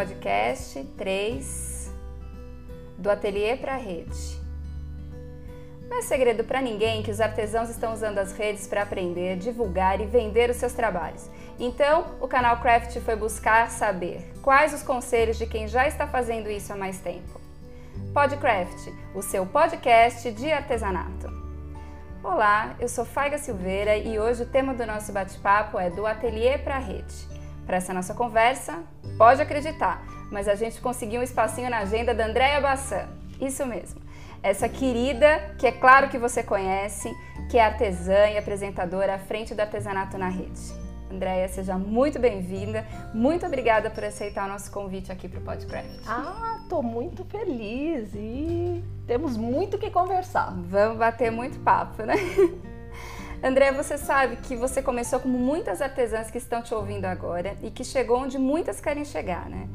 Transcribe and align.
podcast 0.00 0.82
3 0.96 1.92
do 2.96 3.10
Ateliê 3.10 3.54
para 3.54 3.74
a 3.74 3.76
Rede. 3.76 4.40
Não 5.90 5.98
é 5.98 6.00
segredo 6.00 6.42
para 6.42 6.62
ninguém 6.62 7.02
que 7.02 7.10
os 7.10 7.20
artesãos 7.20 7.68
estão 7.68 7.92
usando 7.92 8.16
as 8.16 8.32
redes 8.32 8.66
para 8.66 8.80
aprender, 8.80 9.36
divulgar 9.36 10.00
e 10.00 10.06
vender 10.06 10.48
os 10.48 10.56
seus 10.56 10.72
trabalhos. 10.72 11.28
Então, 11.58 12.16
o 12.18 12.26
canal 12.26 12.62
Craft 12.62 12.98
foi 13.00 13.14
buscar 13.14 13.70
saber 13.70 14.32
quais 14.40 14.72
os 14.72 14.82
conselhos 14.82 15.36
de 15.36 15.44
quem 15.44 15.68
já 15.68 15.86
está 15.86 16.06
fazendo 16.06 16.50
isso 16.50 16.72
há 16.72 16.76
mais 16.76 16.98
tempo. 17.00 17.38
Podcraft, 18.14 18.88
o 19.14 19.20
seu 19.20 19.44
podcast 19.44 20.32
de 20.32 20.50
artesanato. 20.50 21.30
Olá, 22.24 22.74
eu 22.80 22.88
sou 22.88 23.04
Faiga 23.04 23.36
Silveira 23.36 23.98
e 23.98 24.18
hoje 24.18 24.44
o 24.44 24.46
tema 24.46 24.72
do 24.72 24.86
nosso 24.86 25.12
bate-papo 25.12 25.78
é 25.78 25.90
do 25.90 26.06
ateliê 26.06 26.56
para 26.56 26.76
a 26.76 26.80
rede. 26.80 27.39
Para 27.70 27.76
essa 27.76 27.94
nossa 27.94 28.12
conversa, 28.14 28.82
pode 29.16 29.40
acreditar, 29.40 30.04
mas 30.28 30.48
a 30.48 30.56
gente 30.56 30.80
conseguiu 30.80 31.20
um 31.20 31.22
espacinho 31.22 31.70
na 31.70 31.78
agenda 31.78 32.12
da 32.12 32.26
Andréia 32.26 32.60
Bassan. 32.60 33.08
Isso 33.40 33.64
mesmo 33.64 34.00
essa 34.42 34.68
querida, 34.68 35.54
que 35.56 35.68
é 35.68 35.70
claro 35.70 36.08
que 36.08 36.18
você 36.18 36.42
conhece, 36.42 37.14
que 37.48 37.58
é 37.58 37.64
artesã 37.64 38.26
e 38.30 38.36
apresentadora 38.36 39.14
à 39.14 39.18
frente 39.20 39.54
do 39.54 39.60
Artesanato 39.60 40.18
na 40.18 40.28
Rede. 40.28 40.60
Andréia, 41.12 41.46
seja 41.46 41.78
muito 41.78 42.18
bem-vinda. 42.18 42.84
Muito 43.14 43.46
obrigada 43.46 43.88
por 43.88 44.02
aceitar 44.02 44.46
o 44.46 44.48
nosso 44.48 44.68
convite 44.72 45.12
aqui 45.12 45.28
para 45.28 45.38
o 45.38 45.42
Podcraft. 45.42 46.08
Ah, 46.08 46.58
tô 46.68 46.82
muito 46.82 47.24
feliz 47.26 48.10
e 48.16 48.82
temos 49.06 49.36
muito 49.36 49.78
que 49.78 49.90
conversar. 49.90 50.52
Vamos 50.56 50.98
bater 50.98 51.30
muito 51.30 51.60
papo, 51.60 52.02
né? 52.02 52.14
André, 53.42 53.72
você 53.72 53.96
sabe 53.96 54.36
que 54.36 54.54
você 54.54 54.82
começou 54.82 55.18
como 55.18 55.38
muitas 55.38 55.80
artesãs 55.80 56.30
que 56.30 56.36
estão 56.36 56.60
te 56.60 56.74
ouvindo 56.74 57.06
agora 57.06 57.56
e 57.62 57.70
que 57.70 57.82
chegou 57.82 58.18
onde 58.18 58.38
muitas 58.38 58.82
querem 58.82 59.02
chegar, 59.02 59.48
né? 59.48 59.66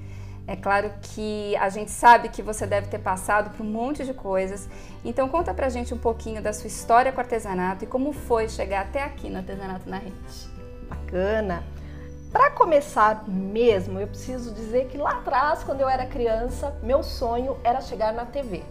É 0.47 0.55
claro 0.55 0.91
que 1.01 1.55
a 1.55 1.67
gente 1.69 1.89
sabe 1.89 2.29
que 2.29 2.43
você 2.43 2.67
deve 2.67 2.87
ter 2.87 2.99
passado 2.99 3.49
por 3.57 3.65
um 3.65 3.69
monte 3.69 4.05
de 4.05 4.13
coisas. 4.13 4.69
Então 5.03 5.27
conta 5.27 5.51
pra 5.51 5.67
gente 5.69 5.91
um 5.95 5.97
pouquinho 5.97 6.43
da 6.43 6.53
sua 6.53 6.67
história 6.67 7.11
com 7.11 7.17
o 7.17 7.21
artesanato 7.21 7.83
e 7.83 7.87
como 7.87 8.13
foi 8.13 8.47
chegar 8.47 8.81
até 8.81 9.01
aqui 9.01 9.31
no 9.31 9.37
Artesanato 9.37 9.89
na 9.89 9.97
Rede. 9.97 10.13
Bacana. 10.87 11.63
Para 12.31 12.51
começar 12.51 13.27
mesmo, 13.27 13.99
eu 13.99 14.07
preciso 14.07 14.53
dizer 14.53 14.87
que 14.89 14.97
lá 14.97 15.11
atrás, 15.11 15.63
quando 15.63 15.81
eu 15.81 15.89
era 15.89 16.05
criança, 16.05 16.77
meu 16.83 17.01
sonho 17.01 17.57
era 17.63 17.81
chegar 17.81 18.13
na 18.13 18.25
TV. 18.25 18.61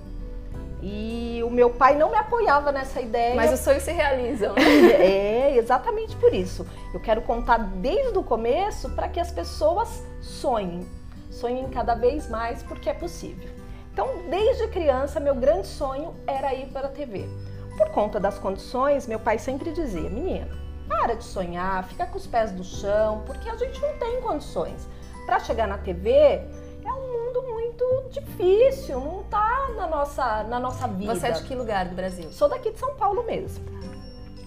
E 0.86 1.42
o 1.42 1.48
meu 1.50 1.70
pai 1.70 1.96
não 1.96 2.10
me 2.10 2.16
apoiava 2.16 2.70
nessa 2.70 3.00
ideia. 3.00 3.34
Mas 3.34 3.52
os 3.52 3.60
sonhos 3.60 3.82
se 3.82 3.92
realizam. 3.92 4.54
É, 4.94 5.56
exatamente 5.56 6.14
por 6.16 6.34
isso. 6.34 6.66
Eu 6.92 7.00
quero 7.00 7.22
contar 7.22 7.58
desde 7.58 8.18
o 8.18 8.22
começo 8.22 8.90
para 8.90 9.08
que 9.08 9.18
as 9.18 9.30
pessoas 9.30 10.05
sonhem 10.20 10.86
sonhem 11.34 11.68
cada 11.68 11.94
vez 11.94 12.28
mais 12.28 12.62
porque 12.62 12.88
é 12.88 12.94
possível. 12.94 13.50
Então, 13.92 14.08
desde 14.28 14.68
criança, 14.68 15.20
meu 15.20 15.34
grande 15.34 15.66
sonho 15.66 16.14
era 16.27 16.55
ir 16.55 16.66
para 16.68 16.86
a 16.86 16.90
TV. 16.90 17.28
Por 17.77 17.90
conta 17.90 18.18
das 18.20 18.38
condições, 18.38 19.06
meu 19.06 19.18
pai 19.18 19.38
sempre 19.38 19.72
dizia: 19.72 20.08
menina, 20.08 20.48
para 20.88 21.14
de 21.14 21.24
sonhar, 21.24 21.84
fica 21.84 22.06
com 22.06 22.16
os 22.16 22.27
pés 22.27 22.52
no 22.52 22.64
chão, 22.64 23.22
porque 23.27 23.48
a 23.48 23.56
gente 23.56 23.80
não 23.80 23.96
tem 23.98 24.20
condições. 24.20 24.88
Para 25.27 25.40
chegar 25.40 25.66
na 25.66 25.78
TV, 25.78 26.42
é 26.84 26.92
um 26.92 27.27
mundo 27.27 27.42
muito 27.42 28.08
difícil, 28.10 29.00
não 29.00 29.20
está 29.22 29.70
na 29.77 29.86
nossa, 29.86 30.42
na 30.44 30.60
nossa 30.60 30.86
vida. 30.86 31.14
Você 31.14 31.27
é 31.27 31.30
de 31.32 31.42
que 31.42 31.54
lugar 31.54 31.88
do 31.88 31.94
Brasil? 31.94 32.30
Sou 32.32 32.48
daqui 32.48 32.70
de 32.70 32.78
São 32.78 32.94
Paulo 32.94 33.24
mesmo. 33.24 33.64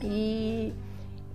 E, 0.04 0.74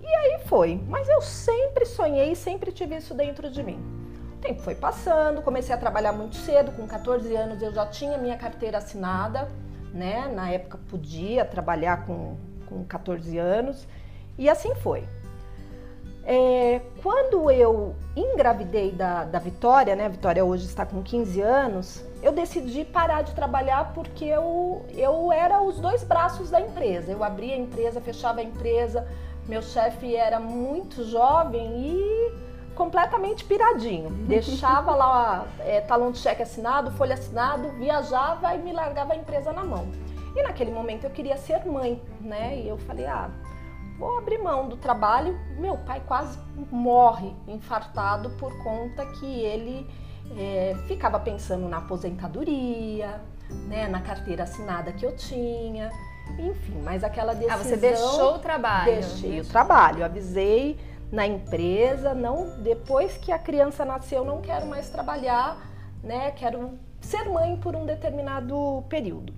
e 0.01 0.07
aí 0.07 0.39
foi. 0.45 0.81
Mas 0.87 1.07
eu 1.09 1.21
sempre 1.21 1.85
sonhei, 1.85 2.35
sempre 2.35 2.71
tive 2.71 2.95
isso 2.95 3.13
dentro 3.13 3.49
de 3.49 3.61
mim 3.61 4.03
tempo 4.43 4.61
foi 4.61 4.75
passando, 4.75 5.41
comecei 5.41 5.73
a 5.73 5.77
trabalhar 5.77 6.11
muito 6.11 6.35
cedo, 6.35 6.73
com 6.73 6.85
14 6.85 7.33
anos 7.33 7.61
eu 7.61 7.73
já 7.73 7.85
tinha 7.85 8.17
minha 8.17 8.37
carteira 8.37 8.77
assinada, 8.77 9.49
né? 9.93 10.27
Na 10.27 10.51
época 10.51 10.77
podia 10.89 11.45
trabalhar 11.45 12.05
com, 12.05 12.35
com 12.67 12.83
14 12.83 13.37
anos 13.37 13.87
e 14.37 14.49
assim 14.49 14.75
foi. 14.75 15.07
É, 16.25 16.79
quando 17.01 17.51
eu 17.51 17.95
engravidei 18.15 18.91
da, 18.91 19.25
da 19.25 19.39
Vitória, 19.39 19.95
né? 19.95 20.05
A 20.05 20.09
Vitória 20.09 20.43
hoje 20.43 20.65
está 20.65 20.85
com 20.85 21.03
15 21.03 21.41
anos, 21.41 22.03
eu 22.21 22.31
decidi 22.31 22.85
parar 22.85 23.23
de 23.23 23.33
trabalhar 23.35 23.93
porque 23.93 24.23
eu, 24.23 24.85
eu 24.95 25.31
era 25.31 25.61
os 25.61 25.79
dois 25.79 26.03
braços 26.03 26.49
da 26.49 26.61
empresa. 26.61 27.11
Eu 27.11 27.23
abria 27.23 27.55
a 27.55 27.57
empresa, 27.57 27.99
fechava 27.99 28.39
a 28.39 28.43
empresa, 28.43 29.05
meu 29.47 29.61
chefe 29.61 30.15
era 30.15 30.39
muito 30.39 31.03
jovem 31.03 31.69
e 31.77 32.33
completamente 32.73 33.43
piradinho. 33.43 34.09
Deixava 34.25 34.95
lá 34.95 35.45
é, 35.59 35.81
talão 35.81 36.11
de 36.11 36.19
cheque 36.19 36.41
assinado, 36.41 36.91
folha 36.91 37.15
assinado, 37.15 37.69
viajava 37.71 38.55
e 38.55 38.59
me 38.59 38.71
largava 38.71 39.11
a 39.11 39.17
empresa 39.17 39.51
na 39.51 39.63
mão. 39.63 39.85
E 40.35 40.41
naquele 40.41 40.71
momento 40.71 41.03
eu 41.03 41.09
queria 41.09 41.37
ser 41.37 41.65
mãe, 41.65 42.01
né? 42.21 42.57
E 42.57 42.67
eu 42.67 42.77
falei, 42.77 43.05
ah, 43.05 43.29
vou 44.03 44.17
abrir 44.17 44.37
mão 44.37 44.67
do 44.67 44.75
trabalho. 44.75 45.39
Meu 45.57 45.77
pai 45.77 46.01
quase 46.05 46.37
morre 46.69 47.33
infartado 47.47 48.29
por 48.31 48.51
conta 48.61 49.05
que 49.05 49.25
ele 49.25 49.89
é, 50.37 50.75
ficava 50.87 51.17
pensando 51.19 51.69
na 51.69 51.77
aposentadoria, 51.77 53.21
né? 53.67 53.87
Na 53.87 54.01
carteira 54.01 54.43
assinada 54.43 54.91
que 54.91 55.05
eu 55.05 55.15
tinha. 55.15 55.89
Enfim, 56.37 56.81
mas 56.83 57.03
aquela 57.03 57.33
decisão... 57.33 57.55
Ah, 57.55 57.63
você 57.63 57.77
deixou 57.77 58.35
o 58.35 58.39
trabalho. 58.39 58.91
Deixei 58.91 59.39
o 59.39 59.45
trabalho, 59.45 60.03
avisei 60.03 60.77
na 61.11 61.25
empresa, 61.25 62.13
não 62.13 62.59
depois 62.61 63.17
que 63.17 63.31
a 63.31 63.39
criança 63.39 63.85
nasceu, 63.85 64.25
não 64.25 64.41
quero 64.41 64.65
mais 64.65 64.89
trabalhar, 64.89 65.57
né? 66.03 66.31
Quero 66.31 66.71
ser 66.99 67.29
mãe 67.29 67.55
por 67.57 67.75
um 67.75 67.85
determinado 67.85 68.83
período. 68.89 69.33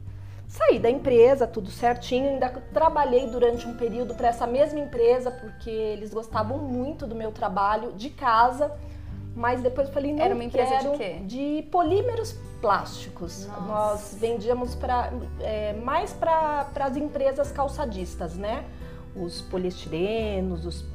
Saí 0.47 0.79
da 0.79 0.89
empresa, 0.89 1.45
tudo 1.45 1.69
certinho, 1.69 2.29
ainda 2.29 2.49
trabalhei 2.71 3.27
durante 3.27 3.67
um 3.67 3.75
período 3.75 4.15
para 4.15 4.27
essa 4.27 4.45
mesma 4.45 4.79
empresa, 4.79 5.31
porque 5.31 5.69
eles 5.69 6.13
gostavam 6.13 6.57
muito 6.57 7.05
do 7.05 7.15
meu 7.15 7.31
trabalho 7.31 7.93
de 7.93 8.09
casa, 8.09 8.71
mas 9.35 9.61
depois 9.61 9.87
eu 9.87 9.93
falei, 9.93 10.13
não 10.13 10.23
Era 10.23 10.33
uma 10.33 10.43
empresa 10.43 10.77
de 10.77 10.97
quê? 10.97 11.19
De 11.23 11.67
polímeros 11.71 12.37
plásticos. 12.61 13.47
Nossa. 13.47 13.61
Nós 13.61 14.17
vendíamos 14.19 14.75
para 14.75 15.11
é, 15.41 15.73
mais 15.73 16.13
para 16.13 16.67
as 16.79 16.95
empresas 16.95 17.51
calçadistas, 17.51 18.35
né? 18.35 18.63
os 19.15 19.41
poliestirenos, 19.41 20.65
os, 20.65 20.85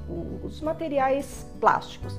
os 0.43 0.61
materiais 0.61 1.47
plásticos. 1.59 2.19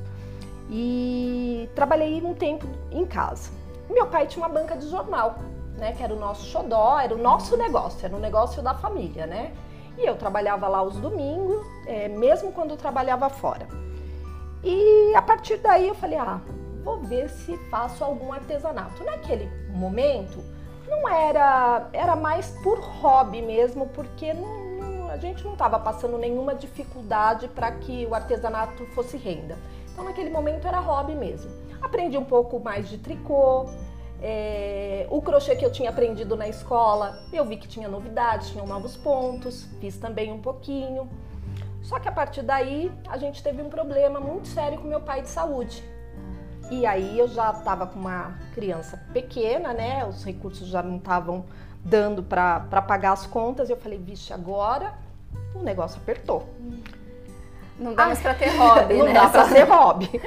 E 0.69 1.69
trabalhei 1.75 2.21
um 2.23 2.33
tempo 2.33 2.65
em 2.91 3.05
casa. 3.05 3.51
Meu 3.89 4.07
pai 4.07 4.25
tinha 4.25 4.45
uma 4.45 4.53
banca 4.53 4.75
de 4.75 4.89
jornal, 4.89 5.37
né, 5.81 5.93
que 5.93 6.03
era 6.03 6.13
o 6.13 6.19
nosso 6.19 6.45
xodó, 6.45 6.99
era 6.99 7.13
o 7.13 7.17
nosso 7.17 7.57
negócio, 7.57 8.05
era 8.05 8.15
o 8.15 8.19
negócio 8.19 8.61
da 8.61 8.75
família, 8.75 9.25
né? 9.25 9.51
E 9.97 10.05
eu 10.05 10.15
trabalhava 10.15 10.67
lá 10.67 10.83
os 10.83 10.95
domingos, 10.97 11.65
é, 11.87 12.07
mesmo 12.07 12.51
quando 12.51 12.69
eu 12.69 12.77
trabalhava 12.77 13.27
fora. 13.29 13.67
E 14.63 15.11
a 15.15 15.21
partir 15.23 15.57
daí 15.57 15.87
eu 15.87 15.95
falei, 15.95 16.19
ah, 16.19 16.39
vou 16.83 16.99
ver 16.99 17.29
se 17.29 17.57
faço 17.71 18.03
algum 18.03 18.31
artesanato. 18.31 19.03
Naquele 19.03 19.49
momento, 19.71 20.37
não 20.87 21.09
era, 21.09 21.89
era 21.93 22.15
mais 22.15 22.51
por 22.63 22.79
hobby 22.79 23.41
mesmo, 23.41 23.87
porque 23.87 24.33
não, 24.33 25.09
a 25.09 25.17
gente 25.17 25.43
não 25.43 25.53
estava 25.53 25.79
passando 25.79 26.15
nenhuma 26.15 26.53
dificuldade 26.53 27.47
para 27.47 27.71
que 27.71 28.05
o 28.05 28.13
artesanato 28.13 28.85
fosse 28.93 29.17
renda. 29.17 29.57
Então, 29.91 30.05
naquele 30.05 30.29
momento 30.29 30.67
era 30.67 30.79
hobby 30.79 31.15
mesmo. 31.15 31.49
Aprendi 31.81 32.19
um 32.19 32.23
pouco 32.23 32.59
mais 32.59 32.87
de 32.87 32.99
tricô, 32.99 33.65
é, 34.21 35.07
o 35.09 35.21
crochê 35.21 35.55
que 35.55 35.65
eu 35.65 35.71
tinha 35.71 35.89
aprendido 35.89 36.35
na 36.35 36.47
escola, 36.47 37.19
eu 37.33 37.43
vi 37.43 37.57
que 37.57 37.67
tinha 37.67 37.87
novidades, 37.87 38.51
tinham 38.51 38.67
novos 38.67 38.95
pontos, 38.95 39.67
fiz 39.79 39.97
também 39.97 40.31
um 40.31 40.39
pouquinho. 40.39 41.09
Só 41.81 41.99
que 41.99 42.07
a 42.07 42.11
partir 42.11 42.43
daí 42.43 42.91
a 43.09 43.17
gente 43.17 43.41
teve 43.41 43.61
um 43.61 43.69
problema 43.69 44.19
muito 44.19 44.47
sério 44.47 44.79
com 44.79 44.87
meu 44.87 45.01
pai 45.01 45.23
de 45.23 45.29
saúde. 45.29 45.83
E 46.69 46.85
aí 46.85 47.17
eu 47.17 47.27
já 47.27 47.51
estava 47.51 47.87
com 47.87 47.99
uma 47.99 48.37
criança 48.53 48.97
pequena, 49.11 49.73
né? 49.73 50.05
Os 50.05 50.23
recursos 50.23 50.67
já 50.67 50.83
não 50.83 50.97
estavam 50.97 51.43
dando 51.83 52.21
para 52.21 52.59
pagar 52.87 53.13
as 53.13 53.25
contas. 53.25 53.69
Eu 53.69 53.77
falei, 53.77 53.97
vixe, 53.97 54.31
agora 54.31 54.93
o 55.55 55.63
negócio 55.63 55.99
apertou. 55.99 56.47
Não 57.77 57.95
dá 57.95 58.05
mais 58.05 58.21
para 58.21 58.35
ter 58.35 58.49
hobby, 58.55 58.93
não 58.99 59.05
né? 59.05 59.13
dá 59.13 59.27
para 59.27 59.47
ter 59.49 59.63
hobby. 59.63 60.21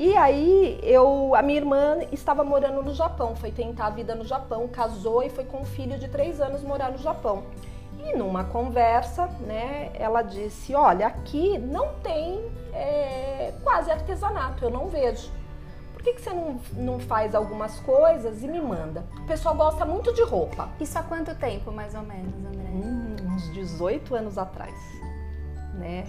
E 0.00 0.16
aí 0.16 0.80
eu, 0.82 1.34
a 1.34 1.42
minha 1.42 1.58
irmã 1.58 1.98
estava 2.10 2.42
morando 2.42 2.82
no 2.82 2.94
Japão, 2.94 3.36
foi 3.36 3.50
tentar 3.50 3.88
a 3.88 3.90
vida 3.90 4.14
no 4.14 4.24
Japão, 4.24 4.66
casou 4.66 5.22
e 5.22 5.28
foi 5.28 5.44
com 5.44 5.58
um 5.58 5.64
filho 5.64 5.98
de 5.98 6.08
três 6.08 6.40
anos 6.40 6.62
morar 6.62 6.90
no 6.90 6.96
Japão. 6.96 7.42
E 8.02 8.16
numa 8.16 8.44
conversa, 8.44 9.26
né, 9.40 9.90
ela 9.92 10.22
disse: 10.22 10.74
Olha, 10.74 11.06
aqui 11.06 11.58
não 11.58 11.96
tem 12.02 12.42
é, 12.72 13.52
quase 13.62 13.90
artesanato, 13.90 14.64
eu 14.64 14.70
não 14.70 14.88
vejo 14.88 15.30
por 15.92 16.04
que, 16.04 16.14
que 16.14 16.22
você 16.22 16.30
não, 16.30 16.58
não 16.72 16.98
faz 16.98 17.34
algumas 17.34 17.78
coisas 17.80 18.42
e 18.42 18.48
me 18.48 18.58
manda? 18.58 19.04
O 19.18 19.26
pessoal 19.26 19.54
gosta 19.54 19.84
muito 19.84 20.14
de 20.14 20.22
roupa. 20.22 20.70
Isso 20.80 20.98
há 20.98 21.02
quanto 21.02 21.34
tempo, 21.34 21.70
mais 21.70 21.94
ou 21.94 22.00
menos, 22.00 22.32
André? 22.42 22.70
Hum, 22.72 23.16
uns 23.34 23.52
18 23.52 24.14
anos 24.14 24.38
atrás, 24.38 24.74
né? 25.74 26.06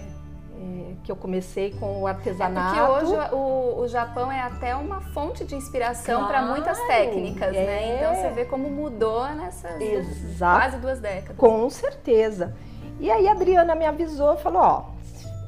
É, 0.62 0.94
que 1.02 1.10
eu 1.10 1.16
comecei 1.16 1.72
com 1.72 2.02
o 2.02 2.06
artesanato. 2.06 2.78
É 2.78 2.86
porque 2.86 3.06
hoje 3.06 3.34
o, 3.34 3.80
o 3.80 3.88
Japão 3.88 4.30
é 4.30 4.40
até 4.40 4.74
uma 4.76 5.00
fonte 5.00 5.44
de 5.44 5.56
inspiração 5.56 6.26
claro, 6.26 6.28
para 6.28 6.42
muitas 6.42 6.78
técnicas, 6.86 7.54
é. 7.54 7.66
né? 7.66 7.96
Então 7.96 8.14
você 8.14 8.30
vê 8.30 8.44
como 8.44 8.70
mudou 8.70 9.26
nessas 9.34 9.80
Exato. 9.80 10.60
quase 10.60 10.76
duas 10.78 11.00
décadas. 11.00 11.36
Com 11.36 11.68
certeza. 11.68 12.54
E 13.00 13.10
aí 13.10 13.26
a 13.26 13.32
Adriana 13.32 13.74
me 13.74 13.84
avisou 13.84 14.36
falou, 14.36 14.62
ó, 14.62 14.84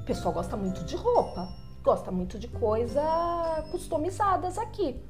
o 0.01 0.05
pessoal 0.05 0.35
gosta 0.35 0.57
muito 0.57 0.85
de 0.85 0.97
roupa, 0.97 1.49
gosta 1.83 2.11
muito 2.11 2.39
de 2.39 2.49
coisa 2.49 3.03
customizadas 3.71 4.59
aqui. 4.59 5.01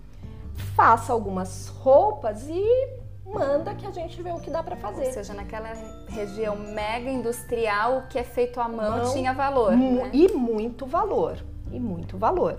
Faça 0.76 1.12
algumas 1.12 1.68
roupas 1.68 2.46
e 2.48 3.03
manda 3.24 3.74
que 3.74 3.86
a 3.86 3.90
gente 3.90 4.20
vê 4.22 4.30
o 4.30 4.38
que 4.38 4.50
dá 4.50 4.62
para 4.62 4.76
fazer. 4.76 5.06
Ou 5.06 5.12
seja, 5.12 5.34
naquela 5.34 5.72
região 6.08 6.56
mega 6.56 7.10
industrial, 7.10 7.98
o 7.98 8.06
que 8.08 8.18
é 8.18 8.24
feito 8.24 8.60
à 8.60 8.68
mão, 8.68 8.98
mão 8.98 9.12
tinha 9.12 9.32
valor. 9.32 9.76
Né? 9.76 10.10
E 10.12 10.32
muito 10.32 10.86
valor, 10.86 11.38
e 11.72 11.80
muito 11.80 12.16
valor. 12.16 12.58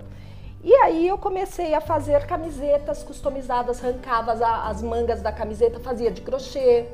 E 0.62 0.72
aí 0.74 1.06
eu 1.06 1.16
comecei 1.16 1.74
a 1.74 1.80
fazer 1.80 2.26
camisetas 2.26 3.02
customizadas, 3.02 3.82
arrancava 3.84 4.32
as, 4.32 4.42
as 4.42 4.82
mangas 4.82 5.22
da 5.22 5.30
camiseta, 5.30 5.78
fazia 5.78 6.10
de 6.10 6.22
crochê, 6.22 6.88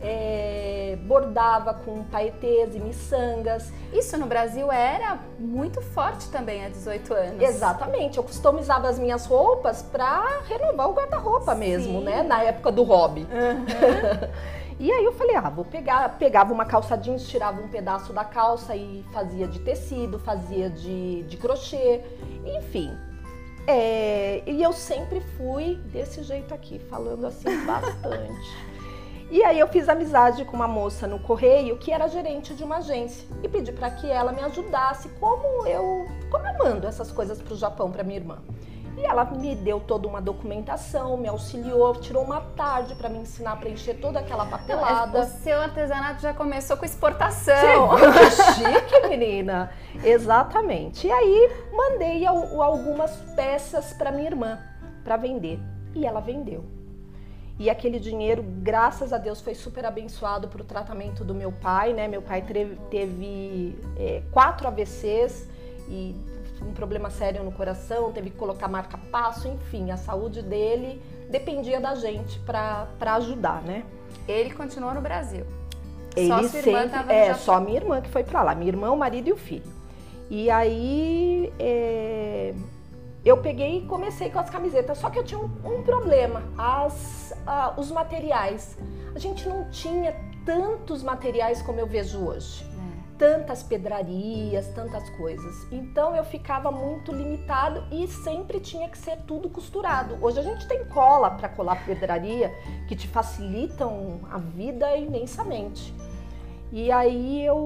é, 0.00 0.98
bordava 1.02 1.74
com 1.74 2.04
paetês 2.04 2.74
e 2.74 2.80
miçangas. 2.80 3.72
Isso 3.92 4.16
no 4.18 4.26
Brasil 4.26 4.70
era 4.70 5.18
muito 5.38 5.80
forte 5.80 6.28
também 6.30 6.64
há 6.64 6.68
18 6.68 7.14
anos. 7.14 7.42
Exatamente, 7.42 8.18
eu 8.18 8.24
customizava 8.24 8.88
as 8.88 8.98
minhas 8.98 9.26
roupas 9.26 9.82
para 9.82 10.40
renovar 10.46 10.90
o 10.90 10.92
guarda-roupa 10.92 11.54
mesmo, 11.54 12.00
né? 12.00 12.22
Na 12.22 12.42
época 12.42 12.70
do 12.70 12.82
hobby. 12.82 13.22
Uhum. 13.22 14.28
e 14.78 14.92
aí 14.92 15.04
eu 15.04 15.12
falei, 15.12 15.36
ah, 15.36 15.48
vou 15.48 15.64
pegar, 15.64 16.16
pegava 16.18 16.52
uma 16.52 16.64
calça 16.64 16.96
jeans, 16.96 17.26
tirava 17.26 17.60
um 17.60 17.68
pedaço 17.68 18.12
da 18.12 18.24
calça 18.24 18.76
e 18.76 19.04
fazia 19.12 19.48
de 19.48 19.60
tecido, 19.60 20.18
fazia 20.18 20.68
de, 20.68 21.22
de 21.22 21.36
crochê, 21.36 22.02
enfim. 22.44 22.96
É, 23.68 24.44
e 24.46 24.62
eu 24.62 24.72
sempre 24.72 25.20
fui 25.36 25.74
desse 25.86 26.22
jeito 26.22 26.54
aqui, 26.54 26.78
falando 26.78 27.26
assim 27.26 27.64
bastante. 27.66 28.66
E 29.28 29.42
aí 29.42 29.58
eu 29.58 29.66
fiz 29.66 29.88
amizade 29.88 30.44
com 30.44 30.56
uma 30.56 30.68
moça 30.68 31.06
no 31.06 31.18
correio 31.18 31.76
que 31.78 31.90
era 31.90 32.06
gerente 32.06 32.54
de 32.54 32.62
uma 32.62 32.76
agência 32.76 33.26
e 33.42 33.48
pedi 33.48 33.72
para 33.72 33.90
que 33.90 34.08
ela 34.08 34.32
me 34.32 34.40
ajudasse 34.40 35.08
como 35.20 35.66
eu, 35.66 36.06
como 36.30 36.46
eu 36.46 36.58
mando 36.58 36.86
essas 36.86 37.10
coisas 37.10 37.42
para 37.42 37.52
o 37.52 37.56
Japão 37.56 37.90
para 37.90 38.04
minha 38.04 38.20
irmã. 38.20 38.38
E 38.96 39.04
ela 39.04 39.24
me 39.24 39.54
deu 39.54 39.78
toda 39.78 40.08
uma 40.08 40.22
documentação, 40.22 41.18
me 41.18 41.28
auxiliou, 41.28 41.94
tirou 41.96 42.22
uma 42.22 42.40
tarde 42.40 42.94
para 42.94 43.10
me 43.10 43.18
ensinar 43.18 43.52
a 43.52 43.56
preencher 43.56 43.94
toda 43.94 44.20
aquela 44.20 44.46
papelada. 44.46 45.20
o 45.20 45.24
seu 45.24 45.60
artesanato 45.60 46.22
já 46.22 46.32
começou 46.32 46.78
com 46.78 46.84
exportação. 46.86 47.90
chique, 48.54 49.08
menina. 49.08 49.70
Exatamente. 50.02 51.08
E 51.08 51.12
aí 51.12 51.52
mandei 51.72 52.24
algumas 52.24 53.14
peças 53.34 53.92
para 53.92 54.10
minha 54.10 54.28
irmã 54.28 54.58
para 55.04 55.18
vender. 55.18 55.60
E 55.94 56.06
ela 56.06 56.20
vendeu. 56.20 56.75
E 57.58 57.70
aquele 57.70 57.98
dinheiro, 57.98 58.42
graças 58.42 59.12
a 59.12 59.18
Deus, 59.18 59.40
foi 59.40 59.54
super 59.54 59.86
abençoado 59.86 60.46
para 60.48 60.60
o 60.60 60.64
tratamento 60.64 61.24
do 61.24 61.34
meu 61.34 61.50
pai, 61.50 61.94
né? 61.94 62.06
Meu 62.06 62.20
pai 62.20 62.42
teve, 62.42 62.76
teve 62.90 63.78
é, 63.96 64.22
quatro 64.30 64.68
AVCs 64.68 65.48
e 65.88 66.14
um 66.62 66.72
problema 66.72 67.08
sério 67.10 67.42
no 67.42 67.52
coração, 67.52 68.12
teve 68.12 68.30
que 68.30 68.36
colocar 68.36 68.68
marca-passo, 68.68 69.48
enfim, 69.48 69.90
a 69.90 69.96
saúde 69.96 70.42
dele 70.42 71.00
dependia 71.30 71.80
da 71.80 71.94
gente 71.94 72.38
para 72.40 72.88
ajudar, 73.14 73.62
né? 73.62 73.84
Ele 74.28 74.50
continuou 74.50 74.92
no 74.92 75.00
Brasil. 75.00 75.46
Ele 76.14 76.28
só 76.28 76.42
sua 76.42 76.58
irmã 76.58 76.88
sempre, 76.88 77.14
é, 77.14 77.34
só 77.34 77.60
minha 77.60 77.76
irmã 77.76 78.00
que 78.00 78.08
foi 78.10 78.24
para 78.24 78.42
lá, 78.42 78.54
minha 78.54 78.70
irmã, 78.70 78.90
o 78.90 78.96
marido 78.96 79.28
e 79.28 79.32
o 79.32 79.36
filho. 79.36 79.70
E 80.28 80.50
aí 80.50 81.52
é, 81.58 82.54
eu 83.26 83.38
peguei 83.38 83.78
e 83.78 83.86
comecei 83.86 84.30
com 84.30 84.38
as 84.38 84.48
camisetas, 84.48 84.98
só 84.98 85.10
que 85.10 85.18
eu 85.18 85.24
tinha 85.24 85.40
um, 85.40 85.50
um 85.64 85.82
problema, 85.82 86.44
as, 86.56 87.34
uh, 87.44 87.80
os 87.80 87.90
materiais. 87.90 88.78
A 89.16 89.18
gente 89.18 89.48
não 89.48 89.68
tinha 89.68 90.14
tantos 90.44 91.02
materiais 91.02 91.60
como 91.60 91.80
eu 91.80 91.88
vejo 91.88 92.24
hoje. 92.24 92.64
É. 92.64 93.16
Tantas 93.18 93.64
pedrarias, 93.64 94.68
tantas 94.68 95.10
coisas. 95.10 95.66
Então 95.72 96.14
eu 96.14 96.22
ficava 96.22 96.70
muito 96.70 97.10
limitado 97.10 97.82
e 97.90 98.06
sempre 98.06 98.60
tinha 98.60 98.88
que 98.88 98.96
ser 98.96 99.16
tudo 99.22 99.50
costurado. 99.50 100.16
Hoje 100.22 100.38
a 100.38 100.42
gente 100.42 100.68
tem 100.68 100.84
cola 100.84 101.30
para 101.30 101.48
colar 101.48 101.84
pedraria 101.84 102.54
que 102.86 102.94
te 102.94 103.08
facilitam 103.08 104.20
a 104.30 104.38
vida 104.38 104.96
imensamente. 104.96 105.92
E 106.70 106.92
aí 106.92 107.44
eu 107.44 107.56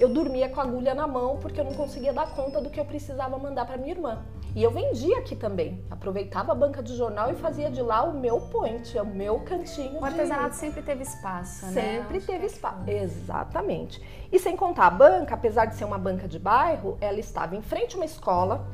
eu 0.00 0.08
dormia 0.08 0.48
com 0.48 0.60
a 0.60 0.64
agulha 0.64 0.94
na 0.94 1.06
mão 1.06 1.38
porque 1.38 1.60
eu 1.60 1.64
não 1.64 1.74
conseguia 1.74 2.12
dar 2.12 2.34
conta 2.34 2.60
do 2.60 2.70
que 2.70 2.78
eu 2.78 2.84
precisava 2.84 3.38
mandar 3.38 3.66
para 3.66 3.76
minha 3.76 3.92
irmã. 3.92 4.24
E 4.54 4.62
eu 4.62 4.70
vendia 4.70 5.18
aqui 5.18 5.36
também. 5.36 5.84
Aproveitava 5.90 6.52
a 6.52 6.54
banca 6.54 6.82
de 6.82 6.96
jornal 6.96 7.30
e 7.30 7.34
fazia 7.34 7.70
de 7.70 7.82
lá 7.82 8.02
o 8.04 8.18
meu 8.18 8.40
point, 8.40 8.98
o 8.98 9.04
meu 9.04 9.40
cantinho. 9.40 10.00
O 10.00 10.04
artesanato 10.04 10.50
de... 10.50 10.56
sempre 10.56 10.82
teve 10.82 11.02
espaço, 11.02 11.66
né? 11.66 11.72
Sempre 11.72 12.20
teve 12.20 12.46
espaço. 12.46 12.88
Exatamente. 12.88 14.02
E 14.32 14.38
sem 14.38 14.56
contar 14.56 14.86
a 14.86 14.90
banca, 14.90 15.34
apesar 15.34 15.66
de 15.66 15.74
ser 15.74 15.84
uma 15.84 15.98
banca 15.98 16.26
de 16.26 16.38
bairro, 16.38 16.96
ela 17.00 17.18
estava 17.18 17.56
em 17.56 17.62
frente 17.62 17.94
a 17.94 17.98
uma 17.98 18.04
escola, 18.04 18.66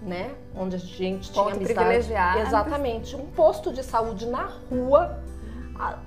né? 0.00 0.34
Onde 0.56 0.76
a 0.76 0.78
gente 0.78 1.30
Ponto 1.32 1.46
tinha 1.46 1.56
amizade. 1.56 1.74
privilegiado. 1.74 2.38
Exatamente. 2.40 3.16
Um 3.16 3.26
posto 3.26 3.72
de 3.72 3.82
saúde 3.82 4.26
na 4.26 4.48
rua 4.70 5.22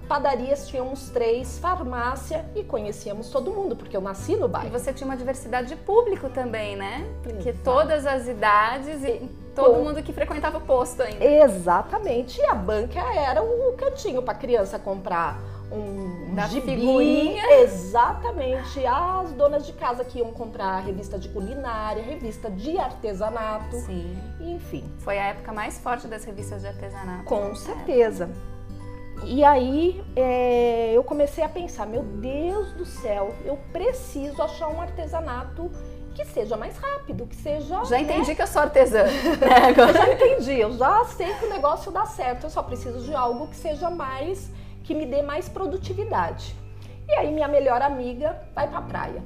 padarias 0.07 0.67
tínhamos 0.67 1.09
três, 1.09 1.57
farmácia 1.59 2.45
e 2.55 2.63
conhecíamos 2.63 3.29
todo 3.29 3.51
mundo, 3.51 3.75
porque 3.75 3.95
eu 3.95 4.01
nasci 4.01 4.35
no 4.35 4.47
bairro. 4.47 4.67
E 4.67 4.71
você 4.71 4.91
tinha 4.91 5.07
uma 5.07 5.17
diversidade 5.17 5.69
de 5.69 5.75
público 5.75 6.29
também, 6.29 6.75
né? 6.75 7.07
Porque 7.23 7.49
Exato. 7.49 7.63
todas 7.63 8.05
as 8.05 8.27
idades 8.27 9.03
e 9.03 9.29
todo 9.55 9.75
Com... 9.75 9.83
mundo 9.83 10.03
que 10.03 10.11
frequentava 10.11 10.57
o 10.57 10.61
posto 10.61 11.01
ainda. 11.01 11.23
Exatamente. 11.23 12.39
E 12.39 12.45
a 12.45 12.53
banca 12.55 12.99
era 12.99 13.41
o 13.41 13.73
cantinho 13.77 14.21
para 14.21 14.33
criança 14.33 14.77
comprar 14.77 15.39
um 15.71 16.35
da 16.35 16.47
gibi, 16.47 16.75
figurinha. 16.75 17.61
Exatamente. 17.61 18.85
As 18.85 19.31
donas 19.31 19.65
de 19.65 19.73
casa 19.73 20.03
que 20.03 20.19
iam 20.19 20.31
comprar 20.31 20.79
revista 20.79 21.17
de 21.17 21.29
culinária, 21.29 22.03
revista 22.03 22.49
de 22.49 22.77
artesanato. 22.77 23.77
Sim. 23.77 24.17
Enfim. 24.39 24.83
Foi 24.99 25.17
a 25.17 25.27
época 25.27 25.53
mais 25.53 25.79
forte 25.79 26.07
das 26.07 26.25
revistas 26.25 26.61
de 26.61 26.67
artesanato. 26.67 27.23
Com 27.23 27.55
certeza. 27.55 28.29
E 29.23 29.43
aí 29.43 30.03
é, 30.15 30.91
eu 30.93 31.03
comecei 31.03 31.43
a 31.43 31.49
pensar, 31.49 31.85
meu 31.85 32.03
Deus 32.03 32.73
do 32.73 32.85
céu, 32.85 33.33
eu 33.45 33.57
preciso 33.71 34.41
achar 34.41 34.67
um 34.67 34.81
artesanato 34.81 35.71
que 36.13 36.25
seja 36.25 36.57
mais 36.57 36.77
rápido, 36.77 37.25
que 37.27 37.35
seja. 37.35 37.83
Já 37.85 37.97
né? 37.97 38.01
entendi 38.01 38.35
que 38.35 38.41
eu 38.41 38.47
sou 38.47 38.61
artesã. 38.61 39.05
eu 39.77 39.93
já 39.93 40.13
entendi, 40.13 40.59
eu 40.59 40.71
já 40.73 41.05
sei 41.05 41.33
que 41.35 41.45
o 41.45 41.49
negócio 41.49 41.91
dá 41.91 42.05
certo, 42.05 42.45
eu 42.45 42.49
só 42.49 42.63
preciso 42.63 43.01
de 43.01 43.13
algo 43.13 43.47
que 43.47 43.55
seja 43.55 43.89
mais, 43.89 44.51
que 44.83 44.93
me 44.93 45.05
dê 45.05 45.21
mais 45.21 45.47
produtividade. 45.47 46.55
E 47.07 47.13
aí 47.13 47.31
minha 47.31 47.47
melhor 47.47 47.81
amiga 47.81 48.41
vai 48.53 48.67
pra 48.67 48.81
praia, 48.81 49.23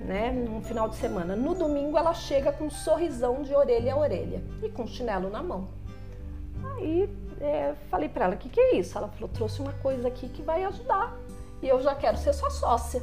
né, 0.00 0.30
num 0.30 0.62
final 0.62 0.88
de 0.88 0.96
semana. 0.96 1.34
No 1.34 1.54
domingo 1.54 1.98
ela 1.98 2.14
chega 2.14 2.52
com 2.52 2.64
um 2.64 2.70
sorrisão 2.70 3.42
de 3.42 3.54
orelha 3.54 3.94
a 3.94 3.98
orelha 3.98 4.42
e 4.62 4.68
com 4.68 4.86
chinelo 4.86 5.28
na 5.28 5.42
mão. 5.42 5.68
Aí 6.76 7.08
é, 7.46 7.74
falei 7.90 8.08
para 8.08 8.26
ela, 8.26 8.34
o 8.34 8.38
que, 8.38 8.48
que 8.48 8.60
é 8.60 8.76
isso? 8.76 8.96
Ela 8.98 9.08
falou, 9.08 9.28
trouxe 9.28 9.60
uma 9.60 9.72
coisa 9.74 10.08
aqui 10.08 10.28
que 10.28 10.42
vai 10.42 10.64
ajudar. 10.64 11.16
E 11.62 11.68
eu 11.68 11.80
já 11.80 11.94
quero 11.94 12.16
ser 12.16 12.32
sua 12.32 12.50
sócia. 12.50 13.02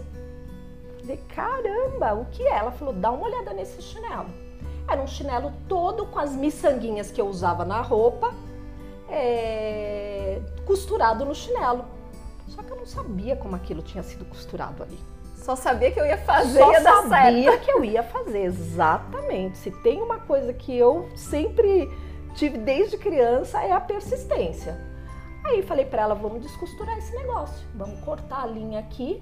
Falei, 0.99 1.17
caramba, 1.35 2.13
o 2.13 2.25
que 2.25 2.43
é? 2.43 2.57
Ela 2.57 2.71
falou, 2.71 2.93
dá 2.93 3.11
uma 3.11 3.25
olhada 3.25 3.53
nesse 3.53 3.81
chinelo. 3.81 4.29
Era 4.87 5.01
um 5.01 5.07
chinelo 5.07 5.51
todo 5.67 6.05
com 6.05 6.19
as 6.19 6.35
miçanguinhas 6.35 7.11
que 7.11 7.19
eu 7.19 7.27
usava 7.27 7.63
na 7.65 7.81
roupa, 7.81 8.33
é, 9.09 10.41
costurado 10.65 11.25
no 11.25 11.33
chinelo. 11.33 11.85
Só 12.47 12.61
que 12.61 12.71
eu 12.71 12.77
não 12.77 12.85
sabia 12.85 13.35
como 13.35 13.55
aquilo 13.55 13.81
tinha 13.81 14.03
sido 14.03 14.25
costurado 14.25 14.83
ali. 14.83 14.99
Só 15.37 15.55
sabia 15.55 15.91
que 15.91 15.99
eu 15.99 16.05
ia 16.05 16.17
fazer, 16.19 16.59
Só 16.59 16.71
ia 16.71 16.81
sabia 16.81 17.51
certo. 17.51 17.65
que 17.65 17.71
eu 17.71 17.83
ia 17.83 18.03
fazer, 18.03 18.43
exatamente. 18.43 19.57
Se 19.57 19.71
tem 19.71 20.01
uma 20.01 20.19
coisa 20.19 20.53
que 20.53 20.73
eu 20.77 21.09
sempre 21.15 21.91
tive 22.33 22.57
desde 22.57 22.97
criança 22.97 23.61
é 23.61 23.71
a 23.71 23.79
persistência. 23.79 24.79
Aí 25.43 25.61
falei 25.61 25.85
para 25.85 26.03
ela, 26.03 26.15
vamos 26.15 26.41
descosturar 26.41 26.97
esse 26.97 27.13
negócio, 27.15 27.65
vamos 27.75 27.99
cortar 28.01 28.43
a 28.43 28.45
linha 28.45 28.79
aqui, 28.79 29.21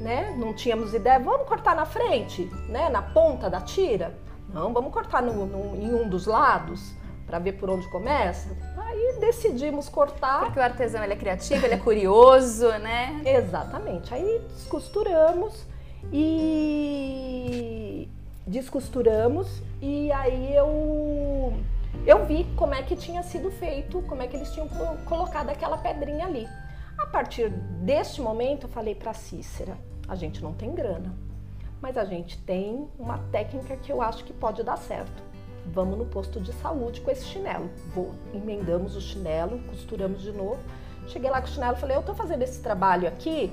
né? 0.00 0.34
Não 0.38 0.54
tínhamos 0.54 0.94
ideia, 0.94 1.18
vamos 1.18 1.48
cortar 1.48 1.74
na 1.74 1.84
frente, 1.84 2.44
né? 2.68 2.88
Na 2.88 3.02
ponta 3.02 3.50
da 3.50 3.60
tira? 3.60 4.14
Não, 4.52 4.72
vamos 4.72 4.92
cortar 4.92 5.20
no, 5.20 5.46
no, 5.46 5.76
em 5.76 5.92
um 5.94 6.08
dos 6.08 6.26
lados 6.26 6.92
para 7.26 7.38
ver 7.38 7.52
por 7.52 7.68
onde 7.68 7.86
começa. 7.88 8.56
Aí 8.78 9.16
decidimos 9.20 9.88
cortar. 9.88 10.44
Porque 10.44 10.58
o 10.58 10.62
artesão 10.62 11.04
ele 11.04 11.12
é 11.12 11.16
criativo, 11.16 11.66
ele 11.66 11.74
é 11.74 11.78
curioso, 11.78 12.68
né? 12.78 13.20
Exatamente. 13.24 14.14
Aí 14.14 14.40
descosturamos 14.54 15.66
e 16.10 18.08
descosturamos 18.46 19.62
e 19.82 20.10
aí 20.10 20.54
eu 20.54 20.66
eu 22.08 22.24
vi 22.24 22.44
como 22.56 22.72
é 22.72 22.82
que 22.82 22.96
tinha 22.96 23.22
sido 23.22 23.50
feito, 23.50 24.00
como 24.08 24.22
é 24.22 24.26
que 24.26 24.34
eles 24.34 24.50
tinham 24.50 24.66
colocado 25.04 25.50
aquela 25.50 25.76
pedrinha 25.76 26.24
ali. 26.24 26.48
A 26.96 27.04
partir 27.04 27.50
deste 27.50 28.22
momento, 28.22 28.64
eu 28.64 28.70
falei 28.70 28.94
para 28.94 29.12
Cícera: 29.12 29.76
a 30.08 30.14
gente 30.14 30.42
não 30.42 30.54
tem 30.54 30.74
grana, 30.74 31.14
mas 31.82 31.98
a 31.98 32.06
gente 32.06 32.38
tem 32.38 32.88
uma 32.98 33.18
técnica 33.30 33.76
que 33.76 33.92
eu 33.92 34.00
acho 34.00 34.24
que 34.24 34.32
pode 34.32 34.62
dar 34.62 34.78
certo. 34.78 35.22
Vamos 35.66 35.98
no 35.98 36.06
posto 36.06 36.40
de 36.40 36.50
saúde 36.54 37.02
com 37.02 37.10
esse 37.10 37.26
chinelo. 37.26 37.68
Vou, 37.94 38.14
emendamos 38.32 38.96
o 38.96 39.02
chinelo, 39.02 39.58
costuramos 39.64 40.22
de 40.22 40.32
novo. 40.32 40.58
Cheguei 41.08 41.28
lá 41.28 41.42
com 41.42 41.46
o 41.46 41.50
chinelo 41.50 41.76
falei: 41.76 41.94
Eu 41.94 42.02
tô 42.02 42.14
fazendo 42.14 42.40
esse 42.40 42.62
trabalho 42.62 43.06
aqui 43.06 43.52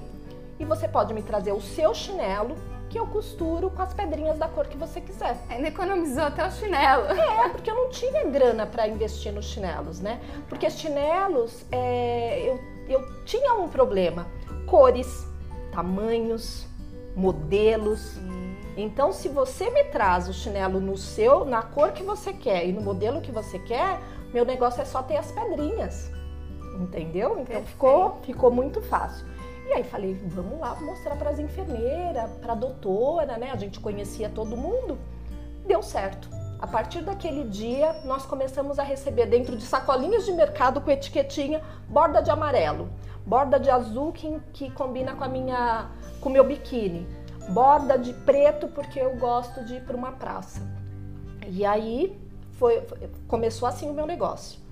e 0.57 0.63
você 0.63 0.87
pode 0.87 1.13
me 1.13 1.21
trazer 1.21 1.51
o 1.51 1.59
seu 1.59 1.93
chinelo 1.93 2.55
que 2.95 2.99
eu 2.99 3.07
costuro 3.07 3.69
com 3.69 3.81
as 3.81 3.93
pedrinhas 3.93 4.37
da 4.37 4.47
cor 4.47 4.67
que 4.67 4.77
você 4.77 5.01
quiser. 5.01 5.37
Ainda 5.49 5.67
economizou 5.67 6.23
até 6.23 6.47
o 6.47 6.49
chinelo. 6.49 7.07
É, 7.11 7.49
porque 7.49 7.69
eu 7.69 7.75
não 7.75 7.89
tinha 7.89 8.23
grana 8.23 8.65
para 8.65 8.87
investir 8.87 9.33
nos 9.33 9.47
chinelos, 9.47 9.99
né? 9.99 10.21
Porque 10.47 10.69
chinelos, 10.69 11.65
é, 11.73 12.39
eu, 12.47 12.57
eu 12.87 13.25
tinha 13.25 13.53
um 13.55 13.67
problema: 13.67 14.25
cores, 14.65 15.27
tamanhos, 15.73 16.65
modelos. 17.17 17.99
Sim. 17.99 18.55
Então, 18.77 19.11
se 19.11 19.27
você 19.27 19.69
me 19.71 19.83
traz 19.85 20.29
o 20.29 20.33
chinelo 20.33 20.79
no 20.79 20.95
seu, 20.95 21.43
na 21.43 21.61
cor 21.61 21.91
que 21.91 22.01
você 22.01 22.31
quer 22.31 22.65
e 22.65 22.71
no 22.71 22.79
modelo 22.79 23.19
que 23.19 23.31
você 23.31 23.59
quer, 23.59 23.99
meu 24.33 24.45
negócio 24.45 24.81
é 24.81 24.85
só 24.85 25.03
ter 25.03 25.17
as 25.17 25.33
pedrinhas. 25.33 26.09
Entendeu? 26.79 27.39
Então 27.39 27.61
ficou, 27.63 28.19
ficou 28.23 28.51
muito 28.51 28.81
fácil. 28.81 29.25
E 29.65 29.73
aí 29.73 29.83
falei, 29.83 30.13
vamos 30.25 30.59
lá 30.59 30.75
mostrar 30.75 31.15
para 31.15 31.31
as 31.31 31.39
enfermeiras, 31.39 32.29
para 32.41 32.53
a 32.53 32.55
doutora, 32.55 33.37
né? 33.37 33.51
A 33.51 33.55
gente 33.55 33.79
conhecia 33.79 34.29
todo 34.29 34.55
mundo. 34.55 34.97
Deu 35.65 35.81
certo. 35.81 36.29
A 36.59 36.67
partir 36.67 37.01
daquele 37.01 37.43
dia, 37.43 37.93
nós 38.05 38.25
começamos 38.25 38.79
a 38.79 38.83
receber 38.83 39.25
dentro 39.25 39.57
de 39.57 39.63
sacolinhas 39.63 40.25
de 40.25 40.31
mercado 40.31 40.79
com 40.79 40.89
etiquetinha 40.89 41.61
borda 41.89 42.21
de 42.21 42.31
amarelo, 42.31 42.89
borda 43.25 43.59
de 43.59 43.69
azul 43.69 44.11
que, 44.11 44.39
que 44.53 44.71
combina 44.71 45.15
com 45.15 45.23
a 45.23 45.27
minha 45.27 45.89
com 46.21 46.29
o 46.29 46.31
meu 46.31 46.43
biquíni, 46.43 47.07
borda 47.49 47.97
de 47.97 48.13
preto 48.13 48.67
porque 48.67 48.99
eu 48.99 49.15
gosto 49.17 49.63
de 49.65 49.75
ir 49.75 49.81
para 49.81 49.95
uma 49.95 50.13
praça. 50.13 50.61
E 51.47 51.65
aí 51.65 52.19
foi, 52.53 52.81
começou 53.27 53.67
assim 53.67 53.89
o 53.89 53.93
meu 53.93 54.07
negócio. 54.07 54.64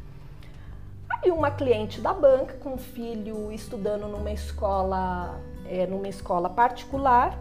Aí 1.22 1.32
uma 1.32 1.52
cliente 1.52 2.02
da 2.02 2.14
banca 2.14 2.56
com 2.62 2.74
um 2.74 2.78
filho 2.78 3.52
estudando 3.52 4.08
numa 4.08 4.32
escola, 4.32 5.40
é, 5.66 5.86
numa 5.86 6.08
escola 6.08 6.50
particular, 6.50 7.38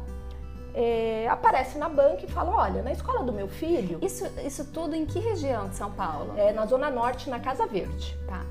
é, 0.74 1.26
aparece 1.28 1.78
na 1.78 1.88
banca 1.88 2.24
e 2.24 2.28
fala: 2.28 2.50
Olha, 2.50 2.82
na 2.82 2.92
escola 2.92 3.22
do 3.22 3.32
meu 3.32 3.48
filho. 3.48 3.98
Isso, 4.02 4.26
isso 4.44 4.64
tudo 4.72 4.94
em 4.94 5.04
que 5.04 5.18
região 5.18 5.68
de 5.68 5.76
São 5.76 5.90
Paulo? 5.90 6.34
É 6.36 6.52
na 6.52 6.66
Zona 6.66 6.90
Norte, 6.90 7.28
na 7.28 7.38
Casa 7.38 7.66
Verde. 7.66 8.16
Tá. 8.26 8.42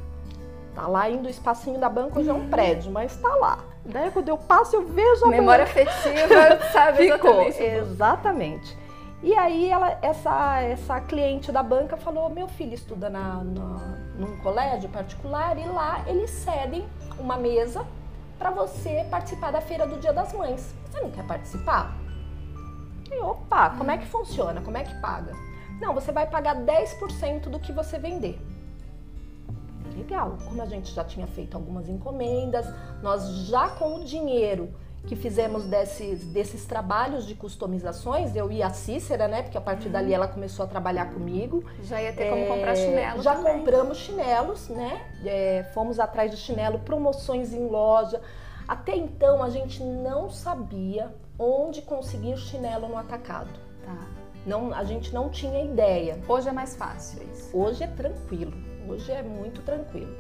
Tá 0.75 0.88
lá 0.88 1.10
indo 1.10 1.28
o 1.28 1.30
espacinho 1.30 1.80
da 1.80 1.90
banca, 1.90 2.20
hoje 2.20 2.30
é 2.30 2.34
um 2.34 2.48
prédio, 2.50 2.92
mas 2.92 3.16
tá 3.18 3.36
lá. 3.36 3.60
Daí 3.84 4.10
quando 4.12 4.30
eu 4.30 4.38
passo, 4.38 4.75
eu 4.75 4.88
vejo 4.88 5.25
a 5.25 5.28
Memória 5.28 5.63
afetiva, 5.63 6.60
sabe 6.72 7.12
Ficou, 7.12 7.42
exatamente. 7.42 8.78
E 9.24 9.36
aí 9.36 9.70
ela, 9.70 9.98
essa, 10.01 10.62
essa 10.62 11.00
cliente 11.00 11.51
da 11.51 11.62
banca 11.62 11.96
falou, 11.96 12.30
meu 12.30 12.48
filho 12.48 12.74
estuda 12.74 13.10
na, 13.10 13.44
na 13.44 14.01
num 14.18 14.38
colégio 14.38 14.90
particular 14.90 15.58
e 15.58 15.66
lá 15.66 16.04
eles 16.08 16.30
cedem 16.30 16.88
uma 17.20 17.38
mesa 17.38 17.86
para 18.38 18.51
você 18.51 19.06
participar 19.10 19.51
da 19.51 19.62
feira 19.62 19.86
do 19.86 20.00
Dia 20.00 20.13
das 20.13 20.34
Mães. 20.34 20.74
Você 20.86 21.01
não 21.01 21.12
quer 21.12 21.25
participar? 21.25 21.96
E 23.12 23.16
opa, 23.18 23.72
como 23.72 23.92
é 23.92 23.98
que 23.98 24.06
funciona? 24.06 24.62
Como 24.62 24.78
é 24.78 24.84
que 24.84 24.94
paga? 25.01 25.34
Não, 25.80 25.94
você 25.94 26.12
vai 26.12 26.28
pagar 26.28 26.56
10% 26.56 27.50
do 27.50 27.60
que 27.60 27.72
você 27.72 27.98
vender. 27.98 28.40
Legal, 29.96 30.38
como 30.46 30.62
a 30.62 30.66
gente 30.66 30.92
já 30.94 31.04
tinha 31.04 31.28
feito 31.28 31.56
algumas 31.56 31.90
encomendas, 31.90 32.66
nós 33.01 33.28
já 33.48 33.70
com 33.70 33.96
o 33.96 34.06
dinheiro 34.06 34.74
que 35.08 35.15
fizemos 35.15 35.65
desses, 35.65 36.25
desses 36.25 36.65
trabalhos 36.65 37.25
de 37.25 37.34
customizações, 37.34 38.36
eu 38.36 38.51
e 38.51 38.62
a 38.62 38.70
Cícera, 38.70 39.27
né? 39.27 39.41
Porque 39.41 39.58
a 39.58 39.62
partir 39.62 39.88
uhum. 39.88 39.93
dali 39.93 40.13
ela 40.13 40.27
começou 40.27 40.63
a 40.63 40.67
trabalhar 40.67 41.12
comigo. 41.12 41.63
Já 41.84 42.01
ia 42.01 42.13
ter 42.13 42.24
é, 42.24 42.29
como 42.29 42.48
comprar 42.48 42.75
chinelo 42.75 43.22
Já 43.22 43.36
também. 43.36 43.58
compramos 43.58 43.98
chinelos, 43.98 44.70
né? 44.70 45.01
É, 45.25 45.63
fomos 45.74 46.00
atrás 46.00 46.31
de 46.31 46.38
chinelo, 46.38 46.79
promoções 46.79 47.53
em 47.53 47.67
loja. 47.67 48.22
Até 48.67 48.96
então 48.96 49.43
a 49.43 49.50
gente 49.50 49.84
não 49.84 50.29
sabia 50.29 51.13
onde 51.38 51.81
conseguir 51.81 52.38
chinelo 52.38 52.88
no 52.88 52.98
atacado. 52.98 53.50
Tá. 53.84 54.08
Não, 54.46 54.74
a 54.74 54.84
gente 54.84 55.13
não 55.13 55.29
tinha 55.29 55.63
ideia. 55.63 56.20
Hoje 56.27 56.48
é 56.48 56.51
mais 56.51 56.75
fácil 56.75 57.22
isso. 57.31 57.55
Hoje 57.55 57.84
é 57.84 57.88
tranquilo. 57.88 58.53
Hoje 58.88 59.12
é 59.12 59.22
muito 59.22 59.62
tranquilo. 59.62 60.15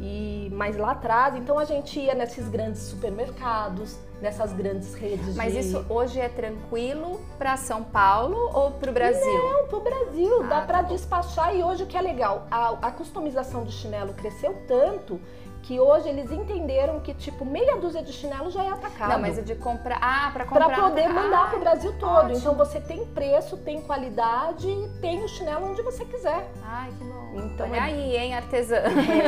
E 0.00 0.50
mas 0.52 0.76
lá 0.76 0.92
atrás, 0.92 1.36
então 1.36 1.58
a 1.58 1.64
gente 1.64 1.98
ia 1.98 2.14
nesses 2.14 2.48
grandes 2.48 2.82
supermercados, 2.82 3.98
nessas 4.20 4.52
grandes 4.52 4.94
redes. 4.94 5.36
Mas 5.36 5.52
de... 5.52 5.60
isso 5.60 5.84
hoje 5.88 6.20
é 6.20 6.28
tranquilo 6.28 7.20
para 7.38 7.56
São 7.56 7.82
Paulo 7.82 8.50
ou 8.54 8.72
para 8.72 8.90
o 8.90 8.94
Brasil? 8.94 9.42
Não, 9.42 9.66
para 9.66 9.78
o 9.78 9.80
Brasil. 9.80 10.42
Ah, 10.44 10.46
dá 10.46 10.60
para 10.62 10.82
tá 10.82 10.88
despachar 10.88 11.54
e 11.54 11.62
hoje 11.62 11.82
o 11.82 11.86
que 11.86 11.96
é 11.96 12.00
legal, 12.00 12.46
a, 12.50 12.70
a 12.82 12.90
customização 12.90 13.64
de 13.64 13.72
chinelo 13.72 14.14
cresceu 14.14 14.56
tanto 14.66 15.20
que 15.66 15.80
hoje 15.80 16.08
eles 16.08 16.30
entenderam 16.30 17.00
que 17.00 17.12
tipo 17.12 17.44
meia 17.44 17.76
dúzia 17.76 18.00
de 18.00 18.12
chinelo 18.12 18.50
já 18.52 18.62
é 18.62 18.68
atacado. 18.68 19.10
Não, 19.10 19.18
mas 19.18 19.36
é 19.36 19.42
de 19.42 19.56
comprar, 19.56 19.98
ah, 20.00 20.30
para 20.32 20.44
comprar. 20.44 20.66
Para 20.66 20.82
poder 20.82 21.08
mandar 21.08 21.42
ah, 21.42 21.46
para 21.48 21.56
o 21.56 21.60
Brasil 21.60 21.92
todo. 21.98 22.26
Ótimo. 22.26 22.38
Então 22.38 22.54
você 22.54 22.80
tem 22.80 23.04
preço, 23.06 23.56
tem 23.56 23.82
qualidade 23.82 24.68
e 24.68 24.88
tem 25.00 25.24
o 25.24 25.28
chinelo 25.28 25.72
onde 25.72 25.82
você 25.82 26.04
quiser. 26.04 26.48
Ai, 26.62 26.92
que 26.96 27.04
bom. 27.04 27.32
Então 27.34 27.68
olha 27.68 27.76
é... 27.78 27.80
aí, 27.80 28.16
hein, 28.16 28.34
artesã. 28.34 28.76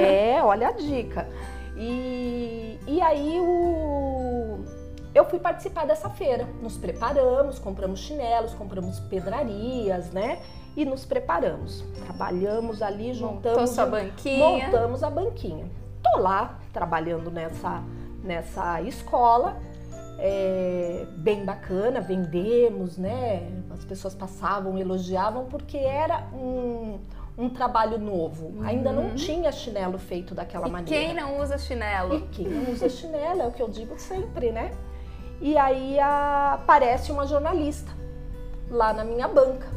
É, 0.01 0.41
olha 0.41 0.69
a 0.69 0.73
dica. 0.73 1.29
E, 1.77 2.79
e 2.87 3.01
aí 3.01 3.41
o 3.41 4.65
eu 5.15 5.25
fui 5.25 5.39
participar 5.39 5.87
dessa 5.87 6.11
feira. 6.11 6.49
Nos 6.63 6.77
preparamos, 6.77 7.59
compramos 7.59 8.01
chinelos, 8.01 8.55
compramos 8.55 9.01
pedrarias, 9.01 10.11
né? 10.13 10.41
E 10.77 10.85
nos 10.85 11.05
preparamos. 11.05 11.85
Trabalhamos 12.05 12.83
ali, 12.83 13.13
juntamos. 13.13 13.71
Montou 13.71 13.85
a 13.85 13.87
banquinha. 13.87 14.67
Montamos 14.67 15.03
a 15.03 15.11
banquinha 15.11 15.79
tô 16.03 16.21
lá 16.21 16.59
trabalhando 16.73 17.31
nessa, 17.31 17.83
nessa 18.23 18.83
escola, 18.83 19.57
é, 20.19 21.07
bem 21.17 21.45
bacana, 21.45 22.01
vendemos, 22.01 22.97
né? 22.97 23.49
As 23.71 23.85
pessoas 23.85 24.15
passavam, 24.15 24.79
elogiavam, 24.79 25.47
porque 25.47 25.77
era 25.77 26.27
um, 26.33 26.99
um 27.37 27.49
trabalho 27.49 27.99
novo. 27.99 28.47
Uhum. 28.47 28.67
Ainda 28.67 28.93
não 28.93 29.15
tinha 29.15 29.53
chinelo 29.53 29.99
feito 29.99 30.35
daquela 30.35 30.69
e 30.69 30.71
maneira. 30.71 31.07
Quem 31.07 31.15
não 31.15 31.41
usa 31.41 31.57
chinelo? 31.57 32.17
E 32.17 32.23
quem 32.29 32.49
não 32.49 32.73
usa 32.73 32.89
chinelo, 32.89 33.43
é 33.43 33.47
o 33.47 33.53
que 33.53 33.63
eu 33.63 33.69
digo 33.69 33.99
sempre, 33.99 34.51
né? 34.51 34.73
E 35.41 35.57
aí 35.57 35.99
aparece 36.01 37.13
uma 37.13 37.27
jornalista 37.27 37.91
lá 38.71 38.93
na 38.93 39.05
minha 39.05 39.29
banca. 39.29 39.69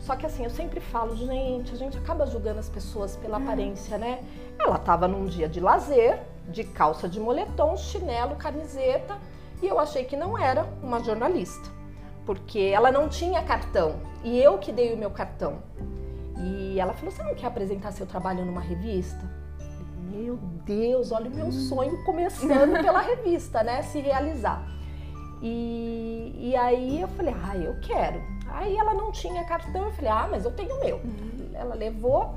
Só 0.00 0.16
que 0.16 0.26
assim, 0.26 0.42
eu 0.42 0.50
sempre 0.50 0.80
falo, 0.80 1.14
gente, 1.14 1.72
a 1.72 1.76
gente 1.76 1.96
acaba 1.96 2.26
julgando 2.26 2.58
as 2.58 2.68
pessoas 2.68 3.16
pela 3.16 3.38
uhum. 3.38 3.44
aparência, 3.44 3.96
né? 3.96 4.24
Ela 4.58 4.76
estava 4.76 5.06
num 5.06 5.26
dia 5.26 5.48
de 5.48 5.60
lazer, 5.60 6.18
de 6.48 6.64
calça 6.64 7.08
de 7.08 7.20
moletom, 7.20 7.76
chinelo, 7.76 8.34
camiseta, 8.34 9.16
e 9.62 9.68
eu 9.68 9.78
achei 9.78 10.04
que 10.04 10.16
não 10.16 10.36
era 10.36 10.66
uma 10.82 11.02
jornalista, 11.04 11.70
porque 12.26 12.58
ela 12.58 12.90
não 12.90 13.08
tinha 13.08 13.40
cartão 13.44 13.94
e 14.24 14.40
eu 14.42 14.58
que 14.58 14.72
dei 14.72 14.92
o 14.92 14.96
meu 14.96 15.10
cartão. 15.10 15.62
E 16.36 16.80
ela 16.80 16.92
falou: 16.92 17.12
Você 17.12 17.22
não 17.22 17.34
quer 17.36 17.46
apresentar 17.46 17.92
seu 17.92 18.06
trabalho 18.06 18.44
numa 18.44 18.60
revista? 18.60 19.41
Meu 20.12 20.36
Deus, 20.66 21.10
olha 21.10 21.30
o 21.30 21.34
meu 21.34 21.50
sonho 21.50 22.04
começando 22.04 22.72
pela 22.82 23.00
revista, 23.02 23.62
né? 23.62 23.82
Se 23.82 23.98
realizar. 23.98 24.62
E, 25.40 26.34
e 26.38 26.56
aí 26.56 27.00
eu 27.00 27.08
falei: 27.08 27.34
Ah, 27.42 27.56
eu 27.56 27.80
quero. 27.80 28.22
Aí 28.48 28.76
ela 28.76 28.92
não 28.92 29.10
tinha 29.10 29.42
cartão, 29.44 29.84
eu 29.84 29.92
falei: 29.92 30.10
Ah, 30.10 30.28
mas 30.30 30.44
eu 30.44 30.52
tenho 30.52 30.74
o 30.76 30.80
meu. 30.80 30.96
Uhum. 30.96 31.50
Ela 31.54 31.74
levou. 31.74 32.34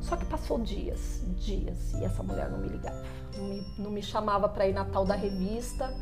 Só 0.00 0.16
que 0.16 0.24
passou 0.24 0.58
dias, 0.58 1.22
dias, 1.36 1.92
e 1.92 2.04
essa 2.04 2.22
mulher 2.22 2.48
não 2.48 2.58
me 2.58 2.68
ligava, 2.68 3.04
não 3.36 3.44
me, 3.44 3.66
não 3.76 3.90
me 3.90 4.02
chamava 4.02 4.48
para 4.48 4.66
ir 4.66 4.72
na 4.72 4.86
tal 4.86 5.04
da 5.04 5.14
revista. 5.14 5.94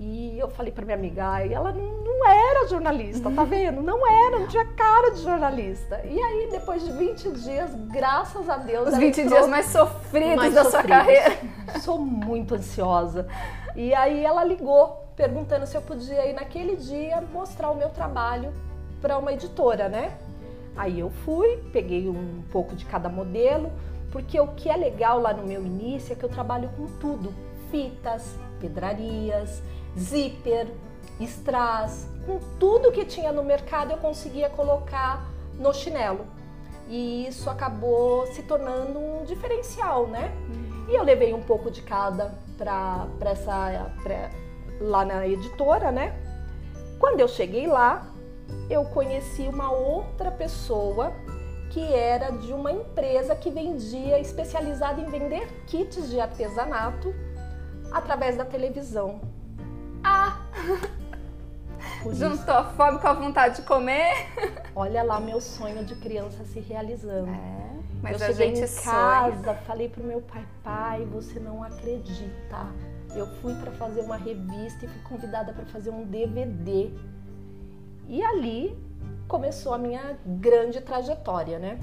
E 0.00 0.38
eu 0.38 0.48
falei 0.48 0.70
para 0.70 0.84
minha 0.84 0.96
amiga, 0.96 1.44
e 1.44 1.52
ela 1.52 1.72
não, 1.72 2.04
não, 2.04 2.28
era 2.28 2.68
jornalista, 2.68 3.28
tá 3.32 3.42
vendo? 3.42 3.82
Não 3.82 4.06
era, 4.06 4.38
não 4.38 4.46
tinha 4.46 4.64
cara 4.64 5.10
de 5.10 5.22
jornalista. 5.22 6.00
E 6.04 6.20
aí, 6.20 6.48
depois 6.52 6.84
de 6.84 6.92
20 6.92 7.32
dias, 7.32 7.74
graças 7.90 8.48
a 8.48 8.58
Deus. 8.58 8.90
Os 8.90 8.96
20 8.96 9.20
entrou... 9.20 9.38
dias 9.38 9.50
mais 9.50 9.66
sofridos 9.66 10.36
mais 10.36 10.54
da 10.54 10.64
sofridos. 10.64 10.86
sua 10.86 10.98
carreira. 10.98 11.38
Sou 11.80 11.98
muito 11.98 12.54
ansiosa. 12.54 13.26
E 13.74 13.92
aí 13.92 14.24
ela 14.24 14.44
ligou, 14.44 15.04
perguntando 15.16 15.66
se 15.66 15.76
eu 15.76 15.82
podia 15.82 16.26
ir 16.26 16.32
naquele 16.32 16.76
dia 16.76 17.20
mostrar 17.32 17.70
o 17.70 17.76
meu 17.76 17.88
trabalho 17.88 18.52
para 19.00 19.18
uma 19.18 19.32
editora, 19.32 19.88
né? 19.88 20.16
Aí 20.76 21.00
eu 21.00 21.10
fui, 21.10 21.56
peguei 21.72 22.08
um 22.08 22.42
pouco 22.52 22.76
de 22.76 22.84
cada 22.84 23.08
modelo, 23.08 23.72
porque 24.12 24.38
o 24.38 24.46
que 24.48 24.70
é 24.70 24.76
legal 24.76 25.20
lá 25.20 25.34
no 25.34 25.44
meu 25.44 25.64
início 25.64 26.12
é 26.12 26.16
que 26.16 26.24
eu 26.24 26.28
trabalho 26.28 26.70
com 26.76 26.86
tudo: 27.00 27.34
fitas, 27.68 28.36
pedrarias, 28.60 29.62
zíper, 29.98 30.68
strass, 31.20 32.08
com 32.24 32.38
tudo 32.58 32.92
que 32.92 33.04
tinha 33.04 33.32
no 33.32 33.42
mercado 33.42 33.90
eu 33.90 33.98
conseguia 33.98 34.48
colocar 34.48 35.26
no 35.58 35.72
chinelo. 35.74 36.26
E 36.88 37.26
isso 37.26 37.50
acabou 37.50 38.26
se 38.28 38.42
tornando 38.42 38.98
um 38.98 39.24
diferencial, 39.24 40.06
né? 40.06 40.32
E 40.88 40.94
eu 40.94 41.02
levei 41.02 41.34
um 41.34 41.42
pouco 41.42 41.70
de 41.70 41.82
cada 41.82 42.34
para 42.56 43.06
essa 43.30 43.92
pra, 44.02 44.30
lá 44.80 45.04
na 45.04 45.26
editora, 45.26 45.92
né? 45.92 46.16
Quando 46.98 47.20
eu 47.20 47.28
cheguei 47.28 47.66
lá, 47.66 48.06
eu 48.70 48.84
conheci 48.86 49.42
uma 49.42 49.70
outra 49.70 50.30
pessoa 50.30 51.12
que 51.70 51.92
era 51.92 52.30
de 52.30 52.52
uma 52.52 52.72
empresa 52.72 53.36
que 53.36 53.50
vendia, 53.50 54.18
especializada 54.18 55.00
em 55.00 55.04
vender 55.04 55.46
kits 55.66 56.08
de 56.08 56.18
artesanato 56.18 57.14
através 57.92 58.36
da 58.36 58.44
televisão. 58.44 59.20
Ah! 60.02 60.38
Juntou 62.12 62.54
a 62.54 62.64
fome 62.64 62.98
com 62.98 63.08
a 63.08 63.12
vontade 63.12 63.56
de 63.56 63.62
comer. 63.62 64.12
Olha 64.74 65.02
lá 65.02 65.20
meu 65.20 65.40
sonho 65.40 65.84
de 65.84 65.94
criança 65.96 66.44
se 66.44 66.60
realizando. 66.60 67.28
É, 67.30 67.70
mas 68.02 68.20
eu 68.20 68.26
a 68.26 68.30
cheguei 68.30 68.56
gente 68.56 68.70
em 68.70 68.82
casa, 68.82 69.42
sonha. 69.42 69.54
falei 69.66 69.88
pro 69.88 70.04
meu 70.04 70.20
pai, 70.20 70.44
pai, 70.62 71.04
você 71.06 71.40
não 71.40 71.62
acredita. 71.62 72.66
Eu 73.14 73.26
fui 73.36 73.54
para 73.54 73.72
fazer 73.72 74.00
uma 74.02 74.16
revista 74.16 74.84
e 74.84 74.88
fui 74.88 75.02
convidada 75.02 75.52
para 75.52 75.64
fazer 75.66 75.90
um 75.90 76.04
DVD. 76.04 76.90
E 78.06 78.22
ali 78.22 78.78
começou 79.26 79.74
a 79.74 79.78
minha 79.78 80.18
grande 80.24 80.80
trajetória, 80.80 81.58
né? 81.58 81.78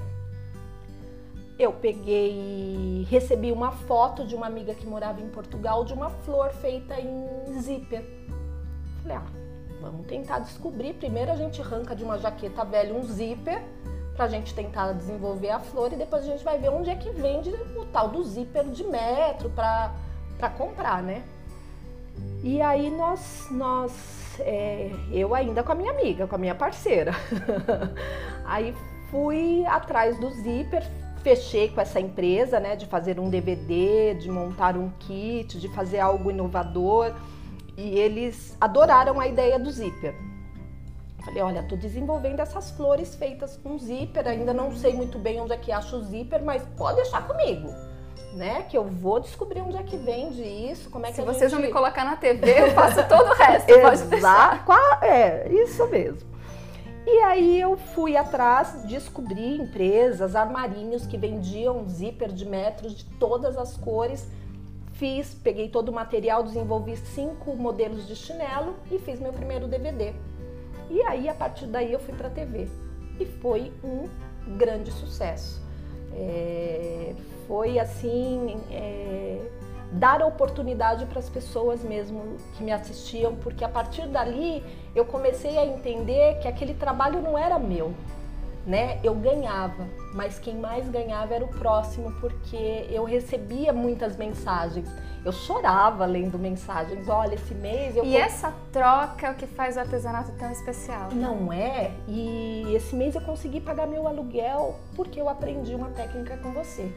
Eu 1.58 1.72
peguei 1.72 2.32
e 2.32 3.06
recebi 3.08 3.50
uma 3.50 3.72
foto 3.72 4.26
de 4.26 4.34
uma 4.34 4.46
amiga 4.46 4.74
que 4.74 4.86
morava 4.86 5.20
em 5.20 5.28
Portugal 5.28 5.84
de 5.84 5.94
uma 5.94 6.10
flor 6.10 6.50
feita 6.50 6.94
em 7.00 7.60
zíper. 7.60 8.04
Falei, 9.02 9.16
ah, 9.16 9.26
vamos 9.80 10.06
tentar 10.06 10.40
descobrir. 10.40 10.94
Primeiro 10.94 11.32
a 11.32 11.36
gente 11.36 11.60
arranca 11.62 11.96
de 11.96 12.04
uma 12.04 12.18
jaqueta 12.18 12.62
velha 12.64 12.94
um 12.94 13.02
zíper 13.04 13.62
pra 14.14 14.28
gente 14.28 14.54
tentar 14.54 14.92
desenvolver 14.92 15.50
a 15.50 15.60
flor 15.60 15.92
e 15.92 15.96
depois 15.96 16.24
a 16.24 16.26
gente 16.26 16.44
vai 16.44 16.58
ver 16.58 16.70
onde 16.70 16.90
é 16.90 16.94
que 16.94 17.10
vende 17.10 17.50
o 17.50 17.84
tal 17.86 18.08
do 18.08 18.22
zíper 18.24 18.64
de 18.64 18.84
metro 18.84 19.48
pra, 19.50 19.94
pra 20.38 20.50
comprar, 20.50 21.02
né? 21.02 21.22
E 22.42 22.60
aí 22.60 22.90
nós, 22.90 23.46
nós 23.50 24.36
é, 24.40 24.90
eu 25.10 25.34
ainda 25.34 25.62
com 25.62 25.72
a 25.72 25.74
minha 25.74 25.90
amiga, 25.90 26.26
com 26.26 26.34
a 26.34 26.38
minha 26.38 26.54
parceira. 26.54 27.12
aí 28.44 28.74
fui 29.10 29.64
atrás 29.66 30.18
do 30.18 30.30
zíper, 30.30 30.82
fechei 31.26 31.68
com 31.68 31.80
essa 31.80 31.98
empresa, 31.98 32.60
né, 32.60 32.76
de 32.76 32.86
fazer 32.86 33.18
um 33.18 33.28
DVD, 33.28 34.14
de 34.14 34.30
montar 34.30 34.76
um 34.76 34.90
kit, 35.00 35.58
de 35.58 35.68
fazer 35.70 35.98
algo 35.98 36.30
inovador. 36.30 37.12
E 37.76 37.98
eles 37.98 38.56
adoraram 38.60 39.18
a 39.18 39.26
ideia 39.26 39.58
do 39.58 39.68
zíper. 39.68 40.14
Falei, 41.24 41.42
olha, 41.42 41.64
tô 41.64 41.74
desenvolvendo 41.74 42.38
essas 42.38 42.70
flores 42.70 43.16
feitas 43.16 43.56
com 43.56 43.76
zíper, 43.76 44.28
ainda 44.28 44.54
não 44.54 44.70
sei 44.70 44.94
muito 44.94 45.18
bem 45.18 45.40
onde 45.40 45.52
é 45.52 45.56
que 45.56 45.72
acho 45.72 45.96
o 45.96 46.04
zíper, 46.04 46.44
mas 46.44 46.62
pode 46.76 46.98
deixar 46.98 47.26
comigo, 47.26 47.74
né? 48.32 48.62
Que 48.70 48.78
eu 48.78 48.84
vou 48.84 49.18
descobrir 49.18 49.62
onde 49.62 49.76
é 49.76 49.82
que 49.82 49.96
vende 49.96 50.42
isso, 50.42 50.88
como 50.90 51.06
é 51.06 51.08
que 51.08 51.16
Se 51.16 51.22
vocês 51.22 51.50
gente... 51.50 51.60
não 51.60 51.66
me 51.66 51.72
colocar 51.72 52.04
na 52.04 52.14
TV, 52.14 52.60
eu 52.60 52.70
faço 52.70 53.02
todo 53.08 53.30
o 53.30 53.34
resto. 53.34 53.66
Exato, 54.14 54.72
é, 55.02 55.48
isso 55.52 55.84
mesmo. 55.88 56.35
E 57.06 57.18
aí 57.22 57.60
eu 57.60 57.76
fui 57.76 58.16
atrás, 58.16 58.82
descobri 58.82 59.58
empresas, 59.58 60.34
armarinhos 60.34 61.06
que 61.06 61.16
vendiam 61.16 61.88
zíper 61.88 62.32
de 62.32 62.44
metros 62.44 62.96
de 62.96 63.04
todas 63.04 63.56
as 63.56 63.76
cores. 63.76 64.28
Fiz, 64.94 65.32
peguei 65.32 65.68
todo 65.68 65.90
o 65.90 65.92
material, 65.92 66.42
desenvolvi 66.42 66.96
cinco 66.96 67.54
modelos 67.54 68.08
de 68.08 68.16
chinelo 68.16 68.74
e 68.90 68.98
fiz 68.98 69.20
meu 69.20 69.32
primeiro 69.32 69.68
DVD. 69.68 70.14
E 70.90 71.00
aí, 71.02 71.28
a 71.28 71.34
partir 71.34 71.66
daí, 71.66 71.92
eu 71.92 72.00
fui 72.00 72.14
para 72.14 72.26
a 72.26 72.30
TV. 72.30 72.66
E 73.20 73.24
foi 73.24 73.72
um 73.84 74.08
grande 74.56 74.90
sucesso. 74.90 75.62
É, 76.12 77.14
foi 77.46 77.78
assim, 77.78 78.58
é, 78.70 79.38
dar 79.92 80.22
oportunidade 80.22 81.06
para 81.06 81.18
as 81.18 81.28
pessoas 81.28 81.82
mesmo 81.82 82.36
que 82.56 82.64
me 82.64 82.72
assistiam, 82.72 83.34
porque 83.36 83.64
a 83.64 83.68
partir 83.68 84.06
dali 84.08 84.62
eu 84.94 85.04
comecei 85.04 85.56
a 85.58 85.64
entender 85.64 86.38
que 86.40 86.48
aquele 86.48 86.74
trabalho 86.74 87.20
não 87.20 87.38
era 87.38 87.58
meu, 87.58 87.94
né? 88.66 88.98
Eu 89.04 89.14
ganhava, 89.14 89.86
mas 90.12 90.38
quem 90.38 90.56
mais 90.56 90.88
ganhava 90.88 91.34
era 91.34 91.44
o 91.44 91.48
próximo, 91.48 92.10
porque 92.20 92.86
eu 92.90 93.04
recebia 93.04 93.72
muitas 93.72 94.16
mensagens. 94.16 94.88
Eu 95.24 95.32
chorava 95.32 96.04
lendo 96.04 96.38
mensagens. 96.38 97.08
Olha, 97.08 97.34
esse 97.34 97.54
mês 97.54 97.96
eu 97.96 98.04
E 98.04 98.16
essa 98.16 98.52
troca 98.72 99.26
é 99.26 99.30
o 99.30 99.34
que 99.34 99.46
faz 99.46 99.76
o 99.76 99.80
artesanato 99.80 100.30
tão 100.38 100.50
especial. 100.52 101.08
não 101.12 101.52
é? 101.52 101.90
E 102.06 102.72
esse 102.74 102.94
mês 102.94 103.14
eu 103.14 103.20
consegui 103.20 103.60
pagar 103.60 103.86
meu 103.86 104.06
aluguel 104.06 104.76
porque 104.94 105.20
eu 105.20 105.28
aprendi 105.28 105.74
uma 105.74 105.88
técnica 105.90 106.36
com 106.36 106.52
você. 106.52 106.92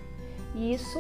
E 0.56 0.74
isso 0.74 1.00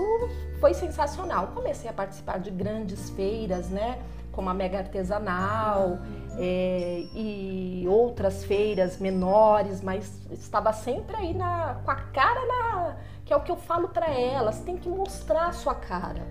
foi 0.59 0.73
sensacional. 0.73 1.47
Comecei 1.47 1.89
a 1.89 1.93
participar 1.93 2.39
de 2.39 2.51
grandes 2.51 3.09
feiras, 3.11 3.69
né? 3.69 3.99
Como 4.31 4.49
a 4.49 4.53
Mega 4.53 4.77
Artesanal 4.77 5.99
é, 6.37 7.03
e 7.13 7.85
outras 7.87 8.45
feiras 8.45 8.97
menores, 8.99 9.81
mas 9.81 10.25
estava 10.31 10.71
sempre 10.71 11.15
aí 11.15 11.33
na, 11.33 11.81
com 11.83 11.91
a 11.91 11.95
cara 11.95 12.45
na. 12.45 12.95
Que 13.25 13.33
é 13.33 13.35
o 13.35 13.41
que 13.41 13.51
eu 13.51 13.57
falo 13.57 13.89
para 13.89 14.07
elas: 14.07 14.59
tem 14.61 14.77
que 14.77 14.87
mostrar 14.87 15.47
a 15.47 15.51
sua 15.51 15.75
cara 15.75 16.25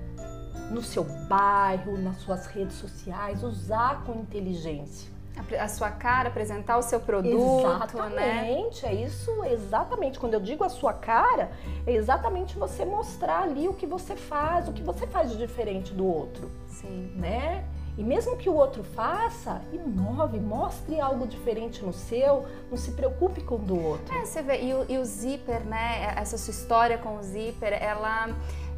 no 0.70 0.82
seu 0.82 1.04
bairro, 1.28 1.98
nas 1.98 2.16
suas 2.18 2.46
redes 2.46 2.76
sociais, 2.76 3.42
usar 3.42 4.04
com 4.04 4.12
inteligência. 4.12 5.17
A 5.60 5.68
sua 5.68 5.90
cara, 5.90 6.28
apresentar 6.28 6.76
o 6.78 6.82
seu 6.82 7.00
produto, 7.00 7.66
né? 8.10 8.40
Exatamente, 8.40 8.86
é 8.86 8.94
isso, 8.94 9.44
exatamente. 9.44 10.18
Quando 10.18 10.34
eu 10.34 10.40
digo 10.40 10.64
a 10.64 10.68
sua 10.68 10.92
cara, 10.92 11.50
é 11.86 11.92
exatamente 11.92 12.58
você 12.58 12.84
mostrar 12.84 13.42
ali 13.42 13.68
o 13.68 13.74
que 13.74 13.86
você 13.86 14.16
faz, 14.16 14.68
o 14.68 14.72
que 14.72 14.82
você 14.82 15.06
faz 15.06 15.30
de 15.30 15.38
diferente 15.38 15.94
do 15.94 16.06
outro, 16.06 16.50
Sim. 16.66 17.12
né? 17.16 17.64
E 17.98 18.04
mesmo 18.04 18.36
que 18.36 18.48
o 18.48 18.54
outro 18.54 18.84
faça, 18.84 19.60
inove, 19.72 20.38
mostre 20.38 21.00
algo 21.00 21.26
diferente 21.26 21.84
no 21.84 21.92
seu, 21.92 22.46
não 22.70 22.76
se 22.76 22.92
preocupe 22.92 23.40
com 23.40 23.56
o 23.56 23.58
do 23.58 23.84
outro. 23.84 24.14
É, 24.14 24.24
você 24.24 24.40
vê, 24.40 24.62
e 24.62 24.72
o, 24.72 24.86
e 24.88 24.98
o 24.98 25.04
zíper, 25.04 25.64
né? 25.64 26.14
Essa 26.16 26.38
sua 26.38 26.52
história 26.52 26.96
com 26.96 27.16
o 27.16 27.22
zíper, 27.24 27.72
ela, 27.72 28.28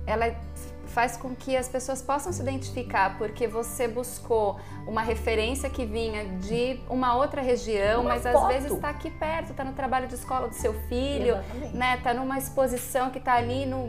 ela 0.07 0.35
faz 0.91 1.17
com 1.17 1.35
que 1.35 1.57
as 1.57 1.69
pessoas 1.69 2.03
possam 2.03 2.33
se 2.33 2.43
identificar, 2.43 3.17
porque 3.19 3.47
você 3.47 3.87
buscou 3.89 4.59
uma 4.87 5.03
referência 5.03 5.71
que 5.71 5.85
vinha 5.85 6.25
de 6.39 6.81
uma 6.89 7.15
outra 7.17 7.41
região, 7.41 8.01
Uma 8.03 8.11
mas 8.11 8.27
às 8.27 8.33
foto. 8.33 8.49
vezes 8.49 8.73
está 8.73 8.89
aqui 8.91 9.11
perto, 9.11 9.51
está 9.53 9.65
no 9.65 9.73
trabalho 9.73 10.07
de 10.09 10.15
escola 10.15 10.49
do 10.49 10.55
seu 10.55 10.75
filho, 10.89 11.35
Exatamente. 11.37 11.77
né? 11.77 11.97
Tá 12.03 12.13
numa 12.15 12.39
exposição 12.39 13.11
que 13.11 13.19
está 13.19 13.35
ali 13.35 13.67
no, 13.67 13.89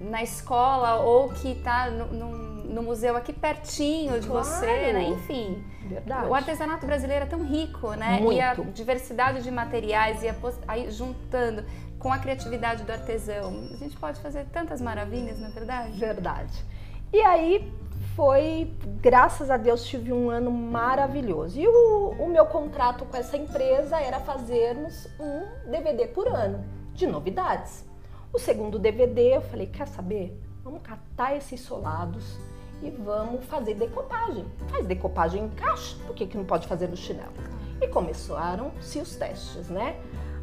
na 0.00 0.22
escola 0.22 0.96
ou 0.96 1.30
que 1.30 1.52
está 1.52 1.90
no, 1.90 2.06
no- 2.12 2.54
no 2.64 2.82
museu 2.82 3.16
aqui 3.16 3.32
pertinho 3.32 4.18
de 4.18 4.26
Claro. 4.26 4.44
você, 4.44 4.92
né? 4.92 5.04
Enfim. 5.04 5.62
Verdade. 5.86 6.26
O 6.28 6.34
artesanato 6.34 6.84
brasileiro 6.86 7.24
é 7.24 7.28
tão 7.28 7.44
rico, 7.44 7.90
né? 7.92 8.18
Muito. 8.20 8.32
E 8.36 8.40
a 8.40 8.54
diversidade 8.54 9.42
de 9.42 9.50
materiais 9.50 10.22
e 10.22 10.28
a 10.28 10.34
aí 10.66 10.90
juntando 10.90 11.64
com 12.04 12.12
a 12.12 12.18
criatividade 12.18 12.84
do 12.84 12.92
artesão, 12.92 13.66
a 13.72 13.76
gente 13.78 13.96
pode 13.96 14.20
fazer 14.20 14.44
tantas 14.52 14.78
maravilhas, 14.78 15.40
na 15.40 15.48
é 15.48 15.50
verdade. 15.50 15.98
Verdade. 15.98 16.64
E 17.10 17.18
aí 17.22 17.72
foi, 18.14 18.70
graças 19.00 19.50
a 19.50 19.56
Deus, 19.56 19.86
tive 19.86 20.12
um 20.12 20.28
ano 20.28 20.50
maravilhoso. 20.50 21.58
E 21.58 21.66
o, 21.66 22.10
o 22.18 22.28
meu 22.28 22.44
contrato 22.44 23.06
com 23.06 23.16
essa 23.16 23.38
empresa 23.38 23.98
era 23.98 24.20
fazermos 24.20 25.08
um 25.18 25.70
DVD 25.70 26.06
por 26.06 26.28
ano 26.28 26.62
de 26.92 27.06
novidades. 27.06 27.86
O 28.30 28.38
segundo 28.38 28.78
DVD 28.78 29.36
eu 29.36 29.40
falei, 29.40 29.66
quer 29.66 29.88
saber? 29.88 30.38
Vamos 30.62 30.82
catar 30.82 31.34
esses 31.34 31.62
solados 31.62 32.38
e 32.82 32.90
vamos 32.90 33.46
fazer 33.46 33.76
decopagem. 33.76 34.44
Faz 34.68 34.84
decopagem 34.84 35.44
em 35.44 35.48
caixa, 35.48 35.96
por 36.06 36.14
que, 36.14 36.26
que 36.26 36.36
não 36.36 36.44
pode 36.44 36.68
fazer 36.68 36.86
no 36.86 36.98
chinelo? 36.98 37.32
E 37.80 37.88
começaram-se 37.88 38.98
os 38.98 39.16
testes, 39.16 39.70
né? 39.70 39.96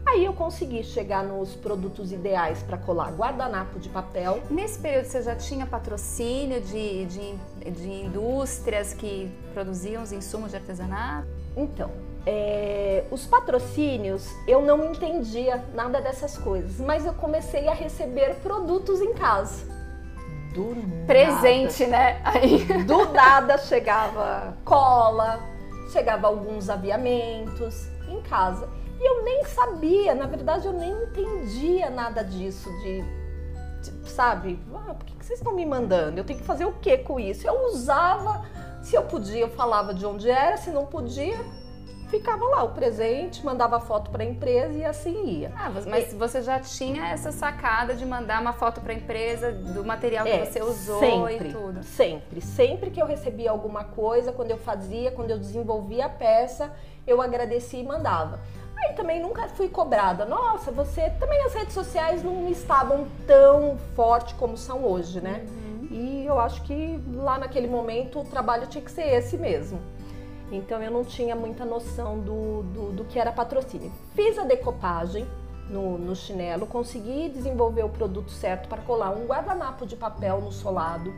Aí 0.06 0.26
eu 0.26 0.34
consegui 0.34 0.84
chegar 0.84 1.24
nos 1.24 1.56
produtos 1.56 2.12
ideais 2.12 2.64
para 2.64 2.78
colar 2.78 3.12
guardanapo 3.12 3.80
de 3.80 3.90
papel, 3.90 4.42
Nesse 4.50 4.80
período 4.80 5.06
você 5.06 5.22
já 5.22 5.36
tinha 5.36 5.66
patrocínio 5.66 6.60
de, 6.62 7.06
de, 7.06 7.36
de 7.72 7.90
indústrias 8.06 8.94
que 8.94 9.32
produziam 9.54 10.04
os 10.04 10.12
insumos 10.12 10.52
de 10.52 10.58
artesanato? 10.58 11.28
Então, 11.56 11.92
é, 12.26 13.04
os 13.12 13.26
patrocínios 13.26 14.28
eu 14.48 14.62
não 14.62 14.92
entendia 14.92 15.64
nada 15.74 16.02
dessas 16.02 16.38
coisas, 16.38 16.80
mas 16.80 17.06
eu 17.06 17.14
comecei 17.14 17.68
a 17.68 17.74
receber 17.74 18.36
produtos 18.36 19.02
em 19.02 19.14
casa. 19.14 19.66
Do 20.54 20.76
Presente, 21.08 21.86
né? 21.86 22.22
Aí. 22.26 22.66
nada. 22.66 22.84
Do 22.84 23.14
nada 23.14 23.58
chegava 23.58 24.58
cola, 24.66 25.40
chegava 25.92 26.28
alguns 26.28 26.70
aviamentos 26.70 27.88
em 28.10 28.22
casa. 28.22 28.68
E 29.04 29.10
eu 29.10 29.24
nem 29.24 29.44
sabia, 29.46 30.14
na 30.14 30.28
verdade 30.28 30.68
eu 30.68 30.74
nem 30.74 30.92
entendia 30.92 31.90
nada 31.90 32.24
disso, 32.24 32.70
de, 32.84 33.02
de- 33.82 34.10
sabe, 34.10 34.60
ah, 34.76 34.94
por 34.94 35.04
que, 35.06 35.16
que 35.16 35.26
vocês 35.26 35.40
estão 35.40 35.56
me 35.56 35.66
mandando? 35.66 36.20
Eu 36.20 36.24
tenho 36.24 36.38
que 36.38 36.46
fazer 36.46 36.66
o 36.66 36.74
que 36.74 37.00
com 37.00 37.20
isso? 37.20 37.48
Eu 37.48 37.66
usava, 37.66 38.46
se 38.84 38.96
eu 38.96 39.02
podia, 39.02 39.40
eu 39.40 39.50
falava 39.50 39.92
de 39.92 40.06
onde 40.06 40.30
era, 40.30 40.56
se 40.56 40.70
não 40.70 40.86
podia, 40.86 41.36
ficava 42.10 42.46
lá 42.46 42.64
o 42.64 42.74
presente, 42.74 43.44
mandava 43.44 43.80
foto 43.80 44.12
para 44.12 44.22
a 44.22 44.26
empresa 44.26 44.78
e 44.78 44.86
assim 44.86 45.26
ia. 45.26 45.52
Ah, 45.58 45.72
mas 45.88 46.14
você 46.14 46.44
já 46.44 46.60
tinha 46.60 47.08
essa 47.08 47.32
sacada 47.32 47.96
de 47.96 48.06
mandar 48.06 48.40
uma 48.40 48.54
foto 48.54 48.82
para 48.82 48.92
a 48.94 48.96
empresa 48.96 49.52
do 49.52 49.84
material 49.84 50.26
que 50.26 50.32
é, 50.32 50.46
você 50.46 50.62
usou 50.62 51.00
sempre, 51.00 51.50
e 51.50 51.54
tudo? 51.54 51.82
Sempre, 51.84 52.40
sempre 52.40 52.92
que 52.92 53.02
eu 53.02 53.08
recebia 53.08 53.50
alguma 53.50 53.84
coisa, 53.84 54.32
quando 54.32 54.52
eu 54.52 54.58
fazia, 54.60 55.10
quando 55.12 55.32
eu 55.32 55.40
desenvolvia 55.40 56.06
a 56.06 56.10
peça, 56.10 56.72
eu 57.08 57.20
agradecia 57.20 57.80
e 57.80 57.84
mandava. 57.84 58.40
Aí 58.84 58.94
também 58.94 59.22
nunca 59.22 59.48
fui 59.50 59.70
cobrada. 59.70 60.26
Nossa, 60.26 60.72
você 60.72 61.10
também 61.12 61.44
as 61.44 61.54
redes 61.54 61.74
sociais 61.74 62.24
não 62.24 62.50
estavam 62.50 63.08
tão 63.28 63.78
forte 63.96 64.34
como 64.36 64.58
são 64.58 64.84
hoje, 64.84 65.22
né? 65.22 65.46
Uhum. 65.48 65.88
E 65.92 66.26
eu 66.26 66.40
acho 66.40 66.64
que 66.64 67.00
lá 67.14 67.38
naquele 67.38 67.68
momento 67.68 68.20
o 68.20 68.26
trabalho 68.26 68.66
tinha 68.68 68.84
que 68.84 68.92
ser 68.92 69.08
esse 69.14 69.38
mesmo. 69.38 69.80
Então 70.52 70.82
eu 70.82 70.92
não 70.92 71.06
tinha 71.06 71.36
muita 71.36 71.64
noção 71.64 72.20
do, 72.20 72.64
do, 72.64 72.92
do 72.92 73.06
que 73.06 73.20
era 73.20 73.32
patrocínio. 73.32 73.92
Fiz 74.14 74.38
a 74.38 74.44
decopagem 74.44 75.28
no, 75.70 75.98
no, 75.98 76.16
chinelo, 76.16 76.66
consegui 76.66 77.30
desenvolver 77.30 77.84
o 77.84 77.90
produto 77.90 78.32
certo 78.32 78.68
para 78.68 78.82
colar 78.82 79.12
um 79.12 79.26
guardanapo 79.26 79.86
de 79.86 79.96
papel 79.96 80.42
no 80.42 80.52
solado, 80.52 81.14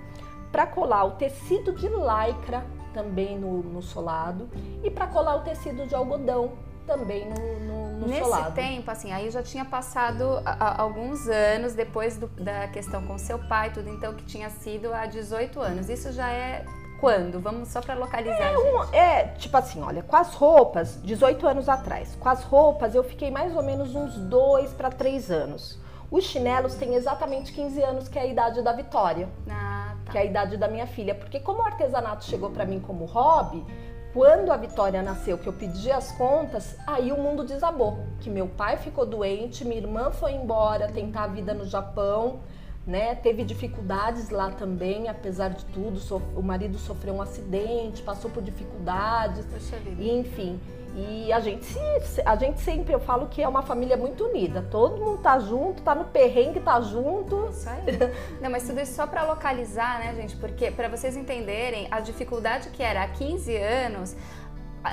para 0.51 0.67
colar 0.67 1.05
o 1.05 1.11
tecido 1.11 1.73
de 1.73 1.87
lycra 1.87 2.63
também 2.93 3.39
no, 3.39 3.63
no 3.63 3.81
solado 3.81 4.47
e 4.83 4.91
para 4.91 5.07
colar 5.07 5.37
o 5.37 5.41
tecido 5.41 5.87
de 5.87 5.95
algodão 5.95 6.51
também 6.85 7.27
no, 7.29 7.59
no, 7.59 7.99
no 7.99 8.07
Nesse 8.07 8.23
solado. 8.23 8.55
tempo, 8.55 8.89
assim, 8.89 9.11
aí 9.11 9.29
já 9.29 9.41
tinha 9.41 9.65
passado 9.65 10.41
a, 10.45 10.51
a, 10.51 10.81
alguns 10.81 11.27
anos 11.27 11.73
depois 11.73 12.17
do, 12.17 12.27
da 12.27 12.67
questão 12.67 13.05
com 13.05 13.17
seu 13.17 13.39
pai, 13.39 13.71
tudo 13.71 13.89
então 13.89 14.13
que 14.13 14.25
tinha 14.25 14.49
sido 14.49 14.93
há 14.93 15.05
18 15.05 15.59
anos. 15.59 15.89
Isso 15.89 16.11
já 16.11 16.29
é 16.29 16.65
quando? 16.99 17.39
Vamos 17.39 17.67
só 17.67 17.81
para 17.81 17.95
localizar. 17.95 18.53
É, 18.53 18.57
um, 18.57 18.83
é, 18.93 19.23
tipo 19.37 19.57
assim, 19.57 19.81
olha, 19.81 20.01
com 20.01 20.15
as 20.15 20.33
roupas, 20.33 21.01
18 21.03 21.45
anos 21.45 21.67
atrás, 21.67 22.15
com 22.15 22.29
as 22.29 22.43
roupas 22.43 22.95
eu 22.95 23.03
fiquei 23.03 23.29
mais 23.29 23.53
ou 23.55 23.61
menos 23.61 23.93
uns 23.93 24.15
2 24.15 24.71
para 24.73 24.89
3 24.89 25.29
anos. 25.29 25.77
Os 26.09 26.25
chinelos 26.25 26.75
têm 26.75 26.93
exatamente 26.93 27.51
15 27.51 27.81
anos, 27.81 28.07
que 28.07 28.19
é 28.19 28.21
a 28.21 28.25
idade 28.25 28.61
da 28.61 28.71
Vitória. 28.71 29.27
Ah, 29.49 29.95
tá. 30.05 30.11
Que 30.11 30.17
é 30.17 30.21
a 30.21 30.23
idade 30.23 30.57
da 30.57 30.67
minha 30.67 30.85
filha. 30.85 31.15
Porque 31.15 31.39
como 31.39 31.59
o 31.59 31.65
artesanato 31.65 32.23
chegou 32.23 32.51
para 32.51 32.65
mim 32.65 32.79
como 32.79 33.03
hobby, 33.05 33.65
quando 34.13 34.51
a 34.51 34.57
Vitória 34.57 35.01
nasceu, 35.01 35.37
que 35.37 35.47
eu 35.47 35.53
pedi 35.53 35.91
as 35.91 36.11
contas, 36.11 36.77
aí 36.85 37.11
o 37.11 37.17
mundo 37.17 37.43
desabou. 37.43 38.05
Que 38.21 38.29
meu 38.29 38.47
pai 38.47 38.77
ficou 38.77 39.05
doente, 39.05 39.65
minha 39.65 39.81
irmã 39.81 40.11
foi 40.11 40.33
embora 40.33 40.87
tentar 40.87 41.23
a 41.23 41.27
vida 41.27 41.53
no 41.53 41.65
Japão 41.65 42.39
né? 42.85 43.15
Teve 43.15 43.43
dificuldades 43.43 44.29
lá 44.29 44.51
também, 44.51 45.07
apesar 45.07 45.49
de 45.49 45.65
tudo. 45.65 45.99
O 46.35 46.41
marido 46.41 46.77
sofreu 46.77 47.13
um 47.15 47.21
acidente, 47.21 48.01
passou 48.01 48.29
por 48.29 48.43
dificuldades, 48.43 49.45
e, 49.99 50.11
enfim. 50.11 50.59
E 50.95 51.33
a 51.33 51.39
gente, 51.39 51.67
a 52.23 52.35
gente 52.35 52.61
sempre, 52.61 52.93
eu 52.93 52.99
falo 52.99 53.27
que 53.27 53.41
é 53.41 53.47
uma 53.47 53.63
família 53.63 53.97
muito 53.97 54.25
unida. 54.25 54.63
Todo 54.69 55.03
mundo 55.03 55.17
tá 55.21 55.39
junto, 55.39 55.81
tá 55.81 55.95
no 55.95 56.05
perrengue, 56.05 56.59
tá 56.59 56.79
junto. 56.81 57.47
Isso 57.49 57.67
aí. 57.67 57.81
Não, 58.39 58.51
mas 58.51 58.67
tudo 58.67 58.79
isso 58.79 58.93
só 58.93 59.07
para 59.07 59.23
localizar, 59.23 59.99
né, 59.99 60.13
gente? 60.15 60.35
Porque 60.35 60.69
para 60.69 60.87
vocês 60.87 61.17
entenderem 61.17 61.87
a 61.89 61.99
dificuldade 61.99 62.69
que 62.69 62.83
era 62.83 63.03
há 63.03 63.07
15 63.07 63.55
anos, 63.57 64.15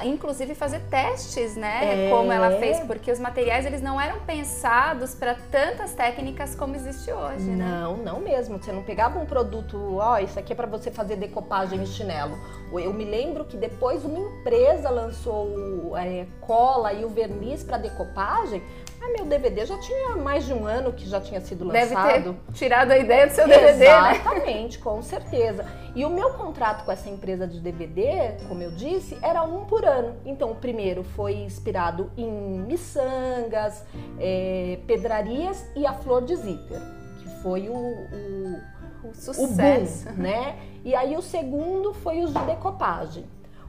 inclusive 0.05 0.55
fazer 0.55 0.81
testes, 0.90 1.57
né? 1.57 2.07
É. 2.07 2.11
Como 2.11 2.31
ela 2.31 2.59
fez, 2.59 2.81
porque 2.81 3.11
os 3.11 3.18
materiais 3.18 3.66
eles 3.66 3.83
não 3.83 4.00
eram 4.00 4.20
pensados 4.20 5.14
para 5.14 5.35
tantas 5.50 5.92
técnicas 5.94 6.55
como 6.55 6.76
existe 6.76 7.12
hoje, 7.12 7.44
né? 7.44 7.64
Não, 7.64 7.96
não 7.96 8.20
mesmo. 8.20 8.59
Você 8.59 8.72
não 8.72 8.83
pegava 8.83 9.18
um 9.18 9.26
produto, 9.26 9.96
ó, 9.96 10.14
oh, 10.14 10.18
isso 10.18 10.38
aqui 10.38 10.53
é 10.53 10.57
para 10.57 10.66
você 10.66 10.90
fazer 10.90 11.16
decopagem 11.16 11.81
em 11.81 11.87
chinelo. 11.87 12.38
Eu 12.72 12.92
me 12.92 13.05
lembro 13.05 13.44
que 13.44 13.57
depois 13.57 14.05
uma 14.05 14.18
empresa 14.18 14.88
lançou 14.90 15.96
é, 15.96 16.26
cola 16.40 16.92
e 16.92 17.05
o 17.05 17.09
verniz 17.09 17.62
para 17.64 17.79
decopagem. 17.79 18.62
Ah, 19.02 19.08
meu 19.16 19.24
DVD 19.24 19.64
já 19.64 19.78
tinha 19.78 20.14
mais 20.16 20.44
de 20.44 20.52
um 20.52 20.66
ano 20.66 20.92
que 20.92 21.08
já 21.08 21.20
tinha 21.20 21.40
sido 21.40 21.64
lançado. 21.64 22.12
Deve 22.12 22.34
ter 22.34 22.52
tirado 22.52 22.90
a 22.90 22.98
ideia 22.98 23.26
do 23.26 23.32
seu 23.32 23.48
DVD, 23.48 23.78
né? 23.78 24.12
Exatamente, 24.12 24.76
né? 24.76 24.84
com 24.84 25.02
certeza. 25.02 25.64
E 25.94 26.04
o 26.04 26.10
meu 26.10 26.34
contrato 26.34 26.84
com 26.84 26.92
essa 26.92 27.08
empresa 27.08 27.46
de 27.46 27.60
DVD, 27.60 28.36
como 28.46 28.62
eu 28.62 28.70
disse, 28.72 29.18
era 29.22 29.42
um 29.42 29.64
por 29.64 29.86
ano. 29.86 30.16
Então, 30.26 30.50
o 30.50 30.54
primeiro 30.54 31.02
foi 31.02 31.32
inspirado 31.34 32.10
em 32.14 32.30
miçangas, 32.30 33.82
é, 34.18 34.78
pedrarias 34.86 35.66
e 35.74 35.86
a 35.86 35.94
flor 35.94 36.22
de 36.22 36.36
zíper, 36.36 36.80
que 37.20 37.42
foi 37.42 37.70
o, 37.70 37.74
o, 37.74 39.08
o 39.08 39.14
sucesso, 39.14 40.08
o 40.08 40.12
boom, 40.12 40.22
né? 40.22 40.58
E 40.84 40.94
aí 40.94 41.16
o 41.16 41.22
segundo 41.22 41.94
foi 41.94 42.20
os 42.22 42.34
de 42.34 42.40
decopagem. 42.40 43.24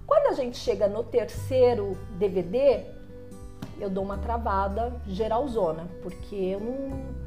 Quando 0.06 0.28
a 0.28 0.34
gente 0.34 0.58
chega 0.58 0.89
no 0.89 1.06
terceiro 1.06 1.98
DVD, 2.20 2.84
eu 3.82 3.89
dou 3.89 4.04
uma 4.04 4.17
travada 4.17 4.94
geralzona, 5.08 5.88
porque 6.02 6.36
eu 6.36 6.60
não 6.60 7.22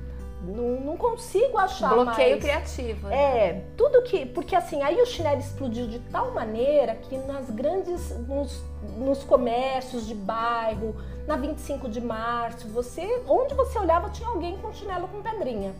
não, 0.46 0.80
não 0.80 0.96
consigo 0.96 1.56
achar 1.56 1.94
Bloqueio 1.94 2.30
mais. 2.30 2.42
criativo. 2.42 3.08
Né? 3.08 3.16
É, 3.16 3.64
tudo 3.76 4.02
que. 4.02 4.26
Porque 4.26 4.54
assim, 4.54 4.82
aí 4.82 5.00
o 5.00 5.06
chinelo 5.06 5.40
explodiu 5.40 5.86
de 5.86 5.98
tal 5.98 6.32
maneira 6.32 6.94
que 6.94 7.16
nas 7.16 7.50
grandes. 7.50 8.10
nos, 8.26 8.62
nos 8.98 9.24
comércios 9.24 10.06
de 10.06 10.14
bairro, 10.14 10.94
na 11.26 11.36
25 11.36 11.88
de 11.88 12.00
março, 12.00 12.68
você. 12.68 13.22
Onde 13.26 13.54
você 13.54 13.78
olhava 13.78 14.10
tinha 14.10 14.28
alguém 14.28 14.58
com 14.58 14.72
chinelo 14.72 15.08
com 15.08 15.22
pedrinha. 15.22 15.72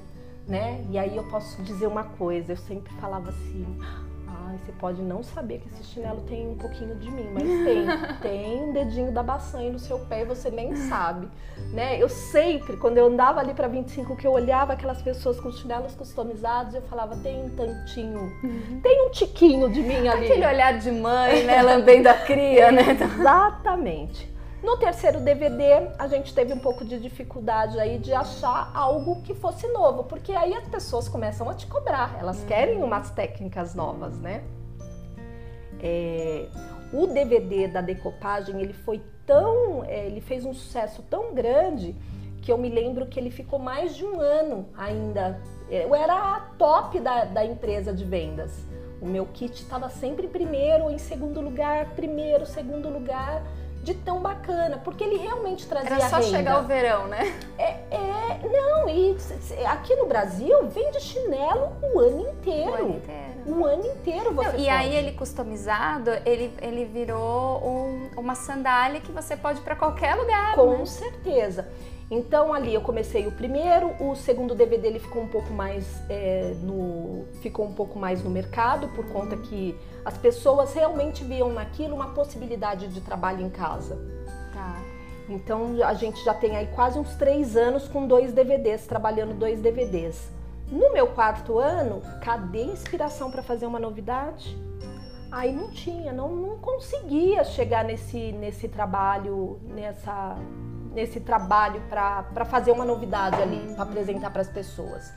Né? 0.47 0.85
E 0.91 0.99
aí 0.99 1.17
eu 1.17 1.25
posso 1.25 1.63
dizer 1.63 1.87
uma 1.87 2.05
coisa, 2.05 2.53
eu 2.53 2.57
sempre 2.57 2.93
falava 2.95 3.31
assim, 3.31 3.67
Ai, 4.47 4.59
você 4.59 4.73
pode 4.73 5.01
não 5.01 5.23
saber 5.23 5.61
que 5.61 5.69
esse 5.69 5.85
chinelo 5.85 6.21
tem 6.23 6.49
um 6.49 6.57
pouquinho 6.57 6.95
de 6.97 7.11
mim, 7.11 7.29
mas 7.33 7.45
tem. 7.45 7.87
tem 8.21 8.63
um 8.65 8.73
dedinho 8.73 9.13
da 9.13 9.23
baçanha 9.23 9.71
no 9.71 9.79
seu 9.79 9.99
pé 10.01 10.23
e 10.23 10.25
você 10.25 10.51
nem 10.51 10.75
sabe, 10.77 11.29
né? 11.73 12.03
Eu 12.03 12.09
sempre, 12.09 12.77
quando 12.77 12.99
eu 12.99 13.07
andava 13.07 13.41
ali 13.41 13.55
para 13.55 13.69
25, 13.69 14.17
que 14.17 14.27
eu 14.27 14.33
olhava 14.33 14.75
aquelas 14.75 15.01
pessoas 15.01 15.41
com 15.41 15.51
chinelos 15.51 15.95
customizados, 15.95 16.75
eu 16.75 16.83
falava, 16.83 17.17
tem 17.17 17.45
um 17.45 17.51
tantinho, 17.51 18.21
uhum. 18.43 18.81
tem 18.83 19.07
um 19.07 19.11
tiquinho 19.11 19.71
de 19.71 19.83
mim 19.83 20.09
ali. 20.09 20.27
Aquele 20.27 20.47
olhar 20.47 20.79
de 20.79 20.91
mãe, 20.91 21.45
né, 21.45 21.63
lambendo 21.63 22.09
a 22.09 22.15
cria, 22.15 22.71
né? 22.71 22.85
Exatamente. 22.91 24.34
No 24.65 24.79
terceiro 24.79 25.21
DVD, 25.21 25.91
a 25.99 26.09
gente 26.09 26.35
teve 26.35 26.55
um 26.55 26.59
pouco 26.59 26.87
de 26.87 26.99
dificuldade 26.99 27.79
aí 27.79 27.99
de 27.99 28.15
achar 28.15 28.71
algo 28.73 29.21
que 29.21 29.35
fosse 29.35 29.69
novo, 29.69 30.05
porque 30.05 30.33
aí 30.33 30.55
as 30.55 30.67
pessoas 30.67 31.07
começam 31.07 31.51
a 31.51 31.55
te 31.55 31.67
cobrar, 31.67 32.17
elas 32.19 32.41
uhum. 32.41 32.47
querem 32.47 32.83
umas 32.83 33.11
técnicas 33.11 33.75
novas, 33.75 34.19
né? 34.19 34.43
É, 35.83 36.47
o 36.95 37.07
DVD 37.07 37.69
da 37.69 37.83
decopagem, 37.83 38.59
ele 38.63 38.73
foi 38.73 39.03
tão, 39.27 39.85
é, 39.85 40.07
ele 40.07 40.23
fez 40.23 40.47
um 40.47 40.55
sucesso 40.55 41.03
tão 41.11 41.35
grande 41.35 41.95
que 42.41 42.51
eu 42.51 42.57
me 42.57 42.71
lembro 42.71 43.05
que 43.05 43.21
ele 43.21 43.31
ficou 43.31 43.59
mais 43.59 43.95
de 43.95 44.03
um 44.03 44.19
ano 44.19 44.67
ainda. 44.79 45.43
Eu 45.69 45.95
era 45.95 46.37
a 46.37 46.41
top 46.41 47.01
da, 47.01 47.27
da 47.27 47.45
empresa 47.45 47.93
de 47.93 48.05
vendas. 48.05 48.67
O 49.03 49.05
meu 49.05 49.27
kit 49.27 49.53
estava 49.53 49.91
sempre 49.91 50.27
em 50.27 50.31
primeiro, 50.31 50.91
em 50.91 50.97
segundo 50.97 51.43
lugar, 51.43 51.91
primeiro, 51.95 52.47
segundo 52.47 52.89
lugar 52.89 53.43
de 53.85 53.95
tão 53.95 54.21
bacana, 54.21 54.79
porque 54.83 55.05
ele 55.05 55.19
realmente 55.19 55.67
trazia 55.69 55.91
Era 55.95 56.09
só 56.09 56.17
renda. 56.17 56.29
chegar 56.29 56.59
o 56.61 56.63
verão, 56.65 57.07
né? 57.07 57.37
É, 57.59 57.77
é, 57.91 58.41
não, 58.43 58.89
e 58.89 59.15
aqui 59.67 59.95
no 59.95 60.07
Brasil 60.07 60.67
vende 60.69 60.99
chinelo 61.01 61.73
o 61.83 62.01
ano 62.01 62.29
inteiro. 62.31 62.71
O 62.73 62.75
ano 62.75 62.97
inteiro. 62.97 63.25
O 63.47 63.65
ano 63.67 63.87
inteiro 63.87 64.33
você 64.33 64.53
não, 64.53 64.59
E 64.59 64.69
aí 64.71 64.95
ele 64.97 65.13
customizado, 65.13 66.11
ele, 66.25 66.51
ele 66.63 66.87
virou 66.87 67.63
um, 67.63 68.09
uma 68.17 68.35
sandália 68.35 69.01
que 69.03 69.13
você 69.13 69.37
pode 69.37 69.61
ir 69.61 69.63
para 69.63 69.77
qualquer 69.77 70.15
lugar, 70.15 70.55
Com 70.55 70.79
né? 70.79 70.87
certeza. 70.87 71.69
Então 72.11 72.53
ali 72.53 72.75
eu 72.75 72.81
comecei 72.81 73.27
o 73.27 73.33
primeiro, 73.33 73.91
o 73.99 74.15
segundo 74.15 74.55
DVD 74.55 74.89
ele 74.89 74.99
ficou 74.99 75.23
um 75.23 75.29
pouco 75.29 75.53
mais 75.53 76.03
é, 76.11 76.55
no 76.63 77.25
ficou 77.41 77.67
um 77.67 77.73
pouco 77.73 77.99
mais 77.99 78.23
no 78.23 78.31
mercado 78.31 78.89
por 78.89 79.07
conta 79.07 79.37
que 79.37 79.75
as 80.05 80.19
pessoas 80.19 80.75
realmente 80.75 81.25
viam 81.25 81.53
naquilo 81.53 81.95
uma 81.95 82.09
possibilidade 82.09 82.89
de 82.89 83.01
trabalho 83.01 83.45
em 83.45 83.49
casa. 83.49 83.99
Tá. 84.53 84.77
Então 85.29 85.83
a 85.83 85.95
gente 85.95 86.23
já 86.23 86.35
tem 86.35 86.57
aí 86.57 86.67
quase 86.75 86.99
uns 86.99 87.15
três 87.15 87.57
anos 87.57 87.89
com 87.89 88.07
dois 88.07 88.33
DVDs, 88.33 88.87
trabalhando 88.87 89.35
dois 89.35 89.61
DVDs. 89.61 90.31
No 90.71 90.93
meu 90.93 91.07
quarto 91.09 91.59
ano, 91.59 92.03
cadê 92.21 92.65
inspiração 92.65 93.31
para 93.31 93.43
fazer 93.43 93.67
uma 93.67 93.79
novidade? 93.79 94.57
Aí 95.31 95.53
não 95.53 95.71
tinha, 95.71 96.13
não, 96.13 96.35
não 96.35 96.59
conseguia 96.59 97.43
chegar 97.45 97.85
nesse, 97.85 98.33
nesse 98.33 98.69
trabalho, 98.69 99.59
nessa 99.75 100.37
nesse 100.95 101.21
trabalho 101.21 101.83
para 101.89 102.45
fazer 102.45 102.71
uma 102.71 102.85
novidade 102.85 103.41
ali, 103.43 103.75
para 103.75 103.83
apresentar 103.83 104.31
para 104.31 104.43
as 104.43 104.49
pessoas. 104.49 105.13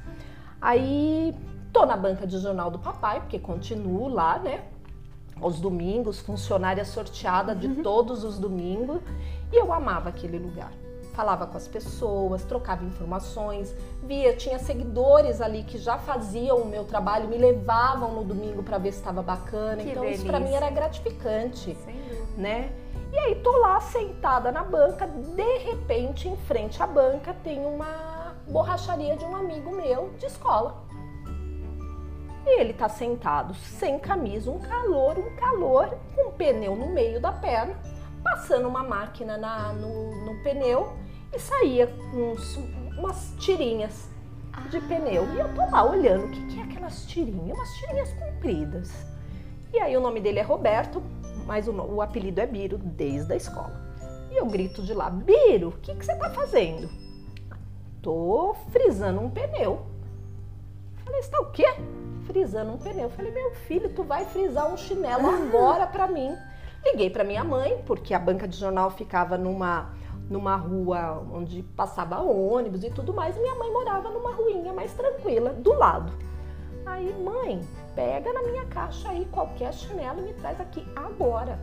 Aí 0.59 1.35
tô 1.71 1.85
na 1.85 1.95
banca 1.95 2.25
de 2.25 2.37
jornal 2.39 2.71
do 2.71 2.79
papai, 2.79 3.19
porque 3.21 3.37
continuo 3.37 4.07
lá, 4.07 4.39
né? 4.39 4.63
Aos 5.39 5.59
domingos, 5.59 6.19
funcionária 6.19 6.83
sorteada 6.83 7.55
de 7.55 7.67
uhum. 7.67 7.83
todos 7.83 8.23
os 8.23 8.39
domingos, 8.39 8.99
e 9.51 9.55
eu 9.55 9.71
amava 9.71 10.09
aquele 10.09 10.39
lugar. 10.39 10.71
Falava 11.13 11.45
com 11.47 11.57
as 11.57 11.67
pessoas, 11.67 12.43
trocava 12.43 12.83
informações, 12.83 13.75
via, 14.03 14.35
tinha 14.35 14.57
seguidores 14.59 15.41
ali 15.41 15.63
que 15.63 15.77
já 15.77 15.97
faziam 15.97 16.57
o 16.57 16.67
meu 16.67 16.83
trabalho, 16.85 17.27
me 17.27 17.37
levavam 17.37 18.13
no 18.13 18.23
domingo 18.23 18.63
para 18.63 18.77
ver 18.77 18.91
se 18.91 18.99
estava 18.99 19.21
bacana. 19.21 19.77
Que 19.77 19.91
então 19.91 20.03
delícia. 20.03 20.21
isso 20.21 20.27
para 20.27 20.39
mim 20.39 20.53
era 20.53 20.69
gratificante, 20.69 21.77
né? 22.35 22.71
E 23.11 23.19
aí 23.19 23.35
tô 23.35 23.51
lá 23.57 23.79
sentada 23.79 24.51
na 24.51 24.63
banca, 24.63 25.07
de 25.07 25.57
repente, 25.59 26.27
em 26.27 26.35
frente 26.35 26.81
à 26.81 26.87
banca, 26.87 27.33
tem 27.43 27.65
uma 27.65 28.35
borracharia 28.47 29.15
de 29.15 29.25
um 29.25 29.35
amigo 29.35 29.75
meu 29.75 30.11
de 30.17 30.25
escola. 30.25 30.85
E 32.45 32.59
ele 32.59 32.73
tá 32.73 32.87
sentado 32.87 33.53
sem 33.55 33.99
camisa, 33.99 34.49
um 34.49 34.59
calor, 34.59 35.17
um 35.17 35.35
calor, 35.35 35.97
com 36.15 36.29
um 36.29 36.31
pneu 36.31 36.75
no 36.75 36.87
meio 36.87 37.19
da 37.19 37.31
perna, 37.31 37.75
passando 38.23 38.67
uma 38.67 38.83
máquina 38.83 39.37
na, 39.37 39.73
no, 39.73 40.25
no 40.25 40.43
pneu 40.43 40.93
e 41.33 41.39
saía 41.39 41.93
uns, 42.13 42.57
umas 42.97 43.33
tirinhas 43.37 44.09
de 44.69 44.79
pneu. 44.81 45.27
E 45.33 45.39
eu 45.39 45.53
tô 45.53 45.69
lá 45.69 45.83
olhando 45.83 46.25
o 46.25 46.29
que, 46.29 46.47
que 46.47 46.59
é 46.59 46.63
aquelas 46.63 47.05
tirinhas, 47.05 47.57
umas 47.57 47.73
tirinhas 47.75 48.13
compridas. 48.13 48.91
E 49.73 49.79
aí 49.79 49.95
o 49.97 50.01
nome 50.01 50.21
dele 50.21 50.39
é 50.39 50.43
Roberto, 50.43 51.03
mas 51.47 51.67
o, 51.67 51.71
o 51.71 52.01
apelido 52.01 52.41
é 52.41 52.45
Biro 52.45 52.77
desde 52.77 53.33
a 53.33 53.35
escola. 53.35 53.73
E 54.29 54.35
eu 54.35 54.45
grito 54.45 54.83
de 54.83 54.93
lá, 54.93 55.09
Biro, 55.09 55.69
o 55.69 55.77
que, 55.79 55.95
que 55.95 56.05
você 56.05 56.15
tá 56.15 56.29
fazendo? 56.29 56.89
Tô 58.01 58.53
frisando 58.71 59.21
um 59.21 59.29
pneu. 59.29 59.81
Falei, 61.03 61.23
você 61.23 61.31
tá 61.31 61.39
o 61.39 61.51
quê? 61.51 61.65
Frisando 62.25 62.73
um 62.73 62.77
pneu. 62.77 63.09
Falei, 63.09 63.31
meu 63.31 63.51
filho, 63.51 63.89
tu 63.93 64.03
vai 64.03 64.25
frisar 64.25 64.71
um 64.71 64.75
chinelo 64.75 65.27
agora 65.29 65.87
pra 65.87 66.05
mim. 66.05 66.35
Liguei 66.85 67.09
pra 67.09 67.23
minha 67.23 67.43
mãe, 67.43 67.81
porque 67.87 68.13
a 68.13 68.19
banca 68.19 68.47
de 68.47 68.57
jornal 68.57 68.91
ficava 68.91 69.37
numa 69.37 69.89
numa 70.29 70.57
rua 70.57 71.25
onde 71.31 71.63
passava 71.63 72.19
ônibus 72.19 72.83
e 72.83 72.89
tudo 72.89 73.13
mais, 73.13 73.37
minha 73.37 73.55
mãe 73.55 73.71
morava 73.71 74.09
numa 74.09 74.33
ruinha 74.33 74.73
mais 74.73 74.93
tranquila, 74.93 75.53
do 75.53 75.71
lado. 75.71 76.11
Aí, 76.85 77.13
mãe, 77.23 77.61
pega 77.97 78.31
na 78.31 78.43
minha 78.43 78.63
caixa 78.67 79.09
aí 79.09 79.25
qualquer 79.25 79.73
chinelo 79.73 80.19
e 80.19 80.25
me 80.25 80.33
traz 80.33 80.61
aqui 80.61 80.87
agora. 80.95 81.59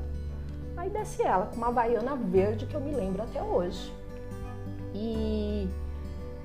Aí 0.76 0.90
desce 0.90 1.22
ela 1.22 1.46
com 1.46 1.56
uma 1.56 1.70
vaiana 1.70 2.16
verde 2.16 2.66
que 2.66 2.74
eu 2.74 2.80
me 2.80 2.90
lembro 2.90 3.22
até 3.22 3.40
hoje. 3.40 3.94
E 4.92 5.68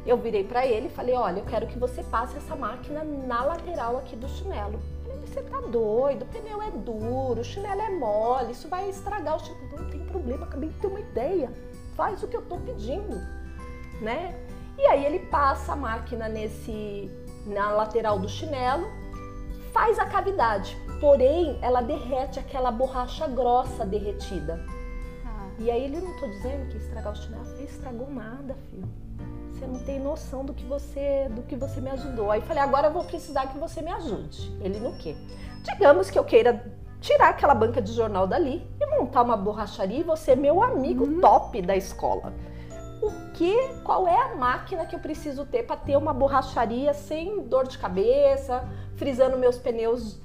eu 0.06 0.15
virei 0.15 0.43
para 0.43 0.67
ele 0.67 0.88
e 0.88 0.91
falei: 0.91 1.15
Olha, 1.15 1.39
eu 1.39 1.45
quero 1.45 1.65
que 1.65 1.80
você 1.80 2.04
passe 2.04 2.38
essa 2.38 2.56
máquina 2.56 3.04
na 3.04 3.43
lateral 3.43 3.97
aqui 3.97 4.15
do 4.15 4.30
chinelo. 4.30 4.80
Ele 5.08 5.25
Você 5.25 5.41
tá 5.41 5.60
doido? 5.62 6.21
O 6.21 6.28
pneu 6.28 6.62
é 6.62 6.69
duro, 6.69 7.41
o 7.41 7.43
chinelo 7.43 7.82
é 7.82 7.89
mole, 7.89 8.52
isso 8.52 8.69
vai 8.69 8.88
estragar 8.88 9.38
o 9.38 9.39
chinelo. 9.39 9.82
Não 9.82 9.89
tem 9.89 10.06
problema, 10.06 10.45
acabei 10.45 10.69
de 10.69 10.75
ter 10.75 10.88
uma 10.88 10.99
ideia. 10.99 11.52
Faz 11.95 12.21
o 12.21 12.28
que 12.28 12.38
eu 12.38 12.43
tô 12.43 12.58
pedindo, 12.58 13.17
né? 13.99 14.36
E 14.78 14.86
aí 14.86 15.04
ele 15.04 15.19
passa 15.25 15.73
a 15.73 15.75
máquina 15.75 16.30
nesse 16.30 17.12
na 17.45 17.71
lateral 17.71 18.19
do 18.19 18.30
chinelo, 18.30 18.88
faz 19.71 19.99
a 19.99 20.05
cavidade, 20.05 20.77
porém 20.99 21.58
ela 21.62 21.82
derrete 21.82 22.39
aquela 22.39 22.71
borracha 22.71 23.27
grossa 23.27 23.86
derretida. 23.86 24.60
Ah. 25.25 25.47
E 25.60 25.71
aí 25.71 25.84
ele 25.84 25.99
não 25.99 26.19
tô 26.19 26.27
dizendo 26.27 26.69
que 26.69 26.77
estragar 26.77 27.13
o 27.13 27.15
chinelo, 27.15 27.45
ele 27.55 27.63
estragou 27.63 28.10
nada, 28.10 28.55
filho. 28.69 28.88
Você 29.51 29.67
não 29.67 29.79
tem 29.79 29.99
noção 29.99 30.45
do 30.45 30.53
que 30.53 30.63
você 30.63 31.27
do 31.36 31.41
que 31.43 31.55
você 31.55 31.82
me 31.82 31.89
ajudou. 31.89 32.32
Aí 32.32 32.41
falei, 32.41 32.63
agora 32.63 32.88
eu 32.88 32.93
vou 32.93 33.03
precisar 33.03 33.47
que 33.47 33.58
você 33.58 33.82
me 33.82 33.91
ajude. 33.91 34.55
Ele 34.62 34.79
no 34.79 34.97
quê? 34.97 35.17
Digamos 35.63 36.10
que 36.10 36.17
eu 36.17 36.23
queira 36.23 36.65
tirar 37.01 37.29
aquela 37.29 37.53
banca 37.53 37.82
de 37.82 37.91
jornal 37.91 38.25
dali 38.25 38.65
e 38.79 38.86
montar 38.86 39.21
uma 39.21 39.36
borracharia 39.36 39.99
e 39.99 40.03
você 40.03 40.32
é 40.32 40.36
meu 40.36 40.62
amigo 40.62 41.05
uhum. 41.05 41.19
top 41.19 41.62
da 41.62 41.75
escola 41.75 42.34
o 43.01 43.12
que, 43.33 43.55
qual 43.83 44.07
é 44.07 44.31
a 44.31 44.35
máquina 44.35 44.85
que 44.85 44.95
eu 44.95 44.99
preciso 44.99 45.45
ter 45.45 45.63
para 45.63 45.77
ter 45.77 45.97
uma 45.97 46.13
borracharia 46.13 46.93
sem 46.93 47.43
dor 47.43 47.67
de 47.67 47.77
cabeça, 47.77 48.67
frisando 48.95 49.38
meus 49.38 49.57
pneus 49.57 50.19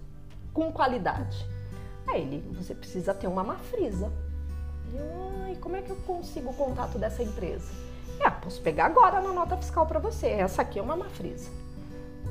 com 0.53 0.73
qualidade. 0.73 1.47
Aí 2.07 2.23
ele, 2.23 2.55
você 2.55 2.75
precisa 2.75 3.15
ter 3.15 3.27
uma 3.27 3.45
mafrisa. 3.45 4.11
E 5.51 5.57
como 5.57 5.77
é 5.77 5.83
que 5.83 5.91
eu 5.91 5.97
consigo 5.97 6.51
o 6.51 6.55
contato 6.55 6.99
dessa 6.99 7.23
empresa? 7.23 7.73
Ah, 8.21 8.31
posso 8.31 8.61
pegar 8.61 8.87
agora 8.87 9.21
na 9.21 9.33
nota 9.33 9.57
fiscal 9.57 9.87
para 9.87 9.99
você. 9.99 10.27
Essa 10.29 10.63
aqui 10.63 10.79
é 10.79 10.83
uma 10.83 10.97
mafrisa. 10.97 11.51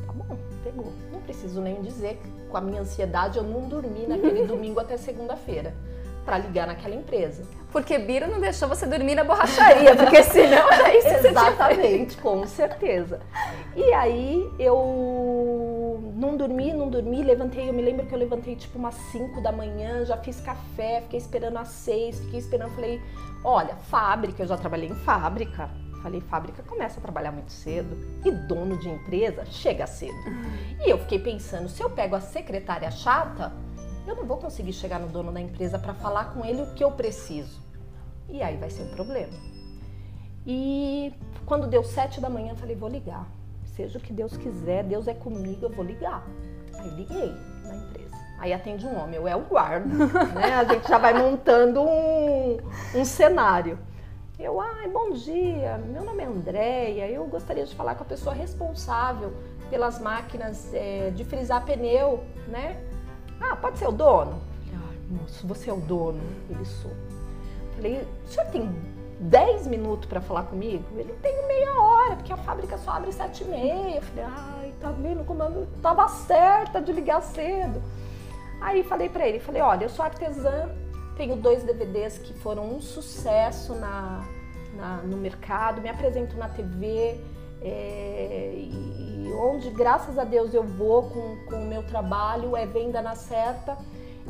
Tá 0.06 0.14
bom, 0.14 0.38
pegou. 0.64 0.92
Não 1.12 1.22
preciso 1.22 1.62
nem 1.62 1.82
dizer 1.82 2.18
que 2.18 2.48
com 2.50 2.58
a 2.58 2.62
minha 2.62 2.82
ansiedade 2.82 3.38
eu 3.38 3.44
não 3.44 3.68
dormi 3.68 4.06
naquele 4.08 4.44
domingo 4.48 4.80
até 4.80 4.98
segunda-feira 4.98 5.74
para 6.26 6.38
ligar 6.38 6.68
naquela 6.68 6.96
empresa. 6.96 7.44
Porque 7.74 7.98
Biro 7.98 8.28
não 8.28 8.40
deixou 8.40 8.70
você 8.70 8.86
dormir 8.86 9.16
na 9.16 9.24
borracharia, 9.24 9.96
porque 9.98 10.22
senão 10.24 10.70
aí 10.70 11.02
você 11.02 11.28
Exatamente, 11.28 12.16
com 12.18 12.46
certeza. 12.46 13.20
E 13.76 13.92
aí 13.94 14.48
eu 14.60 16.00
não 16.16 16.38
dormi, 16.38 16.72
não 16.72 16.88
dormi, 16.88 17.24
levantei, 17.24 17.68
eu 17.68 17.74
me 17.74 17.82
lembro 17.82 18.06
que 18.06 18.14
eu 18.14 18.20
levantei 18.20 18.56
tipo 18.56 18.78
umas 18.78 18.94
5 19.12 19.42
da 19.42 19.52
manhã, 19.52 20.06
já 20.06 20.16
fiz 20.18 20.40
café, 20.40 21.02
fiquei 21.02 21.18
esperando 21.18 21.58
às 21.58 21.70
6, 21.70 22.20
fiquei 22.20 22.40
esperando, 22.40 22.76
falei, 22.76 23.02
olha, 23.44 23.76
fábrica, 23.90 24.44
eu 24.44 24.48
já 24.48 24.56
trabalhei 24.56 24.90
em 24.90 24.96
fábrica. 24.96 25.70
Falei, 26.04 26.20
fábrica 26.20 26.62
começa 26.64 27.00
a 27.00 27.02
trabalhar 27.02 27.32
muito 27.32 27.54
cedo 27.54 27.98
e 28.26 28.30
dono 28.30 28.78
de 28.78 28.90
empresa 28.90 29.46
chega 29.46 29.88
cedo. 29.88 30.14
E 30.86 30.90
eu 30.90 30.98
fiquei 31.00 31.18
pensando, 31.18 31.70
se 31.70 31.82
eu 31.82 31.90
pego 31.90 32.14
a 32.14 32.20
secretária 32.20 32.92
chata, 32.92 33.54
eu 34.06 34.16
não 34.16 34.26
vou 34.26 34.38
conseguir 34.38 34.74
chegar 34.74 35.00
no 35.00 35.08
dono 35.08 35.32
da 35.32 35.40
empresa 35.40 35.80
para 35.80 35.94
falar 35.94 36.34
com 36.34 36.46
ele 36.46 36.62
o 36.62 36.74
que 36.74 36.84
eu 36.84 36.92
preciso. 36.92 37.62
E 38.30 38.42
aí 38.42 38.58
vai 38.58 38.70
ser 38.70 38.84
um 38.84 38.90
problema. 38.90 39.34
E 40.46 41.14
quando 41.46 41.68
deu 41.68 41.84
sete 41.84 42.20
da 42.20 42.30
manhã, 42.30 42.52
eu 42.52 42.56
falei, 42.56 42.76
vou 42.76 42.90
ligar. 42.90 43.28
Seja 43.66 43.98
o 43.98 44.02
que 44.02 44.14
Deus 44.14 44.36
quiser, 44.38 44.84
Deus 44.84 45.08
é 45.08 45.14
comigo, 45.14 45.66
eu 45.66 45.70
vou 45.70 45.86
ligar. 45.86 46.24
Aí 46.78 46.90
liguei 46.90 47.34
na 47.64 47.76
empresa. 47.76 48.16
Aí 48.40 48.54
atende 48.54 48.86
um 48.86 49.02
homem, 49.02 49.16
eu 49.16 49.28
é 49.28 49.36
o 49.36 49.42
guarda, 49.42 49.88
né? 50.36 50.56
A 50.56 50.64
gente 50.66 50.88
já 50.88 50.98
vai 50.98 51.14
montando 51.14 51.82
um, 51.82 52.58
um 52.96 53.06
cenário. 53.06 53.80
Eu, 54.38 54.60
ai, 54.60 54.90
bom 54.90 55.12
dia, 55.12 55.78
meu 55.78 56.04
nome 56.04 56.24
é 56.24 56.26
Andréia, 56.26 57.08
eu 57.10 57.26
gostaria 57.26 57.66
de 57.66 57.74
falar 57.74 57.96
com 57.96 58.04
a 58.04 58.06
pessoa 58.06 58.36
responsável 58.36 59.32
pelas 59.70 60.00
máquinas 60.00 60.74
é, 60.74 61.12
de 61.12 61.24
frisar 61.24 61.64
pneu, 61.64 62.24
né? 62.48 62.78
Ah, 63.44 63.56
pode 63.56 63.78
ser 63.78 63.88
o 63.88 63.92
dono? 63.92 64.42
Falei, 64.66 64.76
ah, 64.76 65.22
moço, 65.22 65.46
você 65.46 65.70
é 65.70 65.74
o 65.74 65.78
dono? 65.78 66.22
Ele 66.50 66.64
sou. 66.64 66.92
Falei, 67.76 68.08
o 68.26 68.28
senhor 68.28 68.48
tem 68.52 68.74
10 69.20 69.68
minutos 69.68 70.08
para 70.08 70.22
falar 70.22 70.44
comigo? 70.44 70.84
Ele 70.96 71.14
tem 71.22 71.48
meia 71.48 71.74
hora, 71.74 72.16
porque 72.16 72.32
a 72.32 72.38
fábrica 72.38 72.78
só 72.78 72.92
abre 72.92 73.12
sete 73.12 73.44
e 73.44 73.48
meia. 73.48 74.02
Falei, 74.02 74.26
ai, 74.26 74.74
tá 74.80 74.92
vendo 74.92 75.26
como 75.26 75.44
eu 75.44 75.68
tava 75.82 76.08
certa 76.08 76.82
de 76.82 76.92
ligar 76.92 77.22
cedo. 77.22 77.82
Aí 78.62 78.84
falei 78.84 79.10
para 79.10 79.28
ele, 79.28 79.40
falei, 79.40 79.62
olha, 79.62 79.86
eu 79.86 79.90
sou 79.90 80.06
artesã, 80.06 80.70
tenho 81.18 81.36
dois 81.36 81.64
DVDs 81.64 82.18
que 82.18 82.34
foram 82.34 82.74
um 82.74 82.82
sucesso 82.82 83.76
na, 83.76 84.24
na 84.76 84.98
no 85.04 85.18
mercado, 85.18 85.82
me 85.82 85.90
apresento 85.90 86.38
na 86.38 86.48
TV, 86.48 87.20
é, 87.64 88.52
e, 88.56 89.28
e, 89.28 89.34
onde, 89.34 89.70
graças 89.70 90.18
a 90.20 90.24
Deus, 90.24 90.54
eu 90.54 90.64
vou 90.64 91.04
com, 91.10 91.38
com 91.50 91.56
o 91.56 91.66
meu 91.66 91.84
trabalho, 91.84 92.56
é 92.56 92.66
venda 92.66 93.02
na 93.02 93.16
certa. 93.16 93.78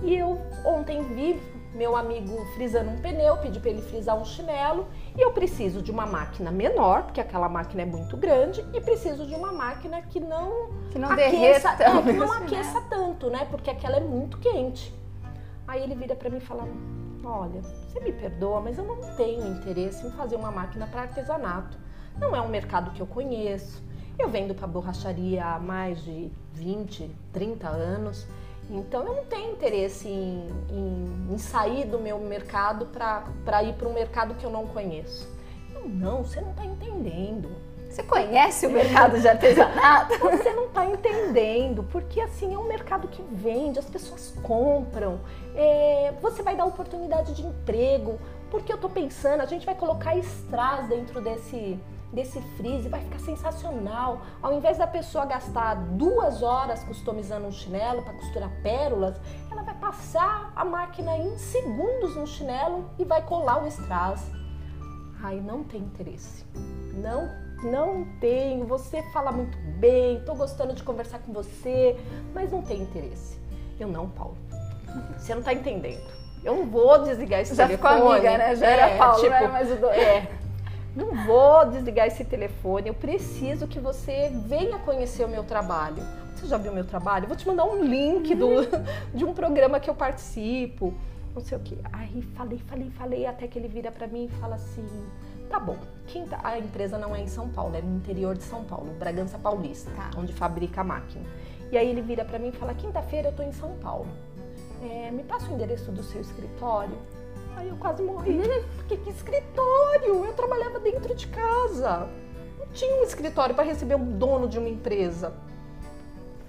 E 0.04 0.15
eu 0.15 0.39
ontem 0.65 1.02
vi 1.04 1.39
meu 1.74 1.96
amigo 1.96 2.46
frisando 2.54 2.91
um 2.91 2.98
pneu, 2.98 3.38
pedi 3.38 3.60
para 3.60 3.72
ele 3.72 3.82
frisar 3.82 4.15
um 4.15 4.24
chinelo 4.24 4.88
e 5.17 5.22
eu 5.22 5.32
preciso 5.32 5.82
de 5.82 5.89
uma 5.89 6.06
máquina 6.06 6.52
menor, 6.52 7.04
porque 7.04 7.19
aquela 7.19 7.50
máquina 7.50 7.82
é 7.82 7.86
muito 7.86 8.15
grande, 8.15 8.63
e 8.74 8.80
preciso 8.80 9.26
de 9.26 9.34
uma 9.34 9.52
máquina 9.52 10.02
que 10.04 10.19
não 10.19 10.69
que 10.91 11.00
não 11.00 11.10
aqueça, 11.10 11.69
é, 11.72 12.02
que 12.02 12.13
não 12.13 12.32
assim, 12.32 12.43
aqueça 12.43 12.80
né? 12.80 12.88
tanto, 12.89 13.30
né? 13.30 13.48
Porque 13.50 13.69
aquela 13.69 13.98
é 13.98 14.02
muito 14.02 14.38
quente. 14.38 14.93
Aí 15.67 15.82
ele 15.82 15.96
vira 15.96 16.15
para 16.15 16.30
mim 16.30 16.38
e 16.38 16.41
fala: 16.41 16.67
"Olha, 17.24 17.62
você 17.62 18.00
me 18.00 18.12
perdoa, 18.12 18.62
mas 18.62 18.78
eu 18.78 18.84
não 18.84 18.98
tenho 19.15 19.48
interesse 19.48 20.06
em 20.06 20.12
fazer 20.12 20.36
uma 20.36 20.52
máquina 20.52 20.86
para 20.86 21.02
artesanato. 21.02 21.83
Não 22.19 22.36
é 22.36 22.41
um 22.41 22.49
mercado 22.49 22.91
que 22.91 23.02
eu 23.02 23.08
conheço. 23.08 23.84
Eu 24.17 24.30
vendo 24.30 24.54
para 24.54 24.67
borracharia 24.67 25.43
há 25.43 25.60
mais 25.60 26.04
de 26.04 26.32
20, 26.54 27.10
30 27.32 27.67
anos. 27.67 28.28
Então 28.69 29.04
eu 29.04 29.15
não 29.15 29.26
tenho 29.26 29.52
interesse 29.52 30.08
em, 30.08 30.47
em, 30.69 31.34
em 31.34 31.38
sair 31.38 31.86
do 31.86 31.99
meu 31.99 32.19
mercado 32.19 32.86
para 32.88 33.63
ir 33.63 33.73
para 33.73 33.88
um 33.88 33.93
mercado 33.93 34.36
que 34.36 34.45
eu 34.45 34.49
não 34.49 34.67
conheço. 34.67 35.30
Eu, 35.73 35.88
não, 35.89 36.23
você 36.23 36.39
não 36.39 36.52
está 36.52 36.65
entendendo. 36.65 37.49
Você 37.93 38.02
conhece 38.02 38.65
o 38.65 38.71
mercado 38.71 39.19
de 39.19 39.28
artesanato? 39.28 40.17
Você 40.32 40.52
não 40.52 40.65
está 40.65 40.84
entendendo, 40.84 41.84
porque 41.91 42.19
assim 42.19 42.52
é 42.52 42.58
um 42.58 42.67
mercado 42.67 43.08
que 43.08 43.21
vende, 43.21 43.78
as 43.78 43.86
pessoas 43.86 44.34
compram, 44.41 45.19
é, 45.56 46.12
você 46.19 46.41
vai 46.41 46.56
dar 46.56 46.65
oportunidade 46.65 47.36
de 47.36 47.45
emprego, 47.45 48.19
porque 48.49 48.71
eu 48.71 48.78
estou 48.78 48.89
pensando, 48.89 49.41
a 49.41 49.45
gente 49.45 49.63
vai 49.63 49.76
colocar 49.76 50.15
strass 50.17 50.88
dentro 50.88 51.21
desse, 51.21 51.80
desse 52.13 52.39
freeze, 52.56 52.88
vai 52.88 53.02
ficar 53.02 53.19
sensacional. 53.19 54.21
Ao 54.41 54.54
invés 54.54 54.78
da 54.78 54.86
pessoa 54.86 55.26
gastar 55.26 55.76
duas 55.76 56.43
horas 56.43 56.84
customizando 56.84 57.47
um 57.47 57.52
chinelo 57.52 58.04
para 58.04 58.13
costurar 58.13 58.52
pérolas, 58.62 59.19
ela 59.52 59.63
vai 59.63 59.73
passar 59.76 60.54
a 60.56 60.63
máquina 60.63 61.17
em 61.17 61.38
segundos 61.38 62.15
no 62.15 62.28
chinelo 62.28 62.89
e 62.99 63.04
vai 63.04 63.21
colar 63.23 63.63
o 63.63 63.67
strass. 63.67 64.32
Ai, 65.23 65.41
não 65.41 65.63
tem 65.63 65.82
interesse. 65.82 66.45
Não, 66.93 67.30
não 67.63 68.06
tenho. 68.19 68.65
Você 68.67 69.02
fala 69.12 69.32
muito 69.32 69.58
bem, 69.80 70.17
estou 70.17 70.36
gostando 70.36 70.73
de 70.73 70.84
conversar 70.84 71.19
com 71.19 71.34
você, 71.34 71.97
mas 72.34 72.52
não 72.52 72.62
tem 72.62 72.82
interesse. 72.82 73.39
Eu 73.80 73.88
não, 73.88 74.08
Paulo. 74.10 74.38
Você 75.17 75.34
não 75.34 75.39
está 75.39 75.54
entendendo. 75.54 76.04
Eu 76.43 76.58
não 76.58 76.65
vou 76.67 77.02
desligar 77.04 77.39
esse 77.39 77.56
Já 77.56 77.65
telefone. 77.65 77.95
ficou 77.95 78.12
amiga, 78.12 78.38
né? 78.38 78.56
Já 78.56 78.67
era 78.67 78.89
É, 78.89 78.97
Paulo, 78.97 79.15
tipo, 79.15 79.30
né? 79.32 79.47
Mas 79.47 79.71
o 79.71 79.76
do... 79.78 79.88
É. 79.88 80.30
Não 80.95 81.25
vou 81.25 81.65
desligar 81.69 82.08
esse 82.08 82.23
telefone. 82.23 82.88
Eu 82.88 82.93
preciso 82.93 83.67
que 83.67 83.79
você 83.79 84.29
venha 84.47 84.77
conhecer 84.79 85.25
o 85.25 85.27
meu 85.27 85.43
trabalho. 85.43 86.03
Você 86.36 86.47
já 86.47 86.58
viu 86.58 86.71
o 86.71 86.75
meu 86.75 86.86
trabalho? 86.86 87.23
Eu 87.23 87.27
vou 87.29 87.38
te 87.38 87.47
mandar 87.47 87.65
um 87.65 87.84
link 87.84 88.36
do, 88.36 88.47
de 89.13 89.25
um 89.25 89.34
programa 89.34 89.79
que 89.79 89.89
eu 89.89 89.95
participo. 89.95 90.93
Não 91.34 91.41
sei 91.41 91.58
o 91.58 91.62
quê. 91.62 91.77
Aí 91.91 92.21
falei, 92.36 92.60
falei, 92.60 92.89
falei, 92.91 93.25
até 93.25 93.47
que 93.47 93.58
ele 93.58 93.67
vira 93.67 93.91
pra 93.91 94.06
mim 94.08 94.25
e 94.25 94.29
fala 94.39 94.56
assim: 94.56 94.86
tá 95.49 95.60
bom. 95.60 95.77
Quinta, 96.06 96.38
a 96.43 96.60
empresa 96.60 96.97
não 96.97 97.15
é 97.15 97.21
em 97.21 97.27
São 97.27 97.49
Paulo, 97.49 97.75
é 97.75 97.82
no 97.82 97.95
interior 97.95 98.36
de 98.36 98.43
São 98.43 98.63
Paulo, 98.63 98.93
Bragança 98.99 99.38
Paulista, 99.39 99.89
Tá. 99.91 100.12
onde 100.17 100.32
fabrica 100.32 100.82
a 100.82 100.84
máquina. 100.84 101.25
E 101.71 101.77
aí 101.77 101.89
ele 101.89 102.01
vira 102.01 102.23
pra 102.23 102.38
mim 102.38 102.49
e 102.49 102.51
fala: 102.51 102.73
quinta-feira 102.75 103.29
eu 103.29 103.34
tô 103.34 103.41
em 103.41 103.51
São 103.51 103.71
Paulo. 103.77 104.08
É, 104.84 105.10
me 105.10 105.23
passa 105.23 105.49
o 105.49 105.53
endereço 105.56 105.91
do 105.91 106.03
seu 106.03 106.21
escritório. 106.21 106.95
Aí 107.56 107.70
eu 107.70 107.76
quase 107.78 108.02
morri. 108.04 108.42
Porque 108.78 108.98
que 108.98 109.10
escritório? 109.10 110.26
Eu 110.26 110.34
trabalhava 110.34 110.80
dentro 110.80 111.13
de 111.16 111.28
casa. 111.28 112.10
Não 112.60 112.68
tinha 112.74 112.96
um 113.00 113.04
escritório 113.04 113.54
para 113.56 113.63
receber 113.63 113.96
o 113.96 114.00
dono 114.00 114.48
de 114.48 114.58
uma 114.58 114.70
empresa. 114.70 115.34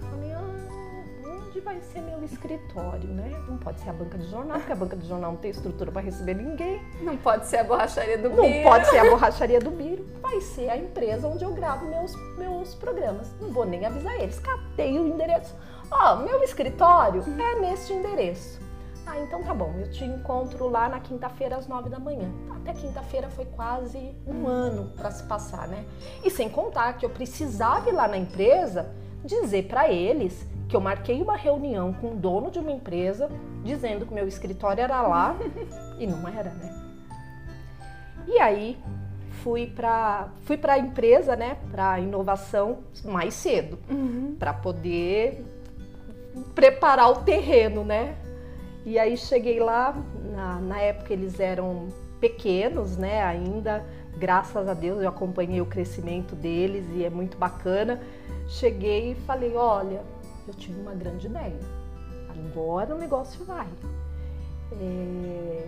Falei, 0.01 0.33
ah, 0.33 0.45
onde 1.27 1.61
vai 1.61 1.81
ser 1.81 2.01
meu 2.01 2.23
escritório, 2.25 3.09
né? 3.09 3.31
Não 3.49 3.59
pode 3.59 3.81
ser 3.81 3.91
a 3.91 3.93
banca 3.93 4.17
de 4.19 4.29
jornal, 4.31 4.59
porque 4.59 4.73
a 4.73 4.77
banca 4.77 4.97
de 4.97 5.07
jornal 5.07 5.33
não 5.33 5.39
tem 5.39 5.51
estrutura 5.51 5.93
para 5.93 6.03
receber 6.03 6.35
ninguém. 6.35 6.81
Não 7.03 7.17
pode 7.17 7.47
ser 7.47 7.59
a 7.59 7.65
borracharia 7.65 8.19
do 8.19 8.31
Não 8.31 8.43
Biro. 8.43 8.63
pode 8.63 8.87
ser 8.89 8.99
a 8.99 9.05
borracharia 9.11 9.61
do 9.61 9.71
Biro. 9.71 10.07
Vai 10.23 10.41
ser 10.41 10.71
a 10.71 10.77
empresa 10.77 11.29
onde 11.29 11.45
eu 11.45 11.53
gravo 11.53 11.87
meus, 11.87 12.15
meus 12.37 12.75
programas. 12.75 13.31
Não 13.41 13.51
vou 13.51 13.65
nem 13.67 13.85
avisar 13.85 14.15
eles. 14.21 14.39
Catei 14.39 14.99
o 14.99 15.07
endereço. 15.07 15.55
Ó, 15.91 16.17
meu 16.17 16.43
escritório 16.43 17.23
é 17.23 17.61
neste 17.61 17.93
endereço. 17.93 18.64
Ah, 19.07 19.19
então 19.21 19.43
tá 19.43 19.53
bom. 19.53 19.75
Eu 19.79 19.91
te 19.91 20.05
encontro 20.05 20.69
lá 20.69 20.89
na 20.89 20.99
quinta-feira 21.01 21.57
às 21.57 21.67
nove 21.67 21.91
da 21.91 21.99
manhã. 21.99 22.31
Até 22.57 22.73
quinta-feira 22.73 23.29
foi 23.29 23.45
quase 23.45 24.15
um 24.27 24.47
ano 24.47 24.91
para 24.97 25.11
se 25.11 25.23
passar, 25.25 25.69
né? 25.69 25.85
E 26.25 26.31
sem 26.31 26.49
contar 26.49 26.95
que 26.95 27.05
eu 27.05 27.11
precisava 27.11 27.89
ir 27.91 27.93
lá 27.93 28.09
na 28.09 28.17
empresa 28.17 28.91
dizer 29.25 29.69
para 29.69 29.91
eles 29.91 30.47
que 30.69 30.77
eu 30.77 30.81
marquei 30.81 31.21
uma 31.21 31.37
reunião 31.37 31.93
com 31.93 32.13
o 32.13 32.17
dono 32.17 32.51
de 32.51 32.59
uma 32.59 32.73
empresa 32.73 33.29
dizendo 33.63 34.07
que 34.07 34.15
meu 34.15 34.27
escritório 34.27 34.83
era 34.83 35.03
lá 35.03 35.37
e 35.99 36.07
não 36.07 36.27
era, 36.27 36.51
né? 36.51 36.85
E 38.27 38.39
aí 38.39 38.79
fui 39.43 39.67
para 39.67 40.29
fui 40.45 40.57
para 40.57 40.75
a 40.75 40.79
empresa, 40.79 41.37
né, 41.37 41.59
para 41.71 42.01
inovação 42.01 42.79
mais 43.05 43.35
cedo, 43.35 43.79
para 44.39 44.55
poder 44.55 45.45
preparar 46.55 47.11
o 47.11 47.17
terreno, 47.17 47.85
né? 47.85 48.17
E 48.85 48.99
aí 48.99 49.17
cheguei 49.17 49.61
lá, 49.61 49.95
na, 50.35 50.61
na 50.61 50.81
época 50.81 51.13
eles 51.13 51.41
eram 51.41 51.89
pequenos, 52.21 52.97
né, 52.97 53.23
ainda, 53.23 53.85
graças 54.17 54.69
a 54.69 54.75
Deus 54.75 55.03
eu 55.03 55.09
acompanhei 55.09 55.61
o 55.61 55.67
crescimento 55.67 56.35
deles 56.35 56.85
e 56.95 57.05
é 57.05 57.11
muito 57.11 57.37
bacana. 57.37 58.01
Cheguei 58.49 59.13
e 59.13 59.15
falei, 59.15 59.57
olha, 59.57 60.03
eu 60.47 60.55
tive 60.55 60.81
uma 60.81 60.95
grande 60.95 61.27
ideia, 61.27 61.59
agora 62.51 62.95
o 62.95 62.99
negócio 62.99 63.45
vai. 63.45 63.69
É, 64.73 65.67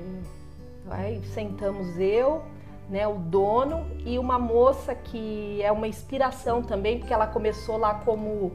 Aí 0.91 1.21
sentamos 1.35 1.99
eu, 1.99 2.43
né, 2.89 3.07
o 3.07 3.15
dono 3.15 3.87
e 4.05 4.19
uma 4.19 4.39
moça 4.39 4.95
que 4.95 5.61
é 5.61 5.73
uma 5.73 5.89
inspiração 5.89 6.63
também, 6.63 6.99
porque 6.99 7.13
ela 7.13 7.27
começou 7.27 7.77
lá 7.77 7.95
como. 7.95 8.53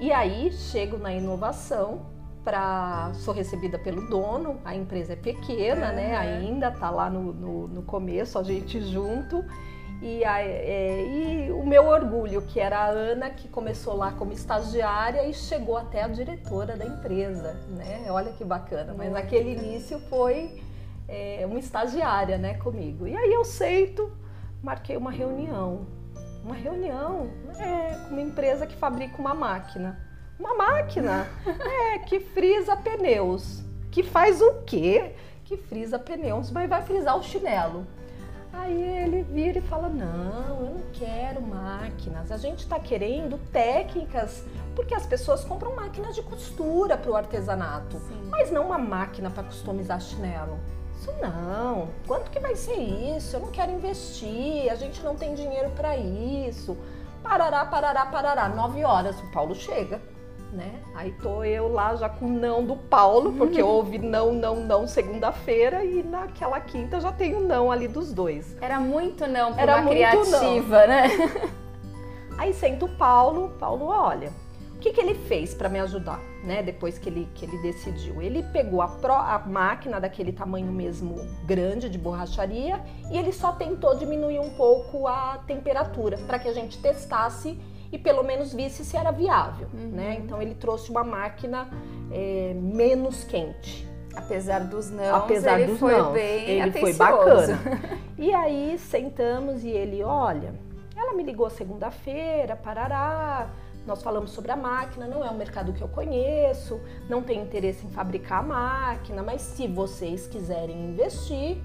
E 0.00 0.12
aí 0.12 0.52
chego 0.52 0.96
na 0.96 1.12
inovação, 1.12 2.06
pra... 2.44 3.10
sou 3.14 3.32
recebida 3.34 3.78
pelo 3.78 4.08
dono, 4.08 4.58
a 4.64 4.74
empresa 4.74 5.12
é 5.12 5.16
pequena, 5.16 5.92
né, 5.92 6.16
ainda 6.16 6.70
tá 6.70 6.90
lá 6.90 7.08
no, 7.10 7.32
no, 7.32 7.68
no 7.68 7.82
começo, 7.82 8.38
a 8.38 8.42
gente 8.42 8.80
junto. 8.80 9.44
E, 10.00 10.24
a- 10.24 10.40
é, 10.40 11.02
e 11.48 11.50
o 11.50 11.66
meu 11.66 11.86
orgulho, 11.88 12.42
que 12.42 12.60
era 12.60 12.78
a 12.78 12.86
Ana, 12.86 13.30
que 13.30 13.48
começou 13.48 13.96
lá 13.96 14.12
como 14.12 14.32
estagiária 14.32 15.26
e 15.26 15.34
chegou 15.34 15.76
até 15.76 16.04
a 16.04 16.08
diretora 16.08 16.76
da 16.76 16.86
empresa, 16.86 17.54
né? 17.70 18.06
Olha 18.08 18.32
que 18.32 18.44
bacana. 18.44 18.94
Mas 18.96 19.10
naquele 19.10 19.54
início 19.54 19.98
foi 20.08 20.62
é, 21.08 21.44
uma 21.46 21.58
estagiária, 21.58 22.38
né, 22.38 22.54
comigo. 22.54 23.08
E 23.08 23.16
aí 23.16 23.32
eu 23.32 23.40
aceito, 23.40 24.08
marquei 24.62 24.96
uma 24.96 25.10
reunião. 25.10 25.86
Uma 26.44 26.54
reunião 26.54 27.28
é, 27.58 27.94
com 28.06 28.10
uma 28.14 28.20
empresa 28.22 28.68
que 28.68 28.76
fabrica 28.76 29.18
uma 29.18 29.34
máquina. 29.34 29.98
Uma 30.38 30.54
máquina 30.54 31.26
é, 31.46 31.98
que 31.98 32.20
frisa 32.20 32.76
pneus. 32.76 33.62
Que 33.90 34.02
faz 34.02 34.40
o 34.40 34.62
quê? 34.66 35.14
Que 35.44 35.56
frisa 35.56 35.98
pneus, 35.98 36.50
mas 36.50 36.68
vai 36.68 36.82
frisar 36.82 37.18
o 37.18 37.22
chinelo. 37.22 37.86
Aí 38.52 38.80
ele 38.80 39.22
vira 39.22 39.58
e 39.58 39.62
fala: 39.62 39.88
Não, 39.88 40.60
eu 40.60 40.74
não 40.74 40.82
quero 40.92 41.42
máquinas. 41.42 42.30
A 42.30 42.36
gente 42.36 42.60
está 42.60 42.78
querendo 42.78 43.38
técnicas, 43.50 44.44
porque 44.76 44.94
as 44.94 45.06
pessoas 45.06 45.44
compram 45.44 45.74
máquinas 45.74 46.14
de 46.14 46.22
costura 46.22 46.96
para 46.96 47.10
o 47.10 47.16
artesanato, 47.16 47.98
Sim. 47.98 48.28
mas 48.30 48.50
não 48.50 48.66
uma 48.66 48.78
máquina 48.78 49.30
para 49.30 49.42
customizar 49.42 50.00
chinelo. 50.00 50.58
Isso 50.94 51.12
não. 51.20 51.88
Quanto 52.06 52.30
que 52.30 52.40
vai 52.40 52.56
ser 52.56 52.76
isso? 52.76 53.36
Eu 53.36 53.40
não 53.40 53.50
quero 53.50 53.72
investir. 53.72 54.70
A 54.70 54.74
gente 54.74 55.02
não 55.02 55.14
tem 55.14 55.34
dinheiro 55.34 55.70
para 55.70 55.96
isso. 55.96 56.76
Parará, 57.22 57.64
parará, 57.66 58.06
parará. 58.06 58.48
Nove 58.48 58.84
horas 58.84 59.18
o 59.20 59.30
Paulo 59.30 59.54
chega. 59.54 60.00
Né? 60.52 60.80
Aí 60.94 61.12
tô 61.22 61.44
eu 61.44 61.68
lá 61.68 61.94
já 61.94 62.08
com 62.08 62.24
o 62.24 62.28
não 62.28 62.64
do 62.64 62.74
Paulo, 62.74 63.34
porque 63.34 63.62
houve 63.62 63.98
não, 63.98 64.32
não, 64.32 64.56
não 64.56 64.86
segunda-feira 64.86 65.84
e 65.84 66.02
naquela 66.02 66.58
quinta 66.58 67.00
já 67.00 67.12
tem 67.12 67.34
o 67.34 67.40
não 67.40 67.70
ali 67.70 67.86
dos 67.86 68.12
dois. 68.12 68.56
Era 68.60 68.80
muito 68.80 69.26
não 69.26 69.52
pra 69.52 69.62
Era 69.62 69.76
uma 69.76 69.82
muito 69.82 69.96
criativa, 69.96 70.86
né? 70.86 71.08
Aí 72.38 72.54
senta 72.54 72.86
o 72.86 72.88
Paulo, 72.88 73.50
Paulo, 73.58 73.86
olha, 73.86 74.32
o 74.78 74.80
que, 74.80 74.92
que 74.92 75.00
ele 75.00 75.14
fez 75.14 75.54
para 75.54 75.68
me 75.68 75.80
ajudar, 75.80 76.20
né? 76.44 76.62
Depois 76.62 76.98
que 76.98 77.08
ele, 77.08 77.28
que 77.34 77.44
ele 77.44 77.58
decidiu. 77.58 78.22
Ele 78.22 78.44
pegou 78.44 78.80
a, 78.80 78.86
a 78.86 79.38
máquina 79.40 80.00
daquele 80.00 80.30
tamanho 80.30 80.70
mesmo 80.70 81.16
grande 81.44 81.88
de 81.88 81.98
borracharia 81.98 82.80
e 83.10 83.18
ele 83.18 83.32
só 83.32 83.50
tentou 83.50 83.96
diminuir 83.96 84.38
um 84.38 84.50
pouco 84.50 85.08
a 85.08 85.40
temperatura 85.48 86.16
para 86.28 86.38
que 86.38 86.46
a 86.46 86.52
gente 86.52 86.78
testasse 86.80 87.58
e 87.92 87.98
pelo 87.98 88.22
menos 88.22 88.52
visse 88.52 88.84
se 88.84 88.96
era 88.96 89.10
viável, 89.10 89.68
Uhum. 89.72 89.88
né? 89.88 90.16
Então 90.20 90.40
ele 90.42 90.54
trouxe 90.54 90.90
uma 90.90 91.04
máquina 91.04 91.68
é, 92.10 92.52
menos 92.54 93.24
quente. 93.24 93.86
Apesar 94.14 94.60
dos 94.64 94.90
não, 94.90 95.14
Apesar 95.14 95.60
ele 95.60 95.70
dos 95.72 95.80
foi 95.80 95.92
nãos, 95.96 96.12
bem 96.12 96.44
ele 96.50 96.72
foi 96.72 96.90
atencioso. 96.90 96.98
bacana. 96.98 97.98
E 98.18 98.34
aí 98.34 98.76
sentamos 98.78 99.62
e 99.62 99.68
ele, 99.68 100.02
olha, 100.02 100.52
ela 100.96 101.14
me 101.14 101.22
ligou 101.22 101.48
segunda-feira, 101.48 102.56
parará. 102.56 103.48
Nós 103.86 104.02
falamos 104.02 104.32
sobre 104.32 104.50
a 104.50 104.56
máquina, 104.56 105.06
não 105.06 105.24
é 105.24 105.30
um 105.30 105.36
mercado 105.36 105.72
que 105.72 105.80
eu 105.80 105.86
conheço, 105.88 106.80
não 107.08 107.22
tenho 107.22 107.42
interesse 107.44 107.86
em 107.86 107.90
fabricar 107.90 108.40
a 108.40 108.42
máquina, 108.42 109.22
mas 109.22 109.40
se 109.40 109.68
vocês 109.68 110.26
quiserem 110.26 110.76
investir, 110.90 111.58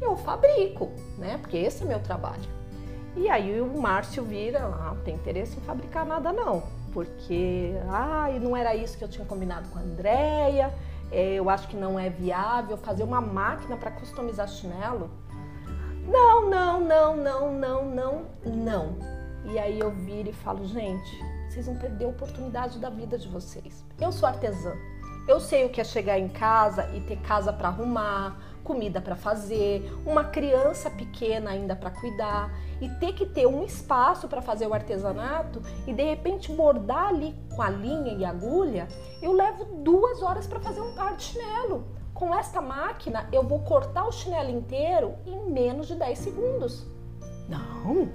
eu 0.00 0.16
fabrico, 0.16 0.90
né? 1.18 1.38
Porque 1.38 1.56
esse 1.56 1.82
é 1.82 1.86
meu 1.86 1.98
trabalho. 1.98 2.55
E 3.16 3.30
aí 3.30 3.60
o 3.60 3.80
Márcio 3.80 4.22
vira, 4.22 4.60
ah, 4.64 4.92
não 4.94 5.02
tem 5.02 5.14
interesse 5.14 5.56
em 5.56 5.60
fabricar 5.62 6.04
nada 6.04 6.32
não, 6.32 6.62
porque 6.92 7.72
ah, 7.88 8.28
não 8.40 8.54
era 8.54 8.74
isso 8.74 8.98
que 8.98 9.04
eu 9.04 9.08
tinha 9.08 9.26
combinado 9.26 9.68
com 9.70 9.78
a 9.78 9.82
Andrea, 9.82 10.72
é, 11.10 11.34
eu 11.34 11.48
acho 11.48 11.66
que 11.68 11.76
não 11.76 11.98
é 11.98 12.10
viável 12.10 12.76
fazer 12.76 13.04
uma 13.04 13.20
máquina 13.20 13.76
para 13.76 13.90
customizar 13.90 14.48
chinelo. 14.48 15.10
Não, 16.06 16.48
não, 16.48 16.80
não, 16.80 17.16
não, 17.16 17.52
não, 17.52 17.84
não, 17.84 18.26
não. 18.44 18.96
E 19.44 19.58
aí 19.58 19.78
eu 19.78 19.90
viro 19.90 20.28
e 20.28 20.32
falo, 20.32 20.66
gente, 20.66 21.24
vocês 21.48 21.66
vão 21.66 21.76
perder 21.76 22.04
a 22.04 22.08
oportunidade 22.08 22.78
da 22.78 22.90
vida 22.90 23.16
de 23.16 23.28
vocês. 23.28 23.84
Eu 24.00 24.12
sou 24.12 24.28
artesã. 24.28 24.72
Eu 25.26 25.40
sei 25.40 25.64
o 25.64 25.70
que 25.70 25.80
é 25.80 25.84
chegar 25.84 26.18
em 26.18 26.28
casa 26.28 26.88
e 26.94 27.00
ter 27.00 27.16
casa 27.18 27.52
para 27.52 27.68
arrumar, 27.68 28.36
comida 28.66 29.00
para 29.00 29.14
fazer, 29.14 29.88
uma 30.04 30.24
criança 30.24 30.90
pequena 30.90 31.50
ainda 31.50 31.76
para 31.76 31.90
cuidar 31.90 32.52
e 32.80 32.88
ter 32.88 33.12
que 33.14 33.24
ter 33.24 33.46
um 33.46 33.64
espaço 33.64 34.26
para 34.26 34.42
fazer 34.42 34.66
o 34.66 34.74
artesanato 34.74 35.62
e 35.86 35.92
de 35.92 36.02
repente 36.02 36.52
bordar 36.52 37.08
ali 37.08 37.34
com 37.54 37.62
a 37.62 37.70
linha 37.70 38.12
e 38.12 38.24
agulha, 38.24 38.88
eu 39.22 39.32
levo 39.32 39.64
duas 39.82 40.20
horas 40.22 40.46
para 40.46 40.60
fazer 40.60 40.80
um 40.80 40.94
par 40.94 41.16
de 41.16 41.22
chinelo. 41.22 41.86
Com 42.12 42.34
esta 42.34 42.60
máquina, 42.60 43.28
eu 43.30 43.42
vou 43.42 43.60
cortar 43.60 44.06
o 44.06 44.12
chinelo 44.12 44.50
inteiro 44.50 45.14
em 45.26 45.50
menos 45.50 45.86
de 45.86 45.94
10 45.94 46.18
segundos. 46.18 46.86
Não, 47.48 48.08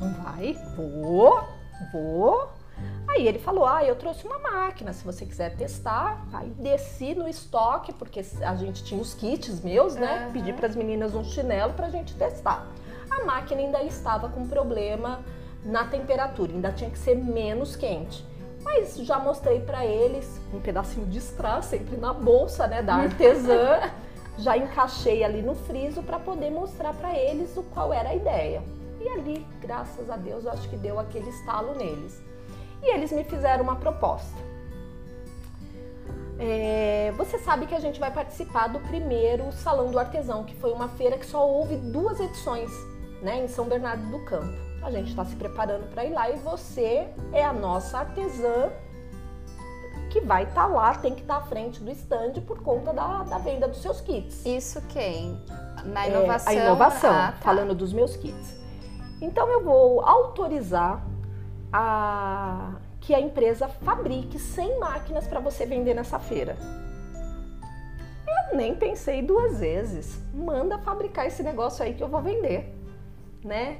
não 0.00 0.12
vai? 0.14 0.54
Vou, 0.74 1.44
vou. 1.92 2.59
Aí 3.08 3.26
ele 3.26 3.38
falou: 3.38 3.66
Ah, 3.66 3.84
eu 3.84 3.96
trouxe 3.96 4.26
uma 4.26 4.38
máquina, 4.38 4.92
se 4.92 5.04
você 5.04 5.26
quiser 5.26 5.56
testar. 5.56 6.24
Aí 6.32 6.50
desci 6.50 7.14
no 7.14 7.28
estoque, 7.28 7.92
porque 7.92 8.24
a 8.42 8.54
gente 8.54 8.84
tinha 8.84 9.00
os 9.00 9.14
kits 9.14 9.62
meus, 9.62 9.94
né? 9.96 10.24
Aham. 10.24 10.32
Pedi 10.32 10.52
para 10.52 10.66
as 10.66 10.76
meninas 10.76 11.14
um 11.14 11.24
chinelo 11.24 11.72
para 11.72 11.86
a 11.86 11.90
gente 11.90 12.14
testar. 12.14 12.66
A 13.10 13.24
máquina 13.24 13.60
ainda 13.60 13.82
estava 13.82 14.28
com 14.28 14.46
problema 14.46 15.20
na 15.64 15.84
temperatura, 15.84 16.52
ainda 16.52 16.72
tinha 16.72 16.90
que 16.90 16.98
ser 16.98 17.16
menos 17.16 17.74
quente. 17.76 18.24
Mas 18.62 18.96
já 18.98 19.18
mostrei 19.18 19.60
para 19.60 19.84
eles 19.84 20.40
um 20.52 20.60
pedacinho 20.60 21.06
de 21.06 21.18
strass 21.18 21.66
sempre 21.66 21.96
na 21.96 22.12
bolsa, 22.12 22.66
né, 22.66 22.82
da 22.82 22.94
artesã. 22.94 23.80
já 24.38 24.56
encaixei 24.56 25.22
ali 25.22 25.42
no 25.42 25.54
friso 25.54 26.02
para 26.02 26.18
poder 26.18 26.50
mostrar 26.50 26.94
para 26.94 27.16
eles 27.18 27.56
o 27.56 27.62
qual 27.62 27.92
era 27.92 28.10
a 28.10 28.14
ideia. 28.14 28.62
E 29.00 29.08
ali, 29.08 29.46
graças 29.60 30.10
a 30.10 30.16
Deus, 30.16 30.44
eu 30.44 30.50
acho 30.50 30.68
que 30.68 30.76
deu 30.76 30.98
aquele 30.98 31.28
estalo 31.30 31.74
neles. 31.74 32.22
E 32.82 32.94
eles 32.94 33.12
me 33.12 33.24
fizeram 33.24 33.62
uma 33.62 33.76
proposta. 33.76 34.50
É, 36.38 37.12
você 37.18 37.38
sabe 37.38 37.66
que 37.66 37.74
a 37.74 37.80
gente 37.80 38.00
vai 38.00 38.10
participar 38.10 38.68
do 38.68 38.80
primeiro 38.80 39.52
Salão 39.52 39.90
do 39.90 39.98
Artesão, 39.98 40.44
que 40.44 40.54
foi 40.54 40.72
uma 40.72 40.88
feira 40.88 41.18
que 41.18 41.26
só 41.26 41.46
houve 41.46 41.76
duas 41.76 42.18
edições, 42.18 42.70
né, 43.20 43.44
em 43.44 43.48
São 43.48 43.66
Bernardo 43.66 44.10
do 44.10 44.24
Campo. 44.24 44.56
A 44.82 44.90
gente 44.90 45.10
está 45.10 45.22
se 45.26 45.36
preparando 45.36 45.90
para 45.90 46.06
ir 46.06 46.12
lá 46.14 46.30
e 46.30 46.36
você 46.36 47.08
é 47.32 47.44
a 47.44 47.52
nossa 47.52 47.98
artesã 47.98 48.70
que 50.10 50.20
vai 50.20 50.44
estar 50.44 50.62
tá 50.62 50.66
lá, 50.66 50.94
tem 50.94 51.14
que 51.14 51.20
estar 51.20 51.40
tá 51.40 51.40
à 51.40 51.46
frente 51.46 51.82
do 51.82 51.90
stand 51.90 52.32
por 52.46 52.62
conta 52.62 52.92
da, 52.92 53.22
da 53.22 53.36
venda 53.36 53.68
dos 53.68 53.82
seus 53.82 54.00
kits. 54.00 54.44
Isso 54.46 54.80
quem? 54.88 55.38
Na 55.84 56.08
inovação? 56.08 56.52
É, 56.52 56.58
a 56.58 56.64
inovação, 56.64 57.12
ah, 57.12 57.32
tá. 57.32 57.38
falando 57.42 57.74
dos 57.74 57.92
meus 57.92 58.16
kits. 58.16 58.58
Então 59.20 59.46
eu 59.48 59.62
vou 59.62 60.00
autorizar 60.00 61.04
a 61.72 62.74
que 63.00 63.14
a 63.14 63.20
empresa 63.20 63.66
fabrique 63.66 64.38
100 64.38 64.78
máquinas 64.78 65.26
para 65.26 65.40
você 65.40 65.64
vender 65.64 65.94
nessa 65.94 66.18
feira. 66.18 66.56
Eu 68.50 68.56
nem 68.56 68.74
pensei 68.74 69.22
duas 69.22 69.60
vezes. 69.60 70.22
Manda 70.34 70.78
fabricar 70.78 71.26
esse 71.26 71.42
negócio 71.42 71.84
aí 71.84 71.94
que 71.94 72.02
eu 72.02 72.08
vou 72.08 72.20
vender, 72.20 72.72
né? 73.42 73.78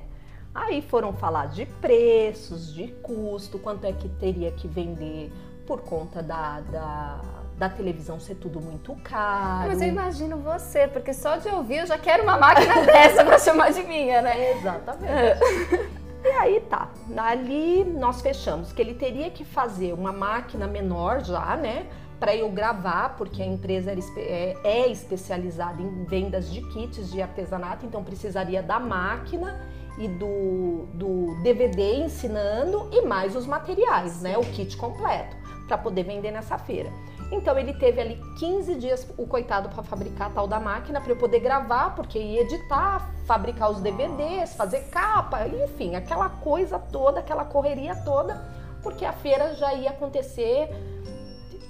Aí 0.55 0.83
foram 0.83 1.13
falar 1.13 1.47
de 1.47 1.65
preços, 1.65 2.75
de 2.75 2.89
custo, 3.03 3.59
quanto 3.59 3.85
é 3.85 3.93
que 3.93 4.09
teria 4.09 4.51
que 4.51 4.67
vender 4.67 5.33
por 5.65 5.83
conta 5.83 6.21
da, 6.21 6.61
da, 6.61 7.21
da, 7.57 7.69
televisão 7.69 8.19
ser 8.19 8.35
tudo 8.35 8.61
muito 8.61 8.97
caro. 8.97 9.69
Mas 9.69 9.81
eu 9.81 9.87
imagino 9.87 10.39
você, 10.39 10.89
porque 10.89 11.15
só 11.15 11.37
de 11.37 11.49
ouvir 11.49 11.79
eu 11.79 11.87
já 11.87 11.97
quero 11.97 12.25
uma 12.25 12.37
máquina 12.37 12.83
dessa 12.83 13.25
para 13.25 13.39
chamar 13.39 13.71
de 13.71 13.85
minha, 13.85 14.21
né? 14.23 14.59
Exatamente. 14.59 15.91
E 16.23 16.29
aí 16.29 16.61
tá, 16.61 16.91
ali 17.17 17.83
nós 17.83 18.21
fechamos 18.21 18.73
que 18.73 18.83
ele 18.83 18.95
teria 18.95 19.31
que 19.31 19.45
fazer 19.45 19.95
uma 19.95 20.13
máquina 20.13 20.67
menor 20.67 21.25
já, 21.25 21.57
né? 21.57 21.87
Para 22.19 22.37
eu 22.37 22.51
gravar, 22.51 23.17
porque 23.17 23.43
a 23.43 23.47
empresa 23.47 23.93
é, 24.19 24.55
é 24.63 24.89
especializada 24.89 25.81
em 25.81 26.05
vendas 26.05 26.53
de 26.53 26.61
kits 26.69 27.11
de 27.11 27.23
artesanato, 27.23 27.87
então 27.87 28.05
precisaria 28.05 28.63
da 28.63 28.79
máquina 28.79 29.59
e 29.99 30.07
do, 30.07 30.87
do 30.93 31.43
DVD 31.43 32.05
ensinando 32.05 32.91
e 32.93 33.01
mais 33.03 33.35
os 33.35 33.47
materiais, 33.47 34.21
né? 34.21 34.37
O 34.37 34.43
kit 34.43 34.77
completo, 34.77 35.35
para 35.67 35.79
poder 35.79 36.03
vender 36.03 36.31
nessa 36.31 36.59
feira. 36.59 36.93
Então 37.31 37.57
ele 37.57 37.73
teve 37.73 38.01
ali 38.01 38.21
15 38.39 38.75
dias 38.77 39.07
o 39.17 39.27
coitado 39.27 39.69
para 39.69 39.83
fabricar 39.83 40.29
a 40.29 40.31
tal 40.31 40.49
da 40.49 40.59
máquina 40.59 41.01
para 41.01 41.13
eu 41.13 41.17
poder 41.17 41.41
gravar, 41.41 41.95
porque 41.95 42.19
ia 42.19 42.41
editar, 42.41 43.09
fabricar 43.25 43.71
os 43.71 43.81
DVDs, 43.81 44.55
fazer 44.55 44.81
capa, 44.91 45.47
enfim, 45.47 45.95
aquela 45.95 46.29
coisa 46.29 46.79
toda, 46.79 47.21
aquela 47.21 47.45
correria 47.45 47.95
toda, 48.05 48.35
porque 48.83 49.05
a 49.05 49.13
feira 49.13 49.55
já 49.55 49.73
ia 49.75 49.91
acontecer, 49.91 50.69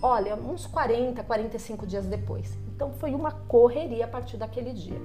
olha, 0.02 0.34
uns 0.34 0.66
40, 0.66 1.22
45 1.22 1.86
dias 1.86 2.06
depois. 2.06 2.56
Então 2.74 2.92
foi 2.94 3.14
uma 3.14 3.30
correria 3.30 4.06
a 4.06 4.08
partir 4.08 4.38
daquele 4.38 4.72
dia. 4.72 4.98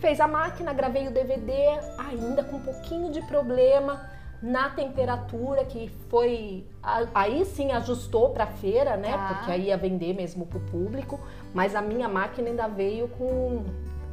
Fez 0.00 0.18
a 0.18 0.26
máquina, 0.26 0.72
gravei 0.72 1.06
o 1.06 1.12
DVD, 1.12 1.52
ainda 1.98 2.42
com 2.42 2.56
um 2.56 2.62
pouquinho 2.62 3.12
de 3.12 3.22
problema 3.22 4.10
na 4.42 4.70
temperatura 4.70 5.64
que 5.64 5.90
foi 6.08 6.66
aí 7.14 7.44
sim 7.44 7.72
ajustou 7.72 8.30
para 8.30 8.46
feira, 8.46 8.96
né? 8.96 9.12
Tá. 9.12 9.34
Porque 9.34 9.52
aí 9.52 9.66
ia 9.66 9.76
vender 9.76 10.14
mesmo 10.14 10.46
para 10.46 10.58
o 10.58 10.60
público, 10.62 11.20
mas 11.52 11.74
a 11.74 11.82
minha 11.82 12.08
máquina 12.08 12.48
ainda 12.48 12.66
veio 12.66 13.08
com 13.08 13.64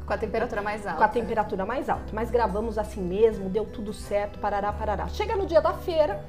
com 0.06 0.14
a 0.14 0.18
temperatura 0.18 0.62
mais 0.62 0.88
alta. 0.88 0.98
Com 0.98 1.04
a 1.04 1.08
temperatura 1.10 1.66
mais 1.66 1.90
alta. 1.90 2.06
Mas 2.14 2.32
gravamos 2.32 2.78
assim 2.78 3.02
mesmo, 3.02 3.50
deu 3.50 3.66
tudo 3.66 3.92
certo, 3.92 4.40
parará, 4.40 4.72
parará. 4.72 5.08
Chega 5.10 5.36
no 5.36 5.46
dia 5.46 5.60
da 5.60 5.74
feira, 5.74 6.24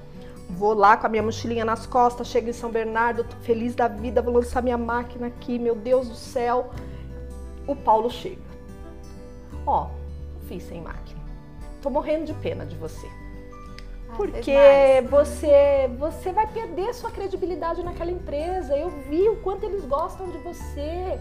vou 0.51 0.74
lá 0.74 0.96
com 0.96 1.07
a 1.07 1.09
minha 1.09 1.22
mochilinha 1.22 1.64
nas 1.64 1.86
costas, 1.86 2.26
chego 2.26 2.51
em 2.51 2.53
São 2.53 2.70
Bernardo, 2.70 3.22
tô 3.22 3.36
feliz 3.36 3.76
da 3.76 3.86
vida, 3.86 4.20
vou 4.20 4.34
lançar 4.34 4.62
minha 4.62 4.76
máquina 4.76 5.28
aqui, 5.28 5.61
meu 5.61 5.76
Deus 5.76 6.09
do 6.09 6.16
céu. 6.16 6.70
O 7.68 7.76
Paulo 7.76 8.11
chega. 8.11 8.42
Ó, 9.64 9.90
fiz 10.49 10.64
sem 10.64 10.80
máquina. 10.82 11.20
Tô 11.80 11.88
morrendo 11.88 12.24
de 12.24 12.34
pena 12.34 12.66
de 12.66 12.74
você. 12.74 13.09
Porque 14.16 15.04
você, 15.11 15.90
você 15.98 16.32
vai 16.32 16.46
perder 16.46 16.94
sua 16.94 17.11
credibilidade 17.11 17.82
naquela 17.82 18.11
empresa. 18.11 18.76
Eu 18.76 18.90
vi 19.09 19.28
o 19.28 19.36
quanto 19.36 19.64
eles 19.64 19.84
gostam 19.84 20.28
de 20.30 20.38
você. 20.38 21.20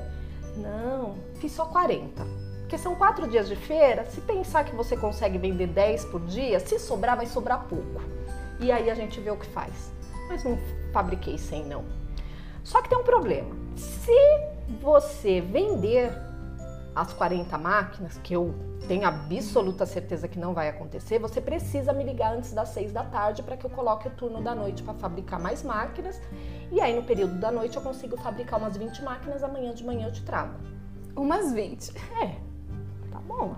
Não, 0.56 1.16
fiz 1.36 1.52
só 1.52 1.66
40. 1.66 2.26
Porque 2.62 2.78
são 2.78 2.96
quatro 2.96 3.28
dias 3.28 3.48
de 3.48 3.56
feira. 3.56 4.06
Se 4.06 4.20
pensar 4.22 4.66
que 4.66 4.76
você 4.76 4.98
consegue 4.98 5.38
vender 5.38 5.68
10 5.68 6.06
por 6.06 6.22
dia, 6.22 6.60
se 6.60 6.80
sobrar, 6.80 7.16
vai 7.16 7.26
sobrar 7.26 7.66
pouco. 7.68 8.02
E 8.60 8.72
aí 8.72 8.90
a 8.90 8.96
gente 8.96 9.20
vê 9.20 9.32
o 9.32 9.38
que 9.38 9.46
faz. 9.46 9.92
Mas 10.28 10.44
não 10.44 10.58
fabriquei 10.92 11.38
100, 11.38 11.66
não. 11.66 11.86
Só 12.64 12.82
que 12.82 12.90
tem 12.90 12.98
um 12.98 13.04
problema. 13.04 13.56
Se 13.76 14.12
você 14.82 15.40
vender 15.40 16.12
as 16.98 17.14
40 17.14 17.56
máquinas, 17.60 18.20
que 18.24 18.34
eu 18.34 18.56
tenho 18.88 19.06
absoluta 19.08 19.86
certeza 19.86 20.28
que 20.28 20.40
não 20.40 20.52
vai 20.52 20.68
acontecer, 20.68 21.20
você 21.20 21.40
precisa 21.40 21.94
me 21.94 22.04
ligar 22.04 22.36
antes 22.36 22.54
das 22.54 22.70
6 22.70 22.92
da 22.92 23.04
tarde 23.04 23.44
para 23.44 23.56
que 23.56 23.66
eu 23.66 23.70
coloque 23.70 24.08
o 24.08 24.12
turno 24.12 24.42
da 24.42 24.56
noite 24.56 24.82
para 24.82 24.96
fabricar 24.96 25.40
mais 25.40 25.62
máquinas. 25.62 26.20
E 26.72 26.82
aí 26.82 26.96
no 26.96 27.04
período 27.04 27.36
da 27.36 27.52
noite 27.52 27.78
eu 27.78 27.84
consigo 27.84 28.18
fabricar 28.18 28.60
umas 28.60 28.76
20 28.76 29.04
máquinas, 29.04 29.44
amanhã 29.44 29.76
de 29.76 29.86
manhã 29.86 30.08
eu 30.08 30.12
te 30.12 30.24
trago. 30.24 30.56
Umas 31.16 31.54
20. 31.54 31.94
É. 32.24 32.36
Tá 33.12 33.20
bom. 33.20 33.56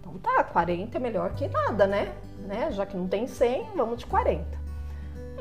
Então 0.00 0.18
tá, 0.18 0.42
40 0.42 0.96
é 0.96 1.00
melhor 1.00 1.32
que 1.34 1.46
nada, 1.46 1.86
né? 1.86 2.12
né? 2.40 2.72
Já 2.72 2.84
que 2.84 2.96
não 2.96 3.06
tem 3.06 3.28
100, 3.28 3.76
vamos 3.76 3.98
de 3.98 4.06
40 4.06 4.60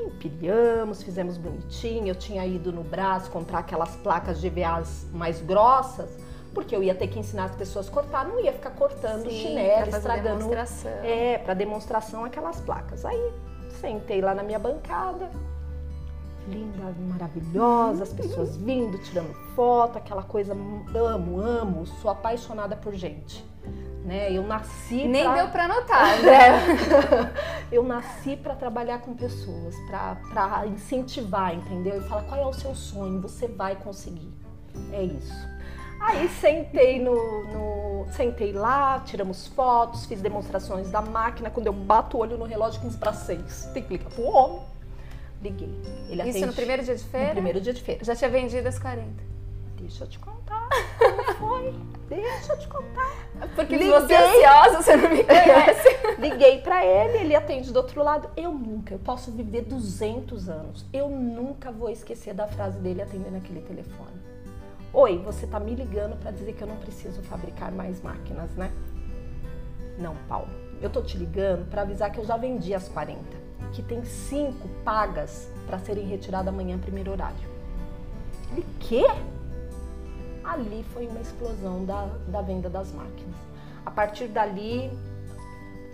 empilhamos, 0.04 1.04
fizemos 1.04 1.38
bonitinho. 1.38 2.08
Eu 2.08 2.16
tinha 2.16 2.44
ido 2.44 2.72
no 2.72 2.84
braço 2.84 3.30
comprar 3.30 3.60
aquelas 3.60 3.96
placas 3.98 4.42
GVAs 4.42 5.06
mais 5.14 5.42
grossas 5.42 6.18
porque 6.54 6.76
eu 6.76 6.84
ia 6.84 6.94
ter 6.94 7.08
que 7.08 7.20
ensinar 7.20 7.46
as 7.46 7.56
pessoas 7.56 7.88
a 7.88 7.92
cortar, 7.92 8.28
não 8.28 8.40
ia 8.40 8.52
ficar 8.52 8.72
cortando 8.72 9.24
Sim, 9.24 9.42
chinelo, 9.42 9.90
estragando. 9.90 10.40
Demonstração. 10.40 10.92
É, 11.04 11.38
para 11.38 11.54
demonstração 11.54 12.26
aquelas 12.26 12.60
placas. 12.62 13.06
Aí 13.06 13.34
sentei 13.80 14.22
lá 14.22 14.36
na 14.36 14.44
minha 14.44 14.60
bancada, 14.60 15.30
linda, 16.48 16.94
maravilhosa, 17.10 18.04
as 18.04 18.14
pessoas 18.14 18.58
vindo, 18.58 18.98
tirando 19.00 19.34
foto, 19.56 19.98
aquela 19.98 20.24
coisa, 20.24 20.54
amo, 20.54 21.40
amo, 21.40 21.86
sou 21.86 22.12
apaixonada 22.12 22.76
por 22.76 22.94
gente. 22.94 23.46
Né? 24.04 24.32
Eu 24.32 24.44
nasci 24.44 25.08
Nem 25.08 25.24
pra... 25.24 25.36
deu 25.36 25.48
para 25.50 25.68
notar, 25.68 26.20
né? 26.24 27.34
eu 27.72 27.84
nasci 27.84 28.36
para 28.36 28.56
trabalhar 28.56 29.00
com 29.00 29.14
pessoas, 29.14 29.76
para 29.88 30.66
incentivar, 30.68 31.54
entendeu? 31.54 31.98
E 31.98 32.02
falar 32.02 32.24
qual 32.24 32.42
é 32.42 32.46
o 32.46 32.54
seu 32.54 32.74
sonho, 32.74 33.22
você 33.22 33.48
vai 33.48 33.76
conseguir. 33.76 34.34
É 34.92 35.04
isso. 35.04 35.51
Aí 36.02 36.28
sentei 36.30 37.00
no, 37.00 37.44
no, 37.46 37.82
Sentei 38.12 38.52
lá, 38.52 39.00
tiramos 39.06 39.48
fotos, 39.48 40.06
fiz 40.06 40.22
demonstrações 40.22 40.90
da 40.90 41.02
máquina. 41.02 41.50
Quando 41.50 41.68
eu 41.68 41.74
bato 41.74 42.18
o 42.18 42.20
olho 42.20 42.38
no 42.38 42.46
relógio, 42.46 42.82
15 42.82 42.98
para 42.98 43.14
6. 43.14 43.70
Tem 43.74 43.84
que 43.84 43.98
ligar 43.98 44.10
pro 44.10 44.24
homem. 44.24 44.62
Liguei. 45.42 45.70
Ele 46.10 46.22
Isso 46.22 46.30
atende... 46.30 46.46
no 46.46 46.54
primeiro 46.54 46.84
dia 46.84 46.96
de 46.96 47.04
feira? 47.04 47.28
No 47.28 47.34
primeiro 47.34 47.62
dia 47.62 47.74
de 47.74 47.82
feira. 47.82 48.04
Já 48.04 48.16
tinha 48.16 48.30
vendido 48.30 48.68
as 48.68 48.78
40. 48.78 49.32
Deixa 49.78 50.04
eu 50.04 50.08
te 50.08 50.20
contar. 50.20 50.70
Como 51.00 51.34
foi? 51.40 51.74
Deixa 52.10 52.54
eu 52.54 52.60
te 52.60 52.68
contar. 52.68 53.16
Porque 53.56 53.78
Liguei. 53.78 53.92
você 53.92 54.14
é 54.14 54.28
ansiosa, 54.28 54.82
você 54.84 54.96
não 54.96 55.10
me 55.10 55.24
conhece. 55.24 55.88
Liguei 56.20 56.62
para 56.62 56.86
ele, 56.86 57.18
ele 57.20 57.36
atende 57.36 57.72
do 57.72 57.78
outro 57.78 58.04
lado. 58.04 58.30
Eu 58.38 58.52
nunca, 58.52 58.94
eu 58.94 59.00
posso 59.00 59.32
viver 59.32 59.62
200 59.62 60.50
anos. 60.50 60.86
Eu 60.94 61.10
nunca 61.10 61.72
vou 61.72 61.90
esquecer 61.90 62.34
da 62.34 62.48
frase 62.48 62.78
dele 62.80 63.02
atendendo 63.02 63.38
aquele 63.38 63.62
telefone. 63.62 64.11
Oi, 64.94 65.20
você 65.20 65.46
está 65.46 65.58
me 65.58 65.74
ligando 65.74 66.20
para 66.20 66.32
dizer 66.32 66.52
que 66.52 66.62
eu 66.62 66.68
não 66.68 66.76
preciso 66.76 67.22
fabricar 67.22 67.72
mais 67.72 68.02
máquinas, 68.02 68.52
né? 68.56 68.70
Não, 69.98 70.18
Paulo. 70.28 70.50
Eu 70.82 70.90
tô 70.90 71.02
te 71.02 71.18
ligando 71.18 71.70
para 71.70 71.84
avisar 71.84 72.12
que 72.12 72.20
eu 72.20 72.26
já 72.26 72.36
vendi 72.36 72.74
as 72.74 72.90
40, 72.90 73.22
que 73.72 73.82
tem 73.82 74.04
cinco 74.04 74.68
pagas 74.84 75.50
para 75.66 75.80
serem 75.80 76.06
retiradas 76.06 76.54
amanhã 76.54 76.78
primeiro 76.78 77.12
horário. 77.12 77.40
Ele 78.52 78.66
quê? 78.82 79.06
Ali 80.44 80.84
foi 80.94 81.08
uma 81.08 81.22
explosão 81.22 81.86
da, 81.86 82.10
da 82.28 82.42
venda 82.42 82.70
das 82.70 82.92
máquinas. 82.92 83.36
A 83.86 83.92
partir 83.92 84.28
dali, 84.28 84.92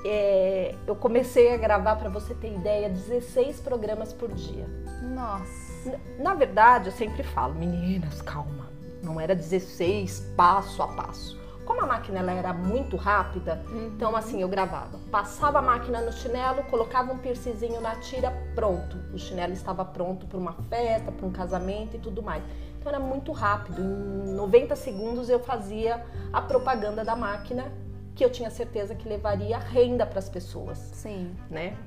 é, 0.03 0.73
eu 0.87 0.95
comecei 0.95 1.53
a 1.53 1.57
gravar, 1.57 1.97
para 1.97 2.09
você 2.09 2.33
ter 2.33 2.51
ideia, 2.51 2.89
16 2.89 3.59
programas 3.59 4.11
por 4.11 4.33
dia. 4.33 4.65
Nossa! 5.13 5.99
Na, 6.17 6.31
na 6.31 6.33
verdade, 6.33 6.87
eu 6.87 6.93
sempre 6.93 7.21
falo, 7.21 7.53
meninas, 7.53 8.23
calma 8.23 8.66
não 9.01 9.19
era 9.19 9.35
16 9.35 10.33
passo 10.35 10.81
a 10.81 10.87
passo. 10.87 11.37
como 11.65 11.81
a 11.81 11.85
máquina 11.85 12.19
ela 12.19 12.31
era 12.31 12.53
muito 12.53 12.95
rápida, 12.95 13.61
uhum. 13.69 13.91
então 13.93 14.15
assim 14.15 14.41
eu 14.41 14.47
gravava. 14.47 14.97
Passava 15.11 15.59
a 15.59 15.61
máquina 15.61 15.99
no 15.99 16.13
chinelo, 16.13 16.63
colocava 16.63 17.11
um 17.11 17.17
piercingzinho 17.17 17.81
na 17.81 17.95
tira, 17.97 18.31
pronto. 18.55 18.97
O 19.13 19.17
chinelo 19.17 19.51
estava 19.51 19.83
pronto 19.83 20.25
para 20.25 20.37
uma 20.37 20.53
festa, 20.69 21.11
para 21.11 21.25
um 21.25 21.31
casamento 21.31 21.97
e 21.97 21.99
tudo 21.99 22.23
mais. 22.23 22.41
Então 22.79 22.89
era 22.89 22.99
muito 22.99 23.33
rápido. 23.33 23.81
Em 23.81 24.33
90 24.33 24.77
segundos 24.77 25.29
eu 25.29 25.39
fazia 25.39 26.05
a 26.31 26.41
propaganda 26.41 27.03
da 27.03 27.17
máquina 27.17 27.69
que 28.17 28.25
eu 28.25 28.31
tinha 28.31 28.49
certeza 28.49 28.95
que 28.95 29.07
levaria 29.07 29.59
renda 29.59 30.03
para 30.03 30.17
as 30.17 30.27
pessoas. 30.27 30.79
Sim. 30.91 31.35
Né? 31.49 31.77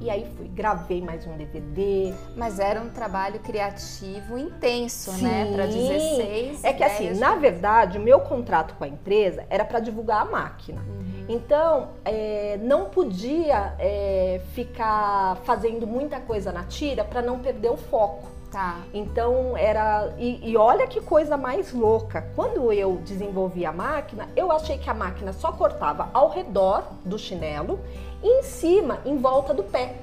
E 0.00 0.08
aí 0.08 0.26
fui, 0.36 0.48
gravei 0.48 1.02
mais 1.02 1.26
um 1.26 1.36
DVD. 1.36 2.14
Mas 2.34 2.58
era 2.58 2.80
um 2.80 2.88
trabalho 2.88 3.38
criativo 3.40 4.38
intenso, 4.38 5.10
Sim. 5.12 5.24
né? 5.24 5.52
Para 5.52 5.66
16. 5.66 6.64
É 6.64 6.72
que 6.72 6.82
assim, 6.82 7.10
na 7.18 7.34
verdade, 7.34 7.98
o 7.98 8.00
meu 8.00 8.20
contrato 8.20 8.74
com 8.74 8.84
a 8.84 8.88
empresa 8.88 9.44
era 9.50 9.64
para 9.64 9.78
divulgar 9.78 10.22
a 10.22 10.24
máquina. 10.24 10.80
Uhum. 10.80 11.26
Então, 11.28 11.90
é, 12.04 12.58
não 12.62 12.86
podia 12.86 13.74
é, 13.78 14.40
ficar 14.54 15.36
fazendo 15.44 15.86
muita 15.86 16.20
coisa 16.20 16.50
na 16.52 16.64
tira 16.64 17.04
para 17.04 17.20
não 17.20 17.38
perder 17.38 17.70
o 17.70 17.76
foco. 17.76 18.35
Tá. 18.56 18.80
Então 18.94 19.54
era. 19.54 20.14
E, 20.16 20.52
e, 20.52 20.56
olha 20.56 20.86
que 20.86 20.98
coisa 20.98 21.36
mais 21.36 21.74
louca. 21.74 22.22
Quando 22.34 22.72
eu 22.72 22.96
desenvolvi 23.04 23.66
a 23.66 23.70
máquina, 23.70 24.30
eu 24.34 24.50
achei 24.50 24.78
que 24.78 24.88
a 24.88 24.94
máquina 24.94 25.34
só 25.34 25.52
cortava 25.52 26.08
ao 26.14 26.30
redor 26.30 26.82
do 27.04 27.18
chinelo 27.18 27.78
em 28.22 28.42
cima, 28.42 28.98
em 29.04 29.18
volta 29.18 29.52
do 29.52 29.62
pé. 29.62 29.96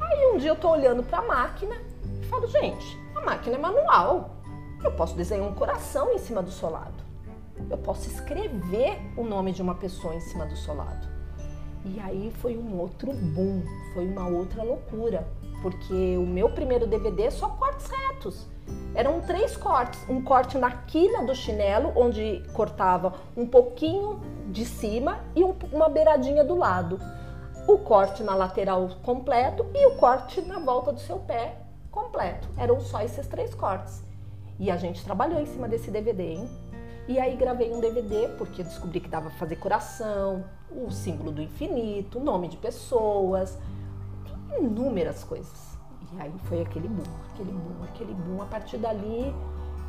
Aí 0.00 0.32
um 0.32 0.38
dia 0.38 0.50
eu 0.50 0.54
tô 0.54 0.70
olhando 0.70 1.02
para 1.02 1.18
a 1.18 1.22
máquina 1.22 1.74
e 2.22 2.26
falo, 2.26 2.46
gente, 2.46 2.96
a 3.16 3.20
máquina 3.22 3.56
é 3.56 3.58
manual. 3.58 4.30
Eu 4.84 4.92
posso 4.92 5.16
desenhar 5.16 5.44
um 5.44 5.52
coração 5.52 6.12
em 6.12 6.18
cima 6.18 6.40
do 6.44 6.52
solado. 6.52 7.02
Eu 7.68 7.78
posso 7.78 8.08
escrever 8.08 8.96
o 9.16 9.24
nome 9.24 9.50
de 9.50 9.60
uma 9.60 9.74
pessoa 9.74 10.14
em 10.14 10.20
cima 10.20 10.46
do 10.46 10.54
solado. 10.54 11.08
E 11.84 11.98
aí 11.98 12.32
foi 12.40 12.56
um 12.56 12.78
outro 12.78 13.12
boom, 13.12 13.60
foi 13.92 14.06
uma 14.06 14.28
outra 14.28 14.62
loucura, 14.62 15.26
porque 15.66 16.16
o 16.16 16.24
meu 16.24 16.48
primeiro 16.48 16.86
DVD 16.86 17.24
é 17.24 17.30
só 17.30 17.48
cortes 17.48 17.88
retos. 17.88 18.46
Eram 18.94 19.20
três 19.20 19.56
cortes, 19.56 20.00
um 20.08 20.22
corte 20.22 20.56
na 20.56 20.70
quina 20.70 21.24
do 21.24 21.34
chinelo, 21.34 21.92
onde 21.96 22.40
cortava 22.52 23.14
um 23.36 23.44
pouquinho 23.44 24.20
de 24.46 24.64
cima 24.64 25.18
e 25.34 25.42
um, 25.42 25.56
uma 25.72 25.88
beiradinha 25.88 26.44
do 26.44 26.54
lado 26.54 27.00
o 27.66 27.78
corte 27.78 28.22
na 28.22 28.36
lateral 28.36 28.88
completo 29.02 29.66
e 29.74 29.86
o 29.86 29.96
corte 29.96 30.40
na 30.40 30.60
volta 30.60 30.92
do 30.92 31.00
seu 31.00 31.18
pé 31.18 31.56
completo. 31.90 32.48
Eram 32.56 32.78
só 32.80 33.00
esses 33.00 33.26
três 33.26 33.52
cortes. 33.52 34.04
E 34.60 34.70
a 34.70 34.76
gente 34.76 35.04
trabalhou 35.04 35.40
em 35.40 35.46
cima 35.46 35.66
desse 35.66 35.90
DVD, 35.90 36.34
hein? 36.34 36.48
E 37.08 37.18
aí 37.18 37.34
gravei 37.34 37.72
um 37.72 37.80
DVD 37.80 38.28
porque 38.38 38.62
descobri 38.62 39.00
que 39.00 39.08
dava 39.08 39.30
pra 39.30 39.38
fazer 39.38 39.56
coração, 39.56 40.44
o 40.70 40.92
símbolo 40.92 41.32
do 41.32 41.42
infinito, 41.42 42.20
nome 42.20 42.46
de 42.46 42.56
pessoas, 42.56 43.58
inúmeras 44.58 45.24
coisas. 45.24 45.76
E 46.12 46.20
aí 46.20 46.32
foi 46.44 46.62
aquele 46.62 46.88
boom, 46.88 47.02
aquele 47.32 47.52
boom, 47.52 47.84
aquele 47.84 48.14
boom. 48.14 48.42
A 48.42 48.46
partir 48.46 48.78
dali 48.78 49.34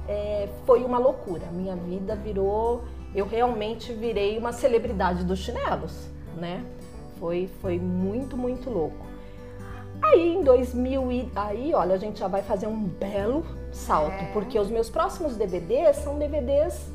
é, 0.07 0.49
foi 0.65 0.83
uma 0.83 0.97
loucura. 0.97 1.47
Minha 1.51 1.75
vida 1.75 2.15
virou, 2.15 2.83
eu 3.13 3.27
realmente 3.27 3.93
virei 3.93 4.37
uma 4.37 4.51
celebridade 4.51 5.23
dos 5.23 5.39
chinelos, 5.39 6.07
né? 6.35 6.63
Foi, 7.19 7.49
foi 7.61 7.79
muito, 7.79 8.37
muito 8.37 8.69
louco. 8.69 9.05
Aí 10.01 10.35
em 10.35 10.43
2000 10.43 11.11
e 11.11 11.31
aí, 11.35 11.73
olha, 11.73 11.95
a 11.95 11.97
gente 11.97 12.19
já 12.19 12.27
vai 12.27 12.43
fazer 12.43 12.67
um 12.67 12.83
belo 12.83 13.43
salto, 13.71 14.11
é. 14.11 14.31
porque 14.31 14.59
os 14.59 14.69
meus 14.69 14.89
próximos 14.89 15.35
DVDs 15.35 15.97
são 15.97 16.17
DVDs 16.19 16.91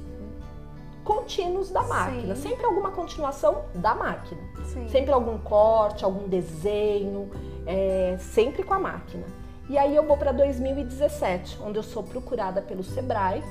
contínuos 1.04 1.68
da 1.70 1.82
máquina, 1.82 2.36
Sim. 2.36 2.48
sempre 2.48 2.64
alguma 2.64 2.92
continuação 2.92 3.64
da 3.74 3.92
máquina, 3.92 4.40
Sim. 4.64 4.88
sempre 4.88 5.12
algum 5.12 5.36
corte, 5.38 6.04
algum 6.04 6.28
desenho, 6.28 7.28
é, 7.66 8.16
sempre 8.18 8.62
com 8.62 8.74
a 8.74 8.78
máquina. 8.78 9.24
E 9.68 9.78
aí 9.78 9.94
eu 9.94 10.06
vou 10.06 10.16
para 10.16 10.32
2017, 10.32 11.58
onde 11.62 11.78
eu 11.78 11.82
sou 11.82 12.02
procurada 12.02 12.60
pelo 12.60 12.82
Sebrae 12.82 13.42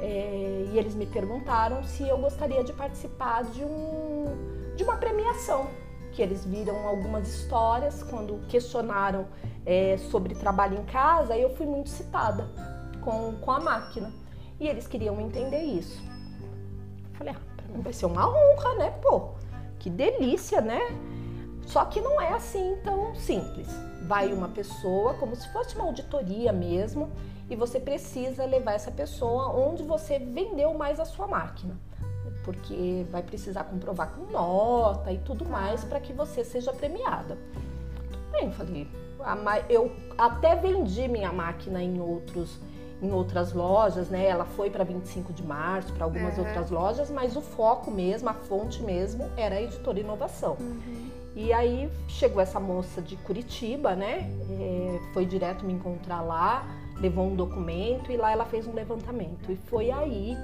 é, 0.00 0.66
e 0.72 0.78
eles 0.78 0.94
me 0.94 1.06
perguntaram 1.06 1.82
se 1.84 2.06
eu 2.08 2.18
gostaria 2.18 2.64
de 2.64 2.72
participar 2.72 3.44
de 3.44 3.64
um 3.64 4.54
de 4.76 4.82
uma 4.82 4.96
premiação 4.96 5.68
que 6.12 6.22
eles 6.22 6.44
viram 6.44 6.86
algumas 6.86 7.28
histórias 7.28 8.02
quando 8.02 8.40
questionaram 8.48 9.26
é, 9.66 9.96
sobre 10.10 10.34
trabalho 10.34 10.78
em 10.78 10.84
casa, 10.84 11.36
eu 11.36 11.50
fui 11.56 11.66
muito 11.66 11.90
citada 11.90 12.48
com, 13.00 13.34
com 13.36 13.50
a 13.50 13.60
máquina. 13.60 14.12
E 14.58 14.68
eles 14.68 14.86
queriam 14.86 15.20
entender 15.20 15.62
isso. 15.62 16.02
Eu 17.12 17.18
falei, 17.18 17.34
ah, 17.34 17.40
pra 17.56 17.66
mim 17.68 17.82
vai 17.82 17.92
ser 17.92 18.06
uma 18.06 18.28
honra, 18.28 18.74
né? 18.76 18.90
Pô, 19.02 19.30
que 19.78 19.90
delícia, 19.90 20.60
né? 20.60 20.80
Só 21.66 21.84
que 21.84 22.00
não 22.00 22.20
é 22.20 22.32
assim 22.32 22.76
tão 22.84 23.14
simples. 23.14 23.68
Vai 24.02 24.32
uma 24.32 24.48
pessoa, 24.48 25.14
como 25.14 25.34
se 25.34 25.48
fosse 25.52 25.74
uma 25.76 25.84
auditoria 25.84 26.52
mesmo, 26.52 27.10
e 27.48 27.56
você 27.56 27.80
precisa 27.80 28.44
levar 28.44 28.72
essa 28.72 28.90
pessoa 28.90 29.48
onde 29.54 29.82
você 29.82 30.18
vendeu 30.18 30.74
mais 30.74 31.00
a 31.00 31.04
sua 31.04 31.26
máquina 31.26 31.76
porque 32.44 33.06
vai 33.10 33.22
precisar 33.22 33.64
comprovar 33.64 34.10
com 34.10 34.30
nota 34.30 35.10
e 35.10 35.18
tudo 35.18 35.44
mais 35.46 35.82
para 35.82 35.98
que 35.98 36.12
você 36.12 36.44
seja 36.44 36.72
premiada. 36.72 37.38
Tudo 38.12 38.30
bem, 38.30 38.52
falei. 38.52 38.88
Eu 39.68 39.90
até 40.18 40.54
vendi 40.54 41.08
minha 41.08 41.32
máquina 41.32 41.82
em 41.82 42.00
outros 42.00 42.60
em 43.02 43.12
outras 43.12 43.52
lojas, 43.52 44.08
né? 44.08 44.26
Ela 44.26 44.46
foi 44.46 44.70
para 44.70 44.82
25 44.82 45.32
de 45.32 45.42
março, 45.42 45.92
para 45.92 46.04
algumas 46.04 46.38
uhum. 46.38 46.44
outras 46.44 46.70
lojas, 46.70 47.10
mas 47.10 47.36
o 47.36 47.42
foco 47.42 47.90
mesmo, 47.90 48.30
a 48.30 48.34
fonte 48.34 48.82
mesmo, 48.82 49.28
era 49.36 49.56
a 49.56 49.62
editora 49.62 50.00
Inovação. 50.00 50.56
Uhum. 50.58 51.10
E 51.34 51.52
aí 51.52 51.90
chegou 52.06 52.40
essa 52.40 52.60
moça 52.60 53.02
de 53.02 53.16
Curitiba, 53.16 53.96
né? 53.96 54.30
É, 54.50 55.00
foi 55.12 55.26
direto 55.26 55.64
me 55.64 55.72
encontrar 55.72 56.20
lá, 56.20 56.64
levou 57.00 57.26
um 57.26 57.34
documento 57.34 58.12
e 58.12 58.16
lá 58.16 58.30
ela 58.30 58.44
fez 58.44 58.66
um 58.68 58.72
levantamento. 58.72 59.50
E 59.50 59.56
foi 59.56 59.90
aí 59.90 60.36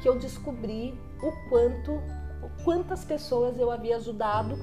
que 0.00 0.08
eu 0.08 0.16
descobri 0.16 0.94
o 1.20 1.32
quanto, 1.48 2.00
quantas 2.64 3.04
pessoas 3.04 3.58
eu 3.58 3.68
havia 3.70 3.96
ajudado 3.96 4.56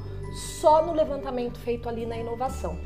só 0.59 0.85
no 0.85 0.93
levantamento 0.93 1.59
feito 1.59 1.89
ali 1.89 2.05
na 2.05 2.17
inovação. 2.17 2.77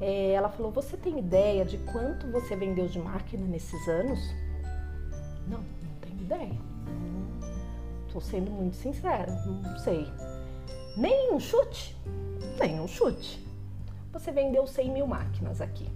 É, 0.00 0.32
ela 0.32 0.48
falou: 0.48 0.70
Você 0.72 0.96
tem 0.96 1.18
ideia 1.18 1.64
de 1.64 1.78
quanto 1.78 2.30
você 2.30 2.54
vendeu 2.54 2.86
de 2.86 3.00
máquina 3.00 3.44
nesses 3.46 3.88
anos? 3.88 4.20
Não, 5.48 5.58
não 5.58 5.94
tenho 6.00 6.20
ideia. 6.20 6.60
Estou 8.06 8.20
sendo 8.20 8.50
muito 8.50 8.76
sincera, 8.76 9.32
não 9.46 9.78
sei. 9.78 10.06
Nem 10.96 11.32
um 11.32 11.40
chute? 11.40 11.96
Nem 12.60 12.80
um 12.80 12.86
chute. 12.86 13.42
Você 14.12 14.30
vendeu 14.30 14.66
100 14.66 14.90
mil 14.90 15.06
máquinas 15.06 15.60
aqui. 15.60 15.88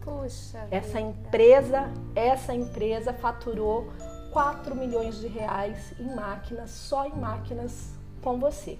Puxa. 0.00 0.66
Essa 0.70 0.98
vida. 0.98 1.00
empresa, 1.00 1.92
essa 2.14 2.54
empresa 2.54 3.12
faturou 3.12 3.92
4 4.32 4.74
milhões 4.74 5.18
de 5.18 5.26
reais 5.26 5.92
em 5.98 6.14
máquinas, 6.14 6.70
só 6.70 7.06
em 7.06 7.14
máquinas 7.14 7.94
com 8.22 8.38
você. 8.38 8.78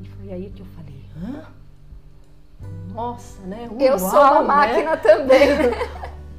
E 0.00 0.08
foi 0.08 0.32
aí 0.32 0.50
que 0.50 0.60
eu 0.60 0.66
falei, 0.66 1.04
hã? 1.16 1.44
Nossa, 2.92 3.40
né? 3.42 3.68
Uau, 3.70 3.80
eu 3.80 3.98
sou 3.98 4.20
uma 4.20 4.42
né? 4.42 4.46
máquina 4.46 4.96
também. 4.96 5.48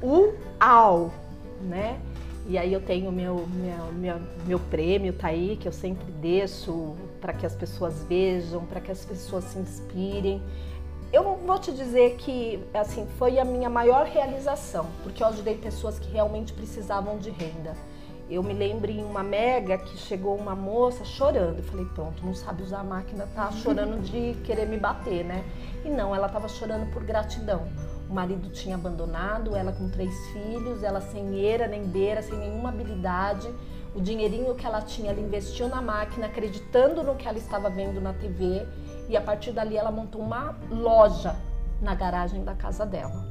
Uau, 0.02 1.12
né? 1.60 2.00
E 2.46 2.56
aí 2.56 2.72
eu 2.72 2.80
tenho 2.80 3.12
meu, 3.12 3.46
meu, 3.46 3.92
meu, 3.92 4.20
meu 4.46 4.58
prêmio, 4.58 5.12
tá 5.12 5.28
aí, 5.28 5.58
que 5.60 5.68
eu 5.68 5.72
sempre 5.72 6.10
deixo 6.12 6.96
para 7.20 7.32
que 7.32 7.46
as 7.46 7.54
pessoas 7.54 8.04
vejam, 8.04 8.64
para 8.64 8.80
que 8.80 8.90
as 8.90 9.04
pessoas 9.04 9.44
se 9.44 9.58
inspirem. 9.58 10.42
Eu 11.12 11.22
vou 11.22 11.58
te 11.58 11.72
dizer 11.72 12.16
que 12.16 12.62
assim 12.74 13.06
foi 13.18 13.38
a 13.38 13.44
minha 13.44 13.70
maior 13.70 14.06
realização, 14.06 14.86
porque 15.02 15.22
eu 15.22 15.26
ajudei 15.28 15.56
pessoas 15.56 15.98
que 15.98 16.10
realmente 16.10 16.52
precisavam 16.52 17.18
de 17.18 17.30
renda. 17.30 17.74
Eu 18.30 18.42
me 18.42 18.52
lembro 18.52 18.90
em 18.90 19.02
uma 19.02 19.22
mega 19.22 19.78
que 19.78 19.96
chegou 19.96 20.36
uma 20.36 20.54
moça 20.54 21.02
chorando. 21.02 21.60
Eu 21.60 21.64
falei, 21.64 21.86
pronto, 21.94 22.24
não 22.24 22.34
sabe 22.34 22.62
usar 22.62 22.80
a 22.80 22.84
máquina, 22.84 23.26
tá 23.34 23.50
chorando 23.62 24.02
de 24.02 24.34
querer 24.42 24.66
me 24.66 24.76
bater, 24.76 25.24
né? 25.24 25.44
E 25.82 25.88
não, 25.88 26.14
ela 26.14 26.26
estava 26.26 26.46
chorando 26.46 26.92
por 26.92 27.02
gratidão. 27.02 27.66
O 28.08 28.12
marido 28.12 28.50
tinha 28.50 28.74
abandonado, 28.74 29.56
ela 29.56 29.72
com 29.72 29.88
três 29.88 30.14
filhos, 30.28 30.82
ela 30.82 31.00
sem 31.00 31.36
eira 31.36 31.66
nem 31.66 31.84
beira, 31.84 32.20
sem 32.20 32.38
nenhuma 32.38 32.68
habilidade. 32.68 33.48
O 33.98 34.00
dinheirinho 34.00 34.54
que 34.54 34.64
ela 34.64 34.80
tinha, 34.80 35.10
ela 35.10 35.20
investiu 35.20 35.68
na 35.68 35.82
máquina, 35.82 36.26
acreditando 36.28 37.02
no 37.02 37.16
que 37.16 37.26
ela 37.26 37.36
estava 37.36 37.68
vendo 37.68 38.00
na 38.00 38.12
TV 38.12 38.64
e 39.08 39.16
a 39.16 39.20
partir 39.20 39.50
dali 39.50 39.76
ela 39.76 39.90
montou 39.90 40.22
uma 40.22 40.56
loja 40.70 41.34
na 41.82 41.96
garagem 41.96 42.44
da 42.44 42.54
casa 42.54 42.86
dela. 42.86 43.26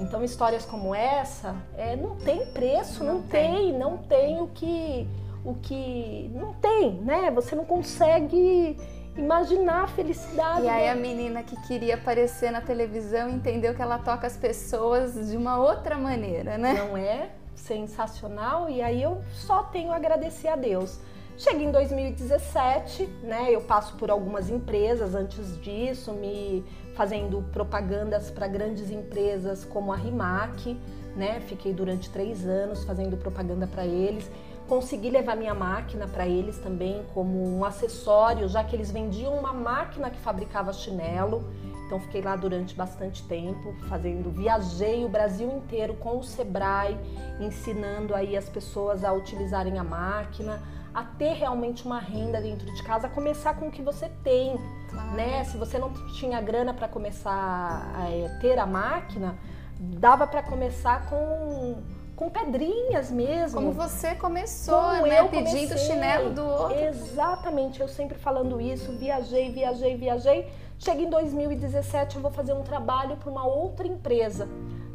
Então 0.00 0.24
histórias 0.24 0.64
como 0.64 0.92
essa 0.92 1.54
é, 1.76 1.94
não 1.94 2.16
tem 2.16 2.44
preço, 2.46 3.04
não, 3.04 3.14
não 3.14 3.22
tem. 3.22 3.54
tem, 3.54 3.78
não 3.78 3.96
tem 3.96 4.42
o 4.42 4.48
que 4.48 5.08
o 5.44 5.54
que 5.54 6.28
não 6.34 6.52
tem, 6.54 6.94
né? 6.94 7.30
Você 7.30 7.54
não 7.54 7.64
consegue 7.64 8.76
imaginar 9.16 9.84
a 9.84 9.86
felicidade. 9.86 10.64
E 10.64 10.68
aí 10.68 10.88
a 10.88 10.96
menina 10.96 11.44
que 11.44 11.54
queria 11.62 11.94
aparecer 11.94 12.50
na 12.50 12.60
televisão 12.60 13.30
entendeu 13.30 13.72
que 13.72 13.82
ela 13.82 13.98
toca 13.98 14.26
as 14.26 14.36
pessoas 14.36 15.30
de 15.30 15.36
uma 15.36 15.58
outra 15.58 15.96
maneira, 15.96 16.58
né? 16.58 16.74
Não 16.74 16.96
é? 16.96 17.30
Sensacional 17.62 18.68
e 18.68 18.82
aí 18.82 19.02
eu 19.02 19.22
só 19.32 19.62
tenho 19.62 19.92
a 19.92 19.96
agradecer 19.96 20.48
a 20.48 20.56
Deus. 20.56 20.98
Cheguei 21.36 21.66
em 21.66 21.72
2017, 21.72 23.06
né? 23.22 23.46
Eu 23.50 23.62
passo 23.62 23.96
por 23.96 24.10
algumas 24.10 24.50
empresas 24.50 25.14
antes 25.14 25.60
disso, 25.60 26.12
me 26.12 26.64
fazendo 26.94 27.42
propagandas 27.52 28.30
para 28.30 28.46
grandes 28.46 28.90
empresas 28.90 29.64
como 29.64 29.92
a 29.92 29.96
Rimac, 29.96 30.78
né? 31.16 31.40
Fiquei 31.40 31.72
durante 31.72 32.10
três 32.10 32.46
anos 32.46 32.84
fazendo 32.84 33.16
propaganda 33.16 33.66
para 33.66 33.86
eles. 33.86 34.30
Consegui 34.68 35.10
levar 35.10 35.36
minha 35.36 35.54
máquina 35.54 36.06
para 36.06 36.26
eles 36.26 36.58
também 36.58 37.02
como 37.14 37.42
um 37.42 37.64
acessório, 37.64 38.48
já 38.48 38.62
que 38.62 38.76
eles 38.76 38.90
vendiam 38.90 39.34
uma 39.34 39.52
máquina 39.52 40.10
que 40.10 40.18
fabricava 40.20 40.72
chinelo. 40.72 41.44
Então 41.92 42.00
fiquei 42.00 42.22
lá 42.22 42.34
durante 42.36 42.74
bastante 42.74 43.22
tempo, 43.24 43.74
fazendo, 43.86 44.30
viajei 44.30 45.04
o 45.04 45.10
Brasil 45.10 45.46
inteiro 45.52 45.92
com 45.92 46.16
o 46.16 46.22
Sebrae, 46.22 46.98
ensinando 47.38 48.14
aí 48.14 48.34
as 48.34 48.48
pessoas 48.48 49.04
a 49.04 49.12
utilizarem 49.12 49.78
a 49.78 49.84
máquina, 49.84 50.62
a 50.94 51.04
ter 51.04 51.34
realmente 51.34 51.84
uma 51.84 51.98
renda 51.98 52.40
dentro 52.40 52.64
de 52.64 52.82
casa, 52.82 53.08
a 53.08 53.10
começar 53.10 53.56
com 53.56 53.68
o 53.68 53.70
que 53.70 53.82
você 53.82 54.08
tem, 54.24 54.58
claro. 54.88 55.10
né? 55.10 55.44
Se 55.44 55.58
você 55.58 55.78
não 55.78 55.92
tinha 56.14 56.40
grana 56.40 56.72
para 56.72 56.88
começar 56.88 57.92
a 57.94 58.08
é, 58.08 58.38
ter 58.40 58.58
a 58.58 58.64
máquina, 58.64 59.36
dava 59.78 60.26
para 60.26 60.42
começar 60.42 61.10
com 61.10 61.76
com 62.16 62.30
pedrinhas 62.30 63.10
mesmo. 63.10 63.60
Como 63.60 63.72
você 63.72 64.14
começou, 64.14 64.80
Como 64.80 65.06
né? 65.06 65.20
Eu 65.20 65.28
Pedindo 65.28 65.68
comecei. 65.68 65.78
chinelo 65.78 66.30
do 66.30 66.44
outro. 66.44 66.78
Exatamente, 66.78 67.80
eu 67.80 67.88
sempre 67.88 68.16
falando 68.16 68.60
isso, 68.60 68.92
viajei, 68.92 69.50
viajei, 69.50 69.96
viajei. 69.96 70.48
Chega 70.84 71.00
em 71.00 71.08
2017, 71.08 72.16
eu 72.16 72.22
vou 72.22 72.32
fazer 72.32 72.52
um 72.54 72.64
trabalho 72.64 73.16
para 73.16 73.30
uma 73.30 73.46
outra 73.46 73.86
empresa, 73.86 74.48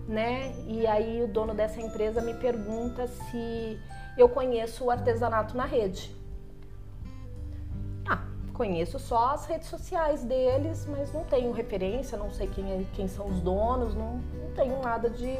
né? 0.06 0.54
E 0.68 0.86
aí 0.86 1.24
o 1.24 1.30
dono 1.30 1.54
dessa 1.54 1.80
empresa 1.80 2.22
me 2.22 2.34
pergunta 2.34 3.08
se 3.08 3.80
eu 4.18 4.28
conheço 4.28 4.84
o 4.84 4.92
artesanato 4.92 5.56
na 5.56 5.64
rede. 5.64 6.14
Ah, 8.06 8.22
conheço 8.54 9.00
só 9.00 9.30
as 9.30 9.46
redes 9.46 9.70
sociais 9.70 10.26
deles, 10.26 10.86
mas 10.90 11.14
não 11.14 11.24
tenho 11.24 11.54
referência, 11.54 12.18
não 12.18 12.32
sei 12.32 12.48
quem, 12.48 12.70
é, 12.70 12.84
quem 12.94 13.08
são 13.08 13.26
os 13.26 13.40
donos, 13.40 13.96
não, 13.96 14.16
não 14.18 14.52
tenho 14.58 14.82
nada 14.82 15.10
de. 15.10 15.38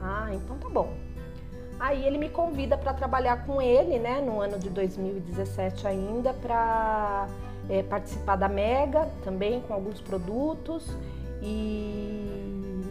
Ah, 0.00 0.30
então 0.32 0.56
tá 0.56 0.70
bom. 0.70 0.88
Aí 1.78 2.06
ele 2.06 2.16
me 2.16 2.30
convida 2.30 2.78
para 2.78 2.94
trabalhar 2.94 3.44
com 3.44 3.60
ele, 3.60 3.98
né, 3.98 4.22
no 4.22 4.40
ano 4.40 4.58
de 4.58 4.70
2017 4.70 5.86
ainda, 5.86 6.32
para 6.32 7.28
é, 7.70 7.82
participar 7.82 8.36
da 8.36 8.48
Mega 8.48 9.08
também 9.24 9.60
com 9.60 9.72
alguns 9.72 10.00
produtos 10.00 10.84
e, 11.40 12.82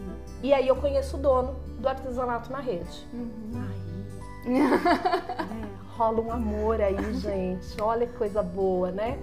e 0.42 0.52
aí 0.52 0.66
eu 0.66 0.76
conheço 0.76 1.16
o 1.16 1.20
dono 1.20 1.56
do 1.78 1.88
artesanato 1.88 2.50
na 2.50 2.60
rede. 2.60 3.06
Uhum. 3.12 3.52
Aí 3.54 3.90
é, 4.56 5.96
rola 5.96 6.20
um 6.22 6.32
amor 6.32 6.80
aí, 6.80 6.96
gente. 7.14 7.80
Olha 7.80 8.06
que 8.06 8.16
coisa 8.16 8.42
boa, 8.42 8.90
né? 8.90 9.18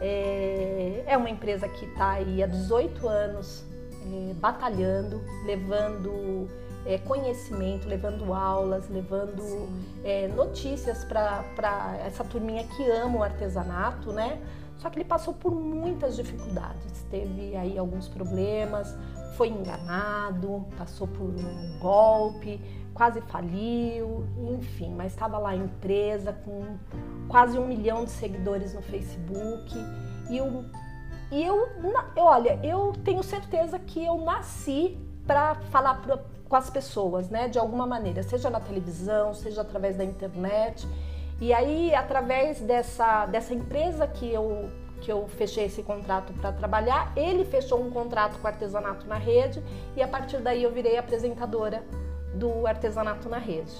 É, 0.00 1.04
é 1.06 1.16
uma 1.16 1.30
empresa 1.30 1.68
que 1.68 1.86
está 1.86 2.12
aí 2.12 2.42
há 2.42 2.46
18 2.46 3.08
anos 3.08 3.64
é, 4.04 4.34
batalhando, 4.34 5.22
levando 5.46 6.48
é, 6.84 6.98
conhecimento, 6.98 7.88
levando 7.88 8.34
aulas, 8.34 8.88
levando 8.88 9.68
é, 10.04 10.28
notícias 10.28 11.04
para 11.04 11.96
essa 12.04 12.24
turminha 12.24 12.64
que 12.64 12.90
ama 12.90 13.20
o 13.20 13.22
artesanato, 13.22 14.12
né? 14.12 14.38
Só 14.82 14.90
que 14.90 14.98
ele 14.98 15.04
passou 15.04 15.32
por 15.32 15.54
muitas 15.54 16.16
dificuldades, 16.16 17.06
teve 17.08 17.54
aí 17.56 17.78
alguns 17.78 18.08
problemas, 18.08 18.92
foi 19.36 19.46
enganado, 19.46 20.66
passou 20.76 21.06
por 21.06 21.30
um 21.30 21.78
golpe, 21.78 22.60
quase 22.92 23.20
faliu, 23.20 24.24
enfim, 24.58 24.92
mas 24.92 25.12
estava 25.12 25.38
lá 25.38 25.50
a 25.50 25.56
empresa 25.56 26.32
com 26.32 26.76
quase 27.28 27.56
um 27.56 27.64
milhão 27.64 28.04
de 28.04 28.10
seguidores 28.10 28.74
no 28.74 28.82
Facebook. 28.82 29.72
E 30.28 30.36
eu, 30.36 30.64
e 31.30 31.44
eu, 31.44 31.68
olha, 32.16 32.58
eu 32.64 32.92
tenho 33.04 33.22
certeza 33.22 33.78
que 33.78 34.04
eu 34.04 34.18
nasci 34.18 34.98
para 35.24 35.54
falar 35.70 36.02
pra, 36.02 36.18
com 36.48 36.56
as 36.56 36.68
pessoas, 36.68 37.30
né, 37.30 37.46
de 37.46 37.56
alguma 37.56 37.86
maneira, 37.86 38.20
seja 38.24 38.50
na 38.50 38.58
televisão, 38.58 39.32
seja 39.32 39.60
através 39.60 39.96
da 39.96 40.02
internet. 40.02 40.88
E 41.42 41.52
aí, 41.52 41.92
através 41.92 42.60
dessa, 42.60 43.26
dessa 43.26 43.52
empresa 43.52 44.06
que 44.06 44.32
eu, 44.32 44.70
que 45.00 45.10
eu 45.10 45.26
fechei 45.26 45.64
esse 45.64 45.82
contrato 45.82 46.32
para 46.34 46.52
trabalhar, 46.52 47.12
ele 47.16 47.44
fechou 47.44 47.84
um 47.84 47.90
contrato 47.90 48.38
com 48.38 48.44
o 48.44 48.46
Artesanato 48.46 49.08
na 49.08 49.16
Rede 49.16 49.60
e 49.96 50.00
a 50.00 50.06
partir 50.06 50.38
daí 50.38 50.62
eu 50.62 50.70
virei 50.70 50.96
apresentadora 50.96 51.82
do 52.32 52.64
Artesanato 52.64 53.28
na 53.28 53.38
Rede. 53.38 53.74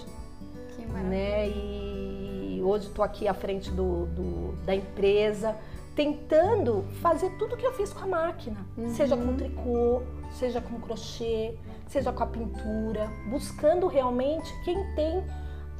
Que 0.70 0.84
maravilha. 0.86 1.08
Né? 1.08 1.48
E 1.50 2.60
hoje 2.64 2.88
estou 2.88 3.04
aqui 3.04 3.28
à 3.28 3.32
frente 3.32 3.70
do, 3.70 4.06
do, 4.06 4.56
da 4.64 4.74
empresa, 4.74 5.56
tentando 5.94 6.84
fazer 7.00 7.30
tudo 7.38 7.56
que 7.56 7.64
eu 7.64 7.72
fiz 7.74 7.92
com 7.92 8.02
a 8.02 8.08
máquina, 8.08 8.66
uhum. 8.76 8.88
seja 8.88 9.16
com 9.16 9.36
tricô, 9.36 10.02
seja 10.32 10.60
com 10.60 10.80
crochê, 10.80 11.54
seja 11.86 12.12
com 12.12 12.24
a 12.24 12.26
pintura, 12.26 13.08
buscando 13.30 13.86
realmente 13.86 14.52
quem 14.64 14.84
tem 14.96 15.22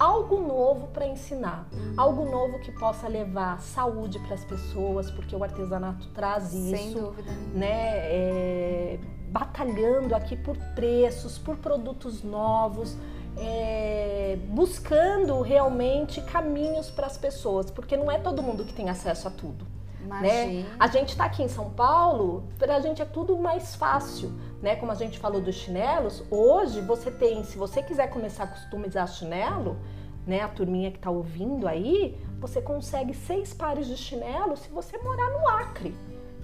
algo 0.03 0.40
novo 0.40 0.88
para 0.88 1.07
ensinar, 1.07 1.68
algo 1.96 2.28
novo 2.28 2.59
que 2.59 2.72
possa 2.72 3.07
levar 3.07 3.61
saúde 3.61 4.18
para 4.18 4.34
as 4.34 4.44
pessoas, 4.44 5.09
porque 5.12 5.36
o 5.36 5.44
artesanato 5.44 6.09
traz 6.09 6.53
isso, 6.53 6.76
Sem 6.76 6.92
dúvida. 6.92 7.30
né? 7.55 7.98
É, 8.11 8.98
batalhando 9.28 10.12
aqui 10.16 10.36
por 10.36 10.57
preços, 10.74 11.38
por 11.38 11.57
produtos 11.57 12.24
novos, 12.24 12.96
é, 13.38 14.36
buscando 14.48 15.40
realmente 15.40 16.20
caminhos 16.22 16.90
para 16.90 17.07
as 17.07 17.16
pessoas, 17.16 17.70
porque 17.70 17.96
não 17.96 18.11
é 18.11 18.18
todo 18.18 18.42
mundo 18.42 18.64
que 18.64 18.72
tem 18.72 18.90
acesso 18.90 19.28
a 19.28 19.30
tudo. 19.30 19.64
Né? 20.05 20.66
A 20.80 20.88
gente 20.88 21.11
está 21.11 21.26
aqui 21.26 21.44
em 21.44 21.48
São 21.48 21.70
Paulo, 21.70 22.42
para 22.59 22.74
a 22.74 22.80
gente 22.80 23.00
é 23.00 23.05
tudo 23.05 23.38
mais 23.38 23.76
fácil, 23.76 24.32
né? 24.62 24.76
Como 24.76 24.92
a 24.92 24.94
gente 24.94 25.18
falou 25.18 25.40
dos 25.40 25.56
chinelos, 25.56 26.22
hoje 26.30 26.80
você 26.80 27.10
tem, 27.10 27.42
se 27.42 27.58
você 27.58 27.82
quiser 27.82 28.08
começar 28.08 28.44
a 28.44 28.46
customizar 28.46 29.08
chinelo, 29.08 29.76
né? 30.24 30.40
A 30.40 30.48
turminha 30.48 30.90
que 30.90 30.98
está 30.98 31.10
ouvindo 31.10 31.66
aí, 31.66 32.18
você 32.38 32.62
consegue 32.62 33.12
seis 33.12 33.52
pares 33.52 33.86
de 33.86 33.96
chinelo 33.96 34.56
se 34.56 34.70
você 34.70 34.96
morar 34.98 35.30
no 35.30 35.48
Acre. 35.48 35.92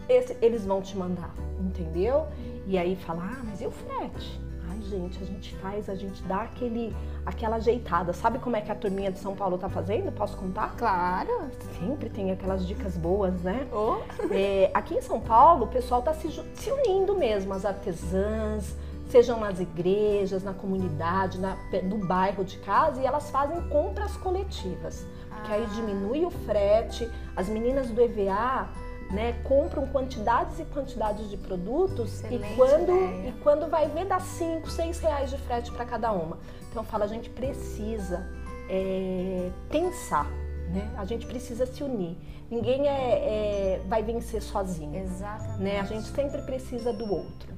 Esse, 0.09 0.37
eles 0.43 0.67
vão 0.67 0.83
te 0.83 0.97
mandar, 0.97 1.33
entendeu? 1.61 2.27
E 2.67 2.77
aí 2.77 2.97
falar, 2.97 3.39
ah, 3.39 3.45
mas 3.45 3.61
e 3.61 3.67
o 3.67 3.71
frete? 3.71 4.41
Gente, 4.89 5.23
a 5.23 5.27
gente 5.27 5.55
faz, 5.57 5.89
a 5.91 5.95
gente 5.95 6.23
dá 6.23 6.43
aquele, 6.43 6.97
aquela 7.27 7.57
ajeitada. 7.57 8.13
Sabe 8.15 8.39
como 8.39 8.57
é 8.57 8.61
que 8.61 8.73
a 8.73 8.75
turminha 8.75 9.13
de 9.13 9.19
São 9.19 9.37
Paulo 9.37 9.59
tá 9.59 9.69
fazendo? 9.69 10.11
Posso 10.13 10.37
contar? 10.37 10.75
Claro. 10.77 11.51
Sempre 11.79 12.09
tem 12.09 12.31
aquelas 12.31 12.67
dicas 12.67 12.97
boas, 12.97 13.43
né? 13.43 13.67
Oh. 13.71 13.99
É, 14.33 14.71
aqui 14.73 14.95
em 14.95 15.03
São 15.03 15.21
Paulo, 15.21 15.65
o 15.65 15.69
pessoal 15.69 16.01
tá 16.01 16.15
se, 16.15 16.31
se 16.55 16.71
unindo 16.71 17.15
mesmo, 17.15 17.53
as 17.53 17.67
artesãs, 17.67 18.75
sejam 19.11 19.39
nas 19.39 19.61
igrejas, 19.61 20.43
na 20.43 20.55
comunidade, 20.55 21.39
na, 21.39 21.57
no 21.83 21.99
bairro 21.99 22.43
de 22.43 22.59
casa, 22.59 23.01
e 23.01 23.07
elas 23.07 23.31
fazem 23.31 23.61
compras 23.69 24.17
coletivas. 24.17 25.07
Porque 25.29 25.53
ah. 25.53 25.57
aí 25.57 25.67
diminui 25.75 26.25
o 26.25 26.31
frete, 26.31 27.11
as 27.37 27.49
meninas 27.49 27.91
do 27.91 28.01
EVA 28.01 28.69
né, 29.11 29.33
compram 29.45 29.87
quantidades 29.87 30.59
e 30.61 30.65
quantidades 30.65 31.31
de 31.31 31.37
produtos 31.37 32.23
e 32.25 32.39
quando, 32.57 32.93
e 33.27 33.33
quando 33.43 33.69
vai 33.69 33.89
ver 33.89 34.05
dá 34.05 34.21
5, 34.21 34.69
6 34.71 35.01
reais 35.01 35.31
de 35.31 35.39
frete 35.39 35.71
para 35.73 35.85
cada 35.85 36.13
uma. 36.13 36.39
Então 36.71 36.85
fala, 36.85 37.05
a 37.05 37.09
gente 37.09 37.31
precisa 37.31 38.29
é, 38.69 39.51
pensar, 39.71 40.27
né? 40.71 40.91
a 40.99 41.05
gente 41.05 41.27
precisa 41.27 41.65
se 41.65 41.83
unir. 41.83 42.17
Ninguém 42.51 42.87
é, 42.87 42.93
é, 42.93 43.81
vai 43.87 44.03
vencer 44.03 44.43
sozinho. 44.43 44.99
Exatamente. 44.99 45.63
Né? 45.63 45.81
A 45.81 45.85
gente 45.85 46.09
sempre 46.09 46.43
precisa 46.43 46.93
do 46.93 47.11
outro. 47.11 47.55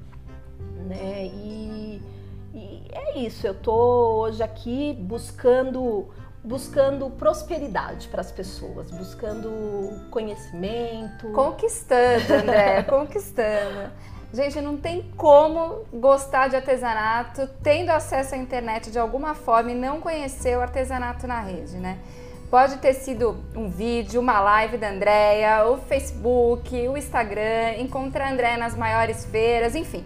Né? 0.87 1.25
E, 1.25 2.01
e 2.53 2.83
é 2.91 3.19
isso, 3.19 3.45
eu 3.45 3.53
tô 3.53 4.21
hoje 4.21 4.41
aqui 4.41 4.93
buscando 4.93 6.09
buscando 6.43 7.09
prosperidade 7.11 8.07
para 8.07 8.21
as 8.21 8.31
pessoas, 8.31 8.89
buscando 8.91 10.07
conhecimento. 10.09 11.31
Conquistando, 11.31 12.33
André, 12.33 12.83
conquistando. 12.89 13.91
Gente, 14.33 14.61
não 14.61 14.77
tem 14.77 15.11
como 15.17 15.85
gostar 15.93 16.47
de 16.47 16.55
artesanato 16.55 17.47
tendo 17.61 17.89
acesso 17.89 18.33
à 18.33 18.37
internet 18.37 18.89
de 18.89 18.97
alguma 18.97 19.35
forma 19.35 19.71
e 19.71 19.75
não 19.75 19.99
conhecer 19.99 20.57
o 20.57 20.61
artesanato 20.61 21.27
na 21.27 21.41
rede, 21.41 21.77
né? 21.77 21.99
Pode 22.49 22.77
ter 22.77 22.93
sido 22.93 23.37
um 23.55 23.69
vídeo, 23.69 24.19
uma 24.19 24.39
live 24.39 24.77
da 24.77 24.89
Andrea, 24.89 25.65
o 25.67 25.77
Facebook, 25.77 26.75
o 26.87 26.97
Instagram, 26.97 27.77
encontrar 27.77 28.27
a 28.27 28.31
Andrea 28.31 28.57
nas 28.57 28.75
maiores 28.75 29.25
feiras, 29.25 29.75
enfim. 29.75 30.05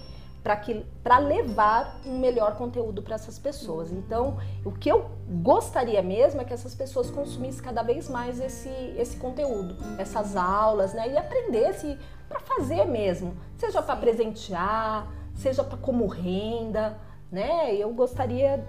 para 1.01 1.18
levar 1.18 2.01
um 2.05 2.20
melhor 2.20 2.57
conteúdo 2.57 3.01
para 3.01 3.16
essas 3.16 3.39
pessoas. 3.39 3.89
Então, 3.89 4.38
o 4.66 4.72
que 4.72 4.91
eu 4.91 5.09
gostaria 5.41 6.03
mesmo 6.03 6.41
é 6.41 6.43
que 6.43 6.53
essas 6.53 6.76
pessoas 6.76 7.09
consumissem 7.09 7.63
cada 7.63 7.82
vez 7.82 8.09
mais 8.09 8.38
esse, 8.39 8.70
esse 8.97 9.16
conteúdo, 9.18 9.78
essas 9.97 10.36
aulas, 10.36 10.93
né? 10.93 11.09
E 11.09 11.18
aprendesse 11.18 11.97
para 12.28 12.41
fazer 12.41 12.84
mesmo, 12.86 13.34
seja 13.57 13.82
para 13.82 13.95
presentear, 13.95 15.07
seja 15.34 15.63
para 15.63 15.78
como 15.78 16.05
renda, 16.05 16.97
né? 17.32 17.74
Eu 17.74 17.93
gostaria 17.93 18.61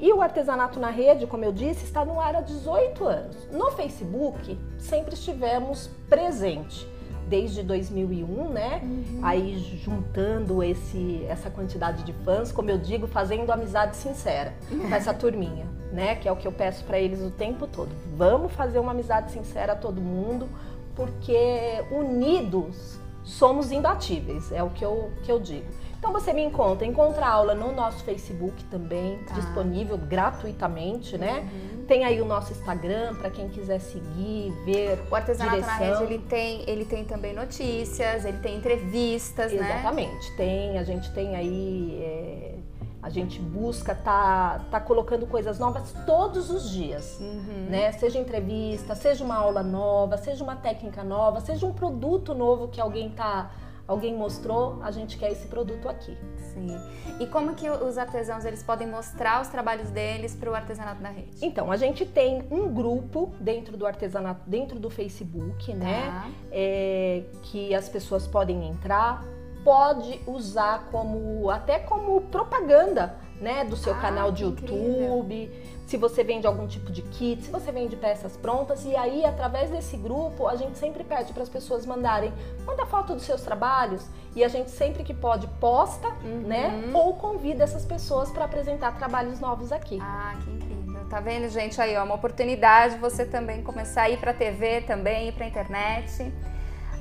e 0.00 0.12
o 0.12 0.22
artesanato 0.22 0.80
na 0.80 0.88
rede, 0.88 1.26
como 1.26 1.44
eu 1.44 1.52
disse, 1.52 1.84
está 1.84 2.04
no 2.04 2.18
ar 2.18 2.34
há 2.34 2.40
18 2.40 3.04
anos. 3.04 3.36
No 3.52 3.70
Facebook, 3.72 4.58
sempre 4.78 5.12
estivemos 5.12 5.90
presente 6.08 6.88
desde 7.28 7.62
2001, 7.62 8.48
né? 8.48 8.80
Uhum. 8.82 9.20
Aí 9.22 9.58
juntando 9.84 10.62
esse, 10.62 11.24
essa 11.28 11.50
quantidade 11.50 12.02
de 12.02 12.12
fãs, 12.24 12.50
como 12.50 12.70
eu 12.70 12.78
digo, 12.78 13.06
fazendo 13.06 13.52
amizade 13.52 13.96
sincera 13.96 14.54
com 14.68 14.94
essa 14.94 15.12
turminha, 15.12 15.66
né? 15.92 16.16
Que 16.16 16.28
é 16.28 16.32
o 16.32 16.36
que 16.36 16.48
eu 16.48 16.52
peço 16.52 16.82
para 16.84 16.98
eles 16.98 17.20
o 17.20 17.30
tempo 17.30 17.66
todo. 17.66 17.90
Vamos 18.16 18.52
fazer 18.52 18.78
uma 18.78 18.92
amizade 18.92 19.30
sincera 19.30 19.74
a 19.74 19.76
todo 19.76 20.00
mundo, 20.00 20.48
porque 20.96 21.84
unidos 21.92 22.98
somos 23.22 23.70
imbatíveis, 23.70 24.50
é 24.50 24.62
o 24.62 24.70
que 24.70 24.84
eu, 24.84 25.12
que 25.22 25.30
eu 25.30 25.38
digo. 25.38 25.66
Então 26.00 26.14
você 26.14 26.32
me 26.32 26.42
encontra, 26.42 26.86
encontra 26.86 27.26
a 27.26 27.28
aula 27.28 27.54
no 27.54 27.72
nosso 27.72 28.02
Facebook 28.04 28.64
também, 28.64 29.18
tá. 29.18 29.34
disponível 29.34 29.98
gratuitamente, 29.98 31.18
né? 31.18 31.40
Uhum. 31.40 31.84
Tem 31.84 32.06
aí 32.06 32.22
o 32.22 32.24
nosso 32.24 32.52
Instagram 32.52 33.16
para 33.16 33.28
quem 33.28 33.50
quiser 33.50 33.78
seguir, 33.80 34.50
ver. 34.64 34.98
O 35.10 35.14
artesanato 35.14 35.56
direção. 35.56 35.78
na 35.78 35.98
rede 35.98 36.04
ele 36.04 36.18
tem, 36.24 36.64
ele 36.66 36.86
tem 36.86 37.04
também 37.04 37.34
notícias, 37.34 38.24
ele 38.24 38.38
tem 38.38 38.56
entrevistas, 38.56 39.52
Exatamente. 39.52 39.60
né? 39.60 39.80
Exatamente, 39.80 40.36
tem. 40.38 40.78
A 40.78 40.84
gente 40.84 41.12
tem 41.12 41.36
aí. 41.36 42.00
É, 42.02 42.54
a 43.02 43.10
gente 43.10 43.38
busca 43.38 43.94
tá, 43.94 44.60
tá 44.70 44.80
colocando 44.80 45.26
coisas 45.26 45.58
novas 45.58 45.94
todos 46.06 46.50
os 46.50 46.70
dias, 46.70 47.18
uhum. 47.20 47.66
né? 47.68 47.92
Seja 47.92 48.18
entrevista, 48.18 48.94
seja 48.94 49.22
uma 49.22 49.36
aula 49.36 49.62
nova, 49.62 50.16
seja 50.16 50.42
uma 50.42 50.56
técnica 50.56 51.04
nova, 51.04 51.40
seja 51.40 51.66
um 51.66 51.72
produto 51.72 52.34
novo 52.34 52.68
que 52.68 52.80
alguém 52.80 53.10
tá 53.10 53.50
alguém 53.90 54.14
mostrou, 54.14 54.78
a 54.82 54.92
gente 54.92 55.18
quer 55.18 55.32
esse 55.32 55.48
produto 55.48 55.88
aqui. 55.88 56.16
Sim. 56.36 56.78
E 57.18 57.26
como 57.26 57.54
que 57.56 57.68
os 57.68 57.98
artesãos 57.98 58.44
eles 58.44 58.62
podem 58.62 58.86
mostrar 58.86 59.42
os 59.42 59.48
trabalhos 59.48 59.90
deles 59.90 60.32
para 60.32 60.48
o 60.48 60.54
artesanato 60.54 61.02
da 61.02 61.08
rede? 61.08 61.44
Então, 61.44 61.72
a 61.72 61.76
gente 61.76 62.06
tem 62.06 62.46
um 62.52 62.72
grupo 62.72 63.32
dentro 63.40 63.76
do 63.76 63.84
artesanato, 63.84 64.48
dentro 64.48 64.78
do 64.78 64.88
Facebook, 64.88 65.74
né? 65.74 66.04
tá. 66.06 66.12
né? 66.12 66.34
É, 66.52 67.24
que 67.42 67.74
as 67.74 67.88
pessoas 67.88 68.28
podem 68.28 68.68
entrar, 68.68 69.24
pode 69.64 70.20
usar 70.24 70.88
como 70.92 71.50
até 71.50 71.80
como 71.80 72.20
propaganda, 72.22 73.16
né? 73.40 73.64
Do 73.64 73.76
seu 73.76 73.92
ah, 73.94 73.98
canal 73.98 74.30
de 74.30 74.44
YouTube. 74.44 74.72
Incrível 74.72 75.50
se 75.90 75.96
você 75.96 76.22
vende 76.22 76.46
algum 76.46 76.68
tipo 76.68 76.92
de 76.92 77.02
kit, 77.02 77.42
se 77.42 77.50
você 77.50 77.72
vende 77.72 77.96
peças 77.96 78.36
prontas. 78.36 78.84
E 78.84 78.94
aí, 78.94 79.24
através 79.24 79.70
desse 79.70 79.96
grupo, 79.96 80.46
a 80.46 80.54
gente 80.54 80.78
sempre 80.78 81.02
pede 81.02 81.32
para 81.32 81.42
as 81.42 81.48
pessoas 81.48 81.84
mandarem, 81.84 82.32
manda 82.64 82.86
foto 82.86 83.12
dos 83.12 83.24
seus 83.24 83.40
trabalhos 83.40 84.06
e 84.36 84.44
a 84.44 84.46
gente 84.46 84.70
sempre 84.70 85.02
que 85.02 85.12
pode 85.12 85.48
posta, 85.58 86.06
uhum. 86.22 86.42
né? 86.46 86.92
Ou 86.94 87.14
convida 87.14 87.64
essas 87.64 87.84
pessoas 87.84 88.30
para 88.30 88.44
apresentar 88.44 88.96
trabalhos 88.98 89.40
novos 89.40 89.72
aqui. 89.72 89.98
Ah, 90.00 90.36
que 90.44 90.50
incrível. 90.52 91.04
Tá 91.10 91.18
vendo, 91.18 91.48
gente? 91.48 91.80
Aí, 91.80 91.96
ó, 91.96 92.04
uma 92.04 92.14
oportunidade 92.14 92.96
você 92.96 93.24
também 93.24 93.60
começar 93.60 94.02
a 94.02 94.10
ir 94.10 94.20
para 94.20 94.30
a 94.30 94.34
TV 94.34 94.82
também, 94.82 95.30
ir 95.30 95.32
para 95.32 95.44
a 95.44 95.48
internet. 95.48 96.32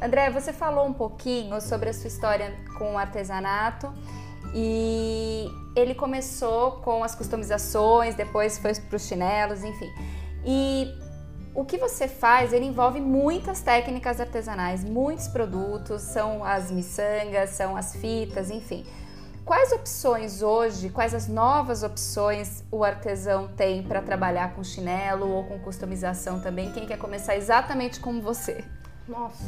André, 0.02 0.32
você 0.32 0.52
falou 0.52 0.88
um 0.88 0.94
pouquinho 0.94 1.62
sobre 1.62 1.90
a 1.90 1.94
sua 1.94 2.08
história 2.08 2.56
com 2.76 2.96
o 2.96 2.98
artesanato. 2.98 3.94
E 4.54 5.48
ele 5.76 5.94
começou 5.94 6.74
com 6.84 7.04
as 7.04 7.16
customizações, 7.16 8.16
depois 8.16 8.58
foi 8.58 8.74
para 8.76 8.96
os 8.96 9.08
chinelos, 9.08 9.64
enfim. 9.64 9.90
E 10.46 10.88
o 11.54 11.66
que 11.66 11.78
você 11.78 12.08
faz, 12.08 12.54
ele 12.54 12.66
envolve 12.66 13.00
muitas 13.00 13.62
técnicas 13.62 14.20
artesanais, 14.20 14.84
muitos 14.84 15.28
produtos, 15.28 16.02
são 16.02 16.44
as 16.44 16.72
miçangas, 16.72 17.52
são 17.52 17.76
as 17.76 17.96
fitas, 17.96 18.50
enfim. 18.50 18.86
Quais 19.46 19.72
opções 19.72 20.44
hoje, 20.44 20.90
quais 20.90 21.14
as 21.16 21.28
novas 21.28 21.82
opções 21.82 22.64
o 22.72 22.84
artesão 22.84 23.48
tem 23.48 23.82
para 23.82 24.00
trabalhar 24.00 24.54
com 24.54 24.64
chinelo 24.64 25.28
ou 25.28 25.44
com 25.44 25.58
customização 25.60 26.40
também? 26.40 26.72
Quem 26.72 26.86
quer 26.86 27.00
começar 27.00 27.36
exatamente 27.36 28.00
como 28.00 28.22
você? 28.22 28.64
Nossa, 29.08 29.44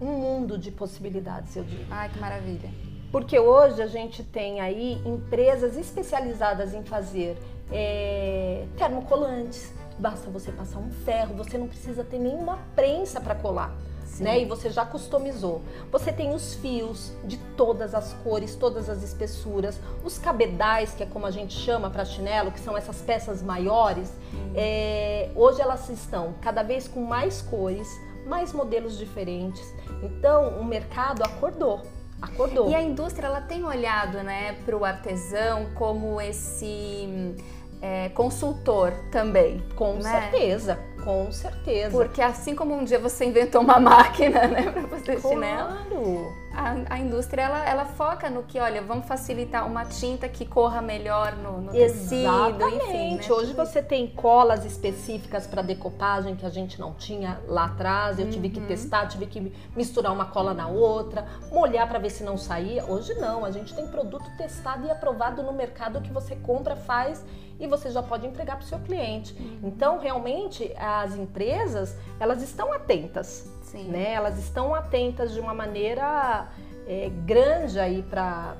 um 0.00 0.06
mundo 0.18 0.56
de 0.56 0.70
possibilidades, 0.70 1.54
eu 1.56 1.64
digo. 1.64 1.84
Ai, 1.90 2.08
que 2.08 2.18
maravilha. 2.18 2.70
Porque 3.14 3.38
hoje 3.38 3.80
a 3.80 3.86
gente 3.86 4.24
tem 4.24 4.60
aí 4.60 5.00
empresas 5.06 5.76
especializadas 5.76 6.74
em 6.74 6.82
fazer 6.82 7.38
é, 7.70 8.66
termocolantes. 8.76 9.72
Basta 9.96 10.28
você 10.32 10.50
passar 10.50 10.80
um 10.80 10.90
ferro, 10.90 11.36
você 11.36 11.56
não 11.56 11.68
precisa 11.68 12.02
ter 12.02 12.18
nenhuma 12.18 12.58
prensa 12.74 13.20
para 13.20 13.36
colar. 13.36 13.72
Né? 14.18 14.40
E 14.40 14.44
você 14.44 14.68
já 14.68 14.84
customizou. 14.84 15.62
Você 15.92 16.12
tem 16.12 16.34
os 16.34 16.54
fios 16.54 17.12
de 17.22 17.36
todas 17.56 17.94
as 17.94 18.12
cores, 18.14 18.56
todas 18.56 18.90
as 18.90 19.00
espessuras, 19.04 19.78
os 20.04 20.18
cabedais, 20.18 20.92
que 20.92 21.04
é 21.04 21.06
como 21.06 21.24
a 21.24 21.30
gente 21.30 21.54
chama 21.54 21.88
para 21.90 22.04
chinelo, 22.04 22.50
que 22.50 22.58
são 22.58 22.76
essas 22.76 23.00
peças 23.00 23.40
maiores. 23.40 24.12
É, 24.56 25.30
hoje 25.36 25.60
elas 25.60 25.88
estão 25.88 26.34
cada 26.40 26.64
vez 26.64 26.88
com 26.88 27.04
mais 27.04 27.40
cores, 27.42 27.88
mais 28.26 28.52
modelos 28.52 28.98
diferentes. 28.98 29.72
Então 30.02 30.58
o 30.58 30.64
mercado 30.64 31.22
acordou 31.22 31.80
acordou. 32.24 32.70
E 32.70 32.74
a 32.74 32.82
indústria 32.82 33.26
ela 33.26 33.40
tem 33.40 33.64
olhado 33.64 34.22
né, 34.22 34.56
para 34.64 34.76
o 34.76 34.84
artesão 34.84 35.66
como 35.74 36.20
esse 36.20 37.34
é, 37.80 38.08
consultor 38.10 38.92
também. 39.10 39.62
Com 39.74 39.94
né? 39.94 40.30
certeza, 40.30 40.78
com 41.04 41.30
certeza. 41.30 41.90
Porque 41.90 42.22
assim 42.22 42.54
como 42.54 42.74
um 42.74 42.84
dia 42.84 42.98
você 42.98 43.24
inventou 43.24 43.60
uma 43.60 43.78
máquina 43.80 44.46
né, 44.46 44.70
para 44.70 44.88
fazer 44.88 45.20
claro. 45.20 45.28
chinelo 45.28 46.44
a, 46.54 46.94
a 46.94 46.98
indústria 46.98 47.42
ela, 47.42 47.68
ela 47.68 47.84
foca 47.84 48.30
no 48.30 48.44
que, 48.44 48.58
olha, 48.58 48.80
vamos 48.80 49.06
facilitar 49.06 49.66
uma 49.66 49.84
tinta 49.84 50.28
que 50.28 50.46
corra 50.46 50.80
melhor 50.80 51.36
no, 51.36 51.60
no 51.60 51.74
Exatamente. 51.74 52.56
tecido, 52.56 52.68
enfim. 52.68 53.16
Né? 53.16 53.34
Hoje 53.34 53.52
você 53.52 53.82
tem 53.82 54.06
colas 54.06 54.64
específicas 54.64 55.46
para 55.46 55.62
decopagem 55.62 56.36
que 56.36 56.46
a 56.46 56.50
gente 56.50 56.80
não 56.80 56.94
tinha 56.94 57.40
lá 57.48 57.64
atrás. 57.66 58.18
Eu 58.18 58.26
uhum. 58.26 58.30
tive 58.30 58.48
que 58.50 58.60
uhum. 58.60 58.66
testar, 58.66 59.06
tive 59.06 59.26
que 59.26 59.52
misturar 59.74 60.12
uma 60.12 60.26
cola 60.26 60.54
na 60.54 60.68
outra, 60.68 61.26
molhar 61.50 61.88
para 61.88 61.98
ver 61.98 62.10
se 62.10 62.22
não 62.22 62.38
saía. 62.38 62.84
Hoje 62.84 63.14
não, 63.14 63.44
a 63.44 63.50
gente 63.50 63.74
tem 63.74 63.86
produto 63.88 64.24
testado 64.36 64.86
e 64.86 64.90
aprovado 64.90 65.42
no 65.42 65.52
mercado 65.52 66.00
que 66.00 66.12
você 66.12 66.36
compra, 66.36 66.76
faz 66.76 67.24
e 67.58 67.66
você 67.66 67.90
já 67.90 68.02
pode 68.02 68.26
entregar 68.26 68.56
para 68.56 68.64
o 68.64 68.68
seu 68.68 68.78
cliente. 68.80 69.34
Uhum. 69.38 69.60
Então, 69.64 69.98
realmente, 69.98 70.72
as 70.76 71.14
empresas, 71.16 71.96
elas 72.18 72.42
estão 72.42 72.72
atentas 72.72 73.52
Sim. 73.74 73.88
Né? 73.88 74.12
Elas 74.12 74.38
estão 74.38 74.72
atentas 74.72 75.32
de 75.32 75.40
uma 75.40 75.52
maneira 75.52 76.46
é, 76.86 77.10
grande 77.26 77.80
aí 77.80 78.04
para 78.04 78.54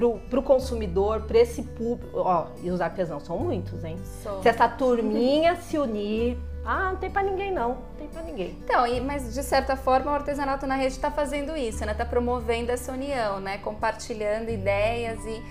o 0.00 0.42
consumidor, 0.42 1.22
para 1.22 1.38
esse 1.38 1.62
público. 1.62 2.20
Ó, 2.20 2.46
e 2.62 2.70
os 2.70 2.80
artesãos 2.80 3.24
são 3.24 3.36
muitos, 3.36 3.82
hein? 3.82 3.98
Sou. 4.22 4.40
Se 4.42 4.48
essa 4.48 4.68
turminha 4.68 5.56
se 5.60 5.76
unir. 5.76 6.38
Ah, 6.64 6.92
não 6.92 6.96
tem 6.96 7.10
para 7.10 7.22
ninguém 7.24 7.52
não, 7.52 7.68
não 7.68 7.94
tem 7.98 8.08
para 8.08 8.22
ninguém. 8.22 8.56
Então, 8.64 8.84
mas 9.04 9.34
de 9.34 9.42
certa 9.42 9.76
forma 9.76 10.10
o 10.10 10.14
artesanato 10.14 10.66
na 10.66 10.76
rede 10.76 10.94
está 10.94 11.10
fazendo 11.10 11.54
isso, 11.54 11.84
né? 11.84 11.92
Está 11.92 12.06
promovendo 12.06 12.72
essa 12.72 12.90
união, 12.90 13.38
né? 13.38 13.58
Compartilhando 13.58 14.48
ideias 14.48 15.22
e 15.26 15.42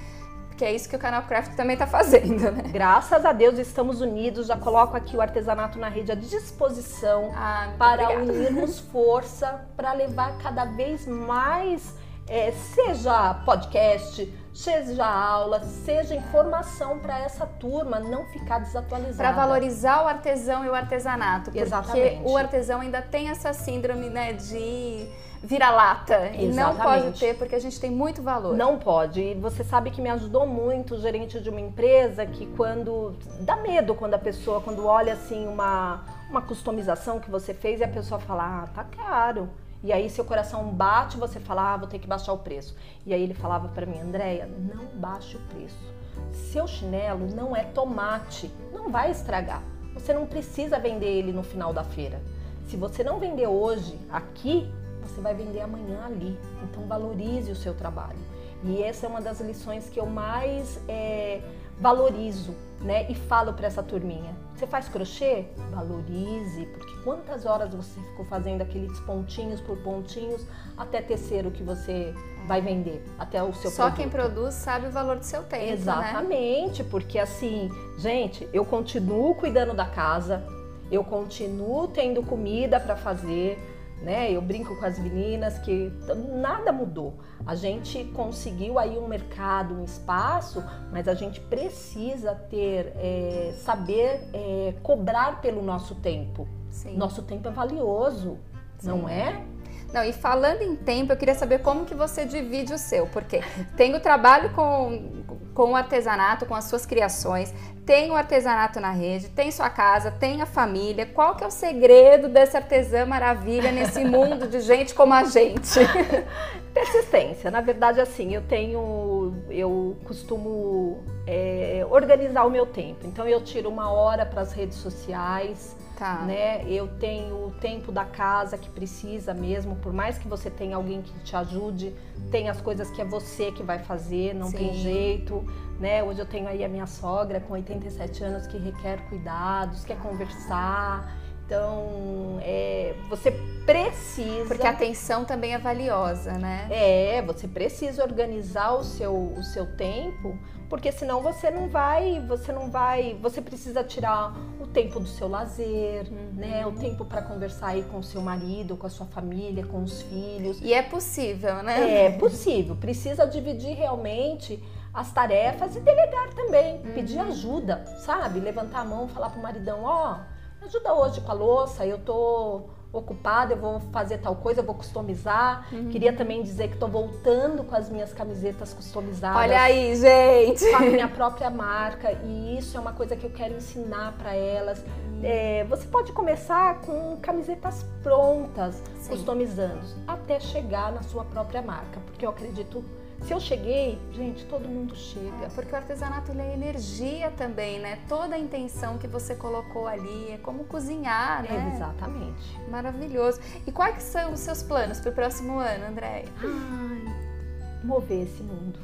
que 0.55 0.65
é 0.65 0.71
isso 0.73 0.87
que 0.87 0.95
o 0.95 0.99
Canal 0.99 1.23
Craft 1.23 1.55
também 1.55 1.73
está 1.73 1.87
fazendo, 1.87 2.51
né? 2.51 2.63
Graças 2.71 3.25
a 3.25 3.31
Deus 3.31 3.57
estamos 3.57 4.01
unidos. 4.01 4.47
Já 4.47 4.57
coloco 4.57 4.95
aqui 4.95 5.15
o 5.17 5.21
artesanato 5.21 5.79
na 5.79 5.89
rede 5.89 6.11
à 6.11 6.15
disposição 6.15 7.31
ah, 7.35 7.73
para 7.77 8.09
obrigada. 8.09 8.31
unirmos 8.31 8.79
força 8.91 9.65
para 9.75 9.93
levar 9.93 10.37
cada 10.37 10.65
vez 10.65 11.07
mais, 11.07 11.95
é, 12.27 12.51
seja 12.51 13.33
podcast, 13.45 14.31
seja 14.53 15.05
aula, 15.05 15.61
seja 15.61 16.15
informação 16.15 16.99
para 16.99 17.19
essa 17.19 17.45
turma 17.45 17.99
não 17.99 18.25
ficar 18.25 18.59
desatualizada. 18.59 19.17
Para 19.17 19.31
valorizar 19.31 20.03
o 20.03 20.07
artesão 20.07 20.63
e 20.63 20.69
o 20.69 20.75
artesanato. 20.75 21.45
Porque 21.45 21.59
Exatamente. 21.59 22.21
o 22.23 22.37
artesão 22.37 22.81
ainda 22.81 23.01
tem 23.01 23.29
essa 23.29 23.51
síndrome 23.51 24.09
né, 24.09 24.33
de 24.33 25.07
vira-lata. 25.43 26.27
E 26.33 26.47
não 26.47 26.75
pode 26.75 27.19
ter, 27.19 27.37
porque 27.37 27.55
a 27.55 27.59
gente 27.59 27.79
tem 27.79 27.91
muito 27.91 28.21
valor. 28.21 28.55
Não 28.55 28.77
pode. 28.77 29.21
E 29.21 29.33
você 29.33 29.63
sabe 29.63 29.91
que 29.91 30.01
me 30.01 30.09
ajudou 30.09 30.47
muito 30.47 30.95
o 30.95 30.99
gerente 30.99 31.39
de 31.39 31.49
uma 31.49 31.59
empresa 31.59 32.25
que 32.25 32.45
quando. 32.55 33.15
dá 33.41 33.55
medo 33.57 33.93
quando 33.93 34.13
a 34.13 34.19
pessoa, 34.19 34.61
quando 34.61 34.85
olha 34.85 35.13
assim 35.13 35.47
uma, 35.47 36.05
uma 36.29 36.41
customização 36.41 37.19
que 37.19 37.29
você 37.29 37.53
fez 37.53 37.81
e 37.81 37.83
a 37.83 37.87
pessoa 37.87 38.19
fala, 38.19 38.63
ah, 38.63 38.67
tá 38.67 38.83
caro. 38.83 39.49
E 39.83 39.91
aí 39.91 40.09
seu 40.09 40.23
coração 40.23 40.69
bate, 40.69 41.17
você 41.17 41.39
fala, 41.41 41.73
ah, 41.73 41.77
vou 41.77 41.87
ter 41.87 41.99
que 41.99 42.07
baixar 42.07 42.31
o 42.31 42.37
preço. 42.37 42.73
E 43.05 43.13
aí 43.13 43.21
ele 43.21 43.33
falava 43.33 43.67
para 43.67 43.85
mim, 43.85 43.99
Andréia, 43.99 44.47
não 44.47 44.85
baixe 44.95 45.35
o 45.35 45.41
preço. 45.41 45.93
Seu 46.31 46.65
chinelo 46.65 47.27
não 47.35 47.53
é 47.53 47.63
tomate, 47.63 48.49
não 48.71 48.89
vai 48.89 49.11
estragar. 49.11 49.61
Você 49.93 50.13
não 50.13 50.25
precisa 50.25 50.79
vender 50.79 51.07
ele 51.07 51.33
no 51.33 51.43
final 51.43 51.73
da 51.73 51.83
feira. 51.83 52.21
Se 52.67 52.77
você 52.77 53.03
não 53.03 53.19
vender 53.19 53.47
hoje 53.47 53.99
aqui, 54.09 54.71
você 55.01 55.19
vai 55.19 55.35
vender 55.35 55.59
amanhã 55.59 56.05
ali. 56.05 56.39
Então 56.63 56.87
valorize 56.87 57.51
o 57.51 57.55
seu 57.55 57.73
trabalho. 57.73 58.17
E 58.63 58.81
essa 58.81 59.05
é 59.05 59.09
uma 59.09 59.21
das 59.21 59.41
lições 59.41 59.89
que 59.89 59.99
eu 59.99 60.05
mais 60.05 60.79
é, 60.87 61.41
valorizo, 61.79 62.55
né? 62.83 63.09
E 63.09 63.15
falo 63.15 63.53
para 63.53 63.67
essa 63.67 63.81
turminha. 63.81 64.35
Você 64.55 64.67
faz 64.67 64.87
crochê? 64.87 65.45
Valorize, 65.71 66.65
porque 66.67 66.93
quantas 67.03 67.45
horas 67.45 67.73
você 67.73 67.99
ficou 67.99 68.25
fazendo 68.25 68.61
aqueles 68.61 68.99
pontinhos 69.01 69.59
por 69.61 69.77
pontinhos 69.77 70.45
até 70.77 71.01
tecer 71.01 71.45
o 71.45 71.51
que 71.51 71.63
você 71.63 72.13
vai 72.45 72.61
vender, 72.61 73.03
até 73.17 73.41
o 73.41 73.53
seu 73.53 73.71
Só 73.71 73.83
produto. 73.83 73.95
quem 73.97 74.09
produz 74.09 74.53
sabe 74.53 74.87
o 74.87 74.91
valor 74.91 75.17
do 75.17 75.23
seu 75.23 75.43
tempo, 75.43 75.65
né? 75.65 75.71
Exatamente, 75.71 76.83
né? 76.83 76.89
porque 76.91 77.17
assim, 77.17 77.69
gente, 77.97 78.47
eu 78.53 78.65
continuo 78.65 79.33
cuidando 79.35 79.73
da 79.73 79.85
casa, 79.85 80.43
eu 80.91 81.03
continuo 81.03 81.87
tendo 81.87 82.21
comida 82.21 82.79
para 82.79 82.95
fazer, 82.95 83.57
né? 84.03 84.31
Eu 84.31 84.41
brinco 84.41 84.75
com 84.75 84.85
as 84.85 84.99
meninas 84.99 85.57
que 85.59 85.91
nada 86.35 86.71
mudou. 86.71 87.15
A 87.45 87.55
gente 87.55 88.03
conseguiu 88.13 88.77
aí 88.77 88.97
um 88.97 89.07
mercado, 89.07 89.73
um 89.73 89.83
espaço, 89.83 90.63
mas 90.91 91.07
a 91.07 91.13
gente 91.13 91.39
precisa 91.39 92.35
ter, 92.35 92.93
é, 92.97 93.53
saber 93.57 94.27
é, 94.33 94.75
cobrar 94.83 95.41
pelo 95.41 95.61
nosso 95.61 95.95
tempo. 95.95 96.47
Sim. 96.69 96.97
Nosso 96.97 97.23
tempo 97.23 97.47
é 97.47 97.51
valioso, 97.51 98.37
Sim. 98.77 98.89
não 98.89 99.09
é? 99.09 99.45
Não, 99.93 100.03
e 100.03 100.11
falando 100.11 100.63
em 100.63 100.75
tempo, 100.75 101.13
eu 101.13 101.17
queria 101.17 101.35
saber 101.35 101.59
como 101.59 101.85
que 101.85 101.93
você 101.93 102.25
divide 102.25 102.73
o 102.73 102.79
seu, 102.79 103.05
porque 103.05 103.41
tem 103.77 103.93
o 103.93 103.99
trabalho 103.99 104.51
com, 104.53 105.23
com 105.53 105.71
o 105.71 105.75
artesanato, 105.75 106.47
com 106.47 106.55
as 106.55 106.63
suas 106.65 106.83
criações, 106.83 107.53
tem 107.85 108.09
o 108.09 108.15
artesanato 108.15 108.79
na 108.79 108.89
rede, 108.89 109.29
tem 109.29 109.51
sua 109.51 109.69
casa, 109.69 110.09
tem 110.09 110.41
a 110.41 110.47
família. 110.47 111.05
Qual 111.05 111.35
que 111.35 111.43
é 111.43 111.47
o 111.47 111.51
segredo 111.51 112.27
dessa 112.27 112.57
artesã 112.57 113.05
maravilha 113.05 113.71
nesse 113.71 114.03
mundo 114.05 114.47
de 114.47 114.61
gente 114.61 114.95
como 114.95 115.13
a 115.13 115.25
gente? 115.25 115.79
Persistência. 116.73 117.51
Na 117.51 117.61
verdade, 117.61 118.01
assim, 118.01 118.33
eu 118.33 118.41
tenho, 118.41 119.35
eu 119.47 119.95
costumo 120.05 121.03
é, 121.27 121.85
organizar 121.87 122.45
o 122.45 122.49
meu 122.49 122.65
tempo. 122.65 123.05
Então, 123.05 123.27
eu 123.27 123.41
tiro 123.43 123.69
uma 123.69 123.91
hora 123.91 124.25
para 124.25 124.41
as 124.41 124.53
redes 124.53 124.77
sociais, 124.77 125.75
Tá. 125.97 126.23
Né? 126.25 126.63
Eu 126.67 126.87
tenho 126.99 127.47
o 127.47 127.51
tempo 127.51 127.91
da 127.91 128.03
casa 128.03 128.57
que 128.57 128.69
precisa 128.69 129.33
mesmo, 129.33 129.75
por 129.75 129.93
mais 129.93 130.17
que 130.17 130.27
você 130.27 130.49
tenha 130.49 130.75
alguém 130.75 131.01
que 131.01 131.13
te 131.19 131.35
ajude, 131.35 131.93
tem 132.31 132.49
as 132.49 132.59
coisas 132.59 132.89
que 132.91 133.01
é 133.01 133.05
você 133.05 133.51
que 133.51 133.63
vai 133.63 133.79
fazer, 133.79 134.33
não 134.33 134.47
Sim. 134.47 134.57
tem 134.57 134.73
jeito, 134.73 135.45
né? 135.79 136.03
Hoje 136.03 136.19
eu 136.19 136.25
tenho 136.25 136.47
aí 136.47 136.63
a 136.63 136.69
minha 136.69 136.87
sogra 136.87 137.39
com 137.39 137.53
87 137.53 138.23
anos 138.23 138.47
que 138.47 138.57
requer 138.57 139.07
cuidados, 139.09 139.85
quer 139.85 139.97
conversar. 139.99 141.22
Então, 141.53 142.39
é, 142.41 142.95
você 143.07 143.29
precisa. 143.63 144.45
Porque 144.47 144.65
a 144.65 144.71
atenção 144.71 145.23
também 145.23 145.53
é 145.53 145.59
valiosa, 145.59 146.31
né? 146.33 146.67
É, 146.71 147.21
você 147.21 147.47
precisa 147.47 148.03
organizar 148.03 148.73
o 148.73 148.83
seu, 148.83 149.13
o 149.13 149.43
seu 149.43 149.67
tempo, 149.77 150.35
porque 150.67 150.91
senão 150.91 151.21
você 151.21 151.51
não 151.51 151.69
vai, 151.69 152.19
você 152.27 152.51
não 152.51 152.71
vai, 152.71 153.15
você 153.21 153.39
precisa 153.39 153.83
tirar 153.83 154.35
o 154.59 154.65
tempo 154.65 154.99
do 154.99 155.07
seu 155.07 155.27
lazer, 155.27 156.07
uhum. 156.11 156.31
né? 156.33 156.65
O 156.65 156.71
tempo 156.71 157.05
para 157.05 157.21
conversar 157.21 157.67
aí 157.67 157.83
com 157.83 157.99
o 157.99 158.03
seu 158.03 158.19
marido, 158.19 158.75
com 158.75 158.87
a 158.87 158.89
sua 158.89 159.05
família, 159.05 159.63
com 159.67 159.83
os 159.83 160.01
filhos. 160.01 160.59
E 160.59 160.73
é 160.73 160.81
possível, 160.81 161.61
né? 161.61 162.05
É 162.05 162.09
possível. 162.17 162.75
Precisa 162.75 163.27
dividir 163.27 163.75
realmente 163.75 164.59
as 164.91 165.11
tarefas 165.11 165.75
e 165.75 165.79
delegar 165.79 166.33
também, 166.33 166.77
uhum. 166.77 166.93
pedir 166.95 167.19
ajuda, 167.19 167.85
sabe? 167.99 168.39
Levantar 168.39 168.79
a 168.79 168.85
mão, 168.85 169.07
falar 169.07 169.29
pro 169.29 169.39
maridão, 169.39 169.83
ó, 169.83 170.13
oh, 170.13 170.32
ajuda 170.65 170.93
hoje 170.93 171.21
com 171.21 171.31
a 171.31 171.35
louça, 171.35 171.85
eu 171.85 171.97
tô 171.97 172.63
ocupada, 172.91 173.53
eu 173.53 173.57
vou 173.57 173.79
fazer 173.91 174.19
tal 174.19 174.35
coisa, 174.35 174.61
eu 174.61 174.65
vou 174.65 174.75
customizar. 174.75 175.67
Uhum. 175.73 175.89
Queria 175.89 176.13
também 176.13 176.43
dizer 176.43 176.67
que 176.67 176.75
estou 176.75 176.87
voltando 176.87 177.63
com 177.63 177.75
as 177.75 177.89
minhas 177.89 178.13
camisetas 178.13 178.71
customizadas. 178.71 179.41
Olha 179.41 179.61
aí, 179.61 179.95
gente! 179.95 180.69
Com 180.69 180.75
a 180.75 180.79
minha 180.81 181.07
própria 181.07 181.49
marca. 181.49 182.11
E 182.23 182.57
isso 182.57 182.77
é 182.77 182.79
uma 182.79 182.93
coisa 182.93 183.15
que 183.15 183.25
eu 183.25 183.31
quero 183.31 183.55
ensinar 183.55 184.13
para 184.17 184.35
elas. 184.35 184.85
É, 185.23 185.63
você 185.63 185.87
pode 185.87 186.11
começar 186.11 186.81
com 186.81 187.17
camisetas 187.19 187.83
prontas, 188.03 188.83
Sim. 188.99 189.11
customizando, 189.11 189.81
até 190.07 190.39
chegar 190.39 190.91
na 190.91 191.01
sua 191.01 191.25
própria 191.25 191.61
marca. 191.63 191.99
Porque 192.05 192.25
eu 192.25 192.29
acredito 192.29 192.83
se 193.23 193.33
eu 193.33 193.39
cheguei, 193.39 193.97
gente, 194.11 194.45
todo 194.45 194.67
mundo 194.67 194.95
chega. 194.95 195.49
Porque 195.55 195.73
o 195.73 195.75
artesanato 195.75 196.31
ele 196.31 196.41
é 196.41 196.53
energia 196.53 197.31
também, 197.31 197.79
né? 197.79 197.99
Toda 198.07 198.35
a 198.35 198.39
intenção 198.39 198.97
que 198.97 199.07
você 199.07 199.33
colocou 199.35 199.87
ali 199.87 200.31
é 200.31 200.37
como 200.37 200.65
cozinhar, 200.65 201.43
né? 201.43 201.71
É, 201.71 201.75
exatamente. 201.75 202.59
Maravilhoso. 202.69 203.39
E 203.65 203.71
quais 203.71 204.03
são 204.03 204.33
os 204.33 204.39
seus 204.39 204.61
planos 204.61 204.99
para 204.99 205.11
o 205.11 205.13
próximo 205.13 205.57
ano, 205.57 205.85
Andréia? 205.85 206.25
Ai, 206.41 207.81
mover 207.83 208.23
esse 208.23 208.43
mundo. 208.43 208.79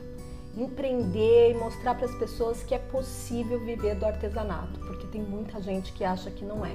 Empreender 0.58 1.52
e 1.52 1.54
mostrar 1.56 1.96
para 1.96 2.06
as 2.06 2.16
pessoas 2.16 2.64
que 2.64 2.74
é 2.74 2.80
possível 2.80 3.60
viver 3.60 3.96
do 3.96 4.06
artesanato, 4.06 4.80
porque 4.80 5.08
tem 5.08 5.22
muita 5.22 5.62
gente 5.62 5.94
que 5.94 6.04
acha 6.04 6.32
que 6.32 6.44
não 6.44 6.66
é 6.66 6.74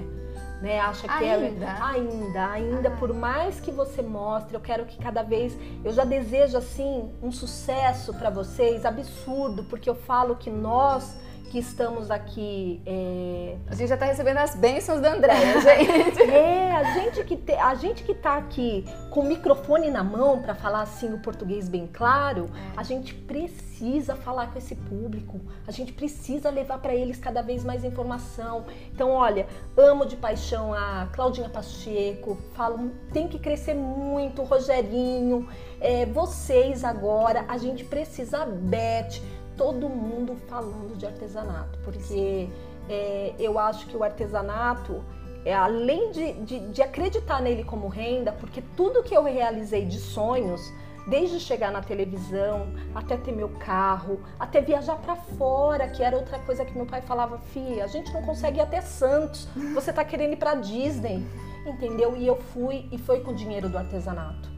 né? 0.60 0.80
Acha 0.80 1.06
que 1.06 1.24
é 1.24 1.34
ainda? 1.34 1.66
é 1.66 1.80
ainda, 1.80 2.50
ainda 2.50 2.88
ah. 2.88 2.96
por 2.96 3.12
mais 3.12 3.60
que 3.60 3.70
você 3.70 4.02
mostre, 4.02 4.54
eu 4.54 4.60
quero 4.60 4.84
que 4.86 4.96
cada 4.96 5.22
vez 5.22 5.56
eu 5.84 5.92
já 5.92 6.04
desejo 6.04 6.56
assim 6.56 7.12
um 7.22 7.30
sucesso 7.30 8.14
para 8.14 8.30
vocês 8.30 8.84
absurdo, 8.84 9.64
porque 9.64 9.88
eu 9.88 9.94
falo 9.94 10.36
que 10.36 10.50
nós 10.50 11.16
que 11.54 11.60
estamos 11.60 12.10
aqui. 12.10 12.82
É... 12.84 13.56
A 13.68 13.76
gente 13.76 13.86
já 13.86 13.94
está 13.94 14.06
recebendo 14.06 14.38
as 14.38 14.56
bênçãos 14.56 15.00
da 15.00 15.12
Andréia, 15.12 15.60
gente. 15.62 16.22
é, 16.22 16.72
a 16.72 16.82
gente 16.94 17.22
que 17.22 17.36
te, 17.36 17.52
a 17.52 17.76
gente 17.76 18.02
que 18.02 18.10
está 18.10 18.36
aqui 18.36 18.84
com 19.08 19.20
o 19.20 19.24
microfone 19.24 19.88
na 19.88 20.02
mão 20.02 20.42
para 20.42 20.56
falar 20.56 20.80
assim 20.80 21.14
o 21.14 21.18
português 21.20 21.68
bem 21.68 21.86
claro, 21.86 22.50
é. 22.52 22.72
a 22.76 22.82
gente 22.82 23.14
precisa 23.14 24.16
falar 24.16 24.48
com 24.48 24.58
esse 24.58 24.74
público. 24.74 25.40
A 25.64 25.70
gente 25.70 25.92
precisa 25.92 26.50
levar 26.50 26.78
para 26.78 26.92
eles 26.92 27.18
cada 27.20 27.40
vez 27.40 27.62
mais 27.62 27.84
informação. 27.84 28.64
Então, 28.92 29.10
olha, 29.10 29.46
amo 29.76 30.06
de 30.06 30.16
paixão 30.16 30.74
a 30.74 31.08
Claudinha 31.12 31.48
Pacheco, 31.48 32.36
falo, 32.54 32.90
tem 33.12 33.28
que 33.28 33.38
crescer 33.38 33.74
muito, 33.74 34.42
Rogerinho, 34.42 35.48
é, 35.80 36.04
vocês 36.04 36.82
agora, 36.82 37.44
a 37.46 37.56
gente 37.58 37.84
precisa, 37.84 38.38
a 38.38 38.46
Beth, 38.46 39.20
todo 39.56 39.88
mundo 39.88 40.36
falando 40.48 40.96
de 40.96 41.06
artesanato, 41.06 41.78
porque 41.84 42.48
é, 42.88 43.34
eu 43.38 43.58
acho 43.58 43.86
que 43.86 43.96
o 43.96 44.02
artesanato, 44.02 45.02
é, 45.44 45.54
além 45.54 46.10
de, 46.10 46.32
de, 46.44 46.60
de 46.68 46.82
acreditar 46.82 47.40
nele 47.40 47.64
como 47.64 47.88
renda, 47.88 48.32
porque 48.32 48.62
tudo 48.76 49.02
que 49.02 49.16
eu 49.16 49.24
realizei 49.24 49.84
de 49.84 49.98
sonhos, 49.98 50.72
desde 51.06 51.38
chegar 51.38 51.70
na 51.70 51.82
televisão, 51.82 52.66
até 52.94 53.16
ter 53.16 53.32
meu 53.32 53.50
carro, 53.50 54.20
até 54.38 54.60
viajar 54.60 54.96
para 54.96 55.16
fora, 55.16 55.88
que 55.88 56.02
era 56.02 56.16
outra 56.16 56.38
coisa 56.40 56.64
que 56.64 56.74
meu 56.74 56.86
pai 56.86 57.02
falava, 57.02 57.38
filha, 57.38 57.84
a 57.84 57.88
gente 57.88 58.12
não 58.12 58.22
consegue 58.22 58.58
ir 58.58 58.62
até 58.62 58.80
Santos, 58.80 59.48
você 59.74 59.92
tá 59.92 60.04
querendo 60.04 60.32
ir 60.32 60.36
para 60.36 60.54
Disney, 60.54 61.26
entendeu? 61.66 62.16
E 62.16 62.26
eu 62.26 62.36
fui 62.36 62.88
e 62.90 62.98
foi 62.98 63.20
com 63.20 63.32
o 63.32 63.34
dinheiro 63.34 63.68
do 63.68 63.76
artesanato. 63.76 64.53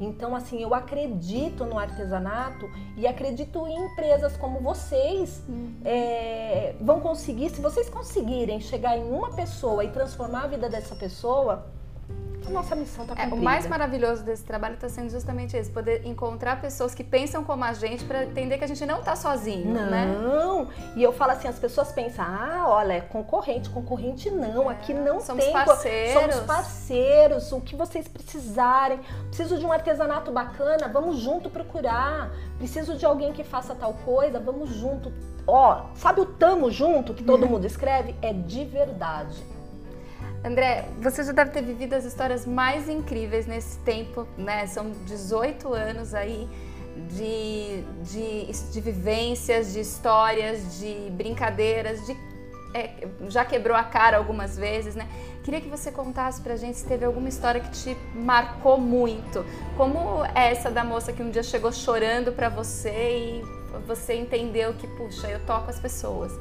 Então, 0.00 0.34
assim, 0.34 0.62
eu 0.62 0.74
acredito 0.74 1.64
no 1.66 1.78
artesanato 1.78 2.70
e 2.96 3.06
acredito 3.06 3.66
em 3.66 3.84
empresas 3.84 4.36
como 4.36 4.60
vocês 4.60 5.42
uhum. 5.46 5.74
é, 5.84 6.74
vão 6.80 7.00
conseguir. 7.00 7.50
Se 7.50 7.60
vocês 7.60 7.90
conseguirem 7.90 8.60
chegar 8.60 8.96
em 8.96 9.04
uma 9.04 9.30
pessoa 9.30 9.84
e 9.84 9.90
transformar 9.90 10.44
a 10.44 10.46
vida 10.46 10.68
dessa 10.70 10.96
pessoa, 10.96 11.66
a 12.50 12.52
nossa 12.52 12.74
missão 12.74 13.04
está 13.04 13.14
cumprida. 13.14 13.36
É, 13.36 13.38
o 13.38 13.42
mais 13.42 13.66
maravilhoso 13.66 14.22
desse 14.22 14.44
trabalho 14.44 14.74
está 14.74 14.88
sendo 14.88 15.10
justamente 15.10 15.56
esse, 15.56 15.70
poder 15.70 16.04
encontrar 16.06 16.60
pessoas 16.60 16.94
que 16.94 17.04
pensam 17.04 17.44
como 17.44 17.64
a 17.64 17.72
gente 17.72 18.04
para 18.04 18.24
entender 18.24 18.58
que 18.58 18.64
a 18.64 18.66
gente 18.66 18.84
não 18.84 18.98
está 18.98 19.16
sozinho, 19.16 19.72
não. 19.72 19.90
né? 19.90 20.06
Não, 20.06 20.68
e 20.96 21.02
eu 21.02 21.12
falo 21.12 21.32
assim, 21.32 21.48
as 21.48 21.58
pessoas 21.58 21.92
pensam, 21.92 22.24
ah, 22.24 22.64
olha, 22.66 22.94
é 22.94 23.00
concorrente, 23.00 23.70
concorrente 23.70 24.30
não, 24.30 24.70
é, 24.70 24.74
aqui 24.74 24.92
não 24.92 25.20
somos 25.20 25.44
tem... 25.44 25.52
parceiros. 25.52 26.20
Somos 26.20 26.46
parceiros, 26.46 27.52
o 27.52 27.60
que 27.60 27.76
vocês 27.76 28.08
precisarem, 28.08 29.00
preciso 29.28 29.58
de 29.58 29.64
um 29.64 29.72
artesanato 29.72 30.30
bacana, 30.30 30.88
vamos 30.88 31.18
junto 31.18 31.48
procurar, 31.48 32.30
preciso 32.58 32.96
de 32.96 33.06
alguém 33.06 33.32
que 33.32 33.44
faça 33.44 33.74
tal 33.74 33.94
coisa, 34.04 34.40
vamos 34.40 34.70
junto. 34.70 35.12
Ó, 35.46 35.86
sabe 35.94 36.20
o 36.20 36.26
tamo 36.26 36.70
junto 36.70 37.14
que 37.14 37.22
todo 37.22 37.46
mundo 37.46 37.66
escreve? 37.66 38.14
É 38.20 38.32
de 38.32 38.64
verdade. 38.64 39.59
André, 40.42 40.88
você 41.00 41.22
já 41.22 41.32
deve 41.32 41.50
ter 41.50 41.62
vivido 41.62 41.94
as 41.94 42.04
histórias 42.04 42.46
mais 42.46 42.88
incríveis 42.88 43.46
nesse 43.46 43.78
tempo, 43.80 44.26
né? 44.38 44.66
São 44.66 44.90
18 45.04 45.72
anos 45.74 46.14
aí 46.14 46.48
de, 47.10 47.82
de, 48.02 48.72
de 48.72 48.80
vivências, 48.80 49.72
de 49.72 49.80
histórias, 49.80 50.78
de 50.78 51.10
brincadeiras, 51.10 52.04
de 52.06 52.16
é, 52.72 53.08
já 53.28 53.44
quebrou 53.44 53.76
a 53.76 53.82
cara 53.82 54.16
algumas 54.16 54.56
vezes, 54.56 54.94
né? 54.94 55.08
Queria 55.42 55.60
que 55.60 55.68
você 55.68 55.90
contasse 55.90 56.40
pra 56.40 56.56
gente 56.56 56.78
se 56.78 56.86
teve 56.86 57.04
alguma 57.04 57.28
história 57.28 57.60
que 57.60 57.70
te 57.70 57.96
marcou 58.14 58.78
muito. 58.78 59.44
Como 59.76 60.24
é 60.34 60.52
essa 60.52 60.70
da 60.70 60.84
moça 60.84 61.12
que 61.12 61.22
um 61.22 61.30
dia 61.30 61.42
chegou 61.42 61.72
chorando 61.72 62.32
pra 62.32 62.48
você 62.48 62.90
e 62.90 63.42
você 63.86 64.14
entendeu 64.14 64.74
que, 64.74 64.86
puxa, 64.86 65.28
eu 65.28 65.40
toco 65.46 65.68
as 65.68 65.80
pessoas. 65.80 66.32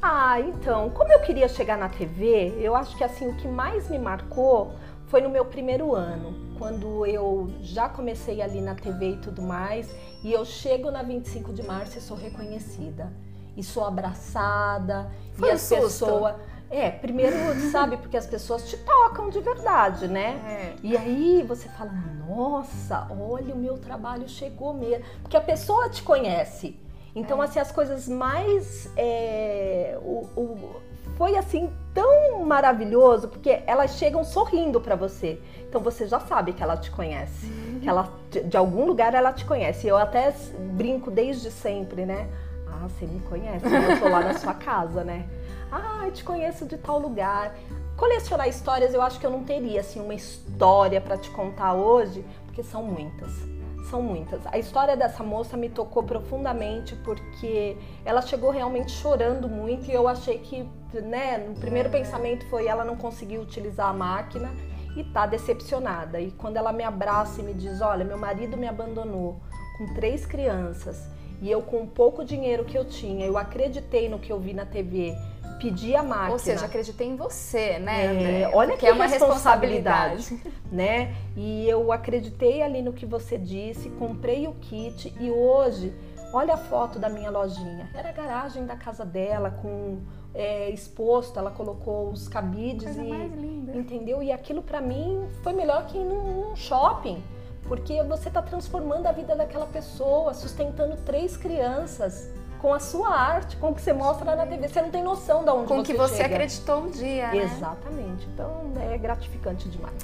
Ah, 0.00 0.40
então, 0.40 0.90
como 0.90 1.12
eu 1.12 1.20
queria 1.20 1.48
chegar 1.48 1.76
na 1.76 1.88
TV, 1.88 2.56
eu 2.60 2.76
acho 2.76 2.96
que 2.96 3.02
assim 3.02 3.28
o 3.28 3.34
que 3.36 3.48
mais 3.48 3.90
me 3.90 3.98
marcou 3.98 4.72
foi 5.08 5.20
no 5.20 5.28
meu 5.28 5.44
primeiro 5.44 5.94
ano, 5.94 6.34
quando 6.58 7.04
eu 7.04 7.48
já 7.60 7.88
comecei 7.88 8.40
ali 8.40 8.60
na 8.60 8.74
TV 8.74 9.12
e 9.12 9.16
tudo 9.16 9.42
mais, 9.42 9.92
e 10.22 10.32
eu 10.32 10.44
chego 10.44 10.90
na 10.90 11.02
25 11.02 11.52
de 11.52 11.62
março 11.62 11.98
e 11.98 12.00
sou 12.00 12.16
reconhecida. 12.16 13.12
E 13.56 13.62
sou 13.62 13.84
abraçada, 13.84 15.10
foi 15.32 15.48
e 15.48 15.50
um 15.50 15.54
as 15.54 15.68
pessoas. 15.68 16.36
É, 16.70 16.90
primeiro, 16.90 17.36
sabe, 17.72 17.96
porque 17.96 18.16
as 18.16 18.26
pessoas 18.26 18.68
te 18.68 18.76
tocam 18.76 19.30
de 19.30 19.40
verdade, 19.40 20.06
né? 20.06 20.38
É. 20.46 20.74
E 20.82 20.96
aí 20.96 21.42
você 21.42 21.68
fala, 21.70 21.90
nossa, 22.28 23.08
olha, 23.10 23.54
o 23.54 23.58
meu 23.58 23.78
trabalho 23.78 24.28
chegou 24.28 24.74
mesmo. 24.74 25.02
Porque 25.22 25.36
a 25.36 25.40
pessoa 25.40 25.88
te 25.88 26.02
conhece. 26.02 26.78
Então, 27.18 27.42
assim, 27.42 27.58
as 27.58 27.72
coisas 27.72 28.08
mais. 28.08 28.90
É, 28.96 29.98
o, 30.00 30.28
o, 30.36 30.80
foi 31.16 31.36
assim 31.36 31.68
tão 31.92 32.44
maravilhoso 32.44 33.26
porque 33.26 33.60
elas 33.66 33.98
chegam 33.98 34.22
sorrindo 34.22 34.80
para 34.80 34.94
você. 34.94 35.40
Então 35.68 35.80
você 35.80 36.06
já 36.06 36.20
sabe 36.20 36.52
que 36.52 36.62
ela 36.62 36.76
te 36.76 36.92
conhece, 36.92 37.50
que 37.82 37.88
ela 37.88 38.08
de, 38.30 38.44
de 38.44 38.56
algum 38.56 38.86
lugar 38.86 39.14
ela 39.14 39.32
te 39.32 39.44
conhece. 39.44 39.88
Eu 39.88 39.98
até 39.98 40.32
brinco 40.74 41.10
desde 41.10 41.50
sempre, 41.50 42.06
né? 42.06 42.28
Ah, 42.68 42.86
você 42.88 43.04
me 43.04 43.18
conhece, 43.20 43.68
né? 43.68 43.94
eu 43.94 43.98
tô 43.98 44.08
lá 44.08 44.20
na 44.20 44.34
sua 44.34 44.54
casa, 44.70 45.02
né? 45.02 45.28
Ah, 45.72 46.02
eu 46.04 46.12
te 46.12 46.22
conheço 46.22 46.64
de 46.64 46.78
tal 46.78 47.00
lugar. 47.00 47.52
Colecionar 47.96 48.48
histórias, 48.48 48.94
eu 48.94 49.02
acho 49.02 49.18
que 49.18 49.26
eu 49.26 49.30
não 49.30 49.42
teria 49.42 49.80
assim 49.80 50.00
uma 50.00 50.14
história 50.14 51.00
para 51.00 51.18
te 51.18 51.30
contar 51.30 51.74
hoje, 51.74 52.24
porque 52.46 52.62
são 52.62 52.84
muitas 52.84 53.57
são 53.88 54.02
muitas. 54.02 54.40
A 54.46 54.58
história 54.58 54.96
dessa 54.96 55.22
moça 55.22 55.56
me 55.56 55.68
tocou 55.68 56.02
profundamente 56.02 56.94
porque 56.96 57.76
ela 58.04 58.22
chegou 58.22 58.50
realmente 58.50 58.92
chorando 58.92 59.48
muito 59.48 59.90
e 59.90 59.94
eu 59.94 60.06
achei 60.06 60.38
que, 60.38 60.68
né, 61.00 61.38
no 61.38 61.54
primeiro 61.54 61.90
pensamento 61.90 62.46
foi 62.46 62.66
ela 62.66 62.84
não 62.84 62.96
conseguiu 62.96 63.40
utilizar 63.40 63.88
a 63.88 63.92
máquina 63.92 64.50
e 64.96 65.04
tá 65.04 65.26
decepcionada. 65.26 66.20
E 66.20 66.30
quando 66.32 66.56
ela 66.56 66.72
me 66.72 66.84
abraça 66.84 67.40
e 67.40 67.44
me 67.44 67.54
diz: 67.54 67.80
"Olha, 67.80 68.04
meu 68.04 68.18
marido 68.18 68.56
me 68.56 68.66
abandonou 68.66 69.40
com 69.76 69.94
três 69.94 70.26
crianças 70.26 71.08
e 71.40 71.50
eu 71.50 71.62
com 71.62 71.82
o 71.82 71.86
pouco 71.86 72.24
dinheiro 72.24 72.64
que 72.64 72.76
eu 72.76 72.84
tinha, 72.84 73.24
eu 73.24 73.38
acreditei 73.38 74.08
no 74.08 74.18
que 74.18 74.32
eu 74.32 74.40
vi 74.40 74.52
na 74.52 74.66
TV, 74.66 75.14
pedi 75.58 75.94
a 75.94 76.02
máquina. 76.02 76.30
Ou 76.32 76.38
seja, 76.38 76.66
acreditei 76.66 77.08
em 77.08 77.16
você, 77.16 77.78
né? 77.78 78.04
É, 78.04 78.08
André? 78.08 78.50
olha 78.54 78.68
Porque 78.70 78.86
que 78.86 78.86
é 78.86 78.92
uma 78.92 79.06
responsabilidade, 79.06 80.16
responsabilidade. 80.16 80.64
né? 80.70 81.14
E 81.36 81.68
eu 81.68 81.92
acreditei 81.92 82.62
ali 82.62 82.82
no 82.82 82.92
que 82.92 83.04
você 83.06 83.36
disse, 83.36 83.88
comprei 83.90 84.46
o 84.46 84.54
kit 84.54 85.14
e 85.20 85.30
hoje, 85.30 85.92
olha 86.32 86.54
a 86.54 86.58
foto 86.58 86.98
da 86.98 87.08
minha 87.08 87.30
lojinha. 87.30 87.90
Era 87.94 88.10
a 88.10 88.12
garagem 88.12 88.64
da 88.66 88.76
casa 88.76 89.04
dela 89.04 89.50
com 89.50 89.98
é, 90.34 90.70
exposto, 90.70 91.38
ela 91.38 91.50
colocou 91.50 92.10
os 92.10 92.28
cabides 92.28 92.84
Coisa 92.84 93.02
e 93.02 93.08
mais 93.08 93.32
linda. 93.34 93.76
entendeu? 93.76 94.22
E 94.22 94.30
aquilo 94.30 94.62
para 94.62 94.80
mim 94.80 95.26
foi 95.42 95.52
melhor 95.52 95.86
que 95.86 95.98
ir 95.98 96.04
num, 96.04 96.48
num 96.50 96.56
shopping. 96.56 97.22
Porque 97.66 98.02
você 98.04 98.28
está 98.28 98.40
transformando 98.40 99.06
a 99.06 99.12
vida 99.12 99.36
daquela 99.36 99.66
pessoa, 99.66 100.32
sustentando 100.32 100.96
três 101.04 101.36
crianças 101.36 102.30
com 102.60 102.72
a 102.74 102.80
sua 102.80 103.08
arte, 103.14 103.56
com 103.56 103.70
o 103.70 103.74
que 103.74 103.80
você 103.80 103.92
mostra 103.92 104.34
na 104.36 104.46
TV. 104.46 104.68
Você 104.68 104.82
não 104.82 104.90
tem 104.90 105.02
noção 105.02 105.44
de 105.44 105.50
onde 105.50 105.68
Com 105.68 105.76
você 105.76 105.92
que 105.92 105.98
você 105.98 106.16
chega. 106.16 106.34
acreditou 106.34 106.82
um 106.82 106.90
dia, 106.90 107.28
né? 107.28 107.36
Exatamente. 107.38 108.26
Então 108.32 108.72
é 108.80 108.98
gratificante 108.98 109.68
demais. 109.68 109.94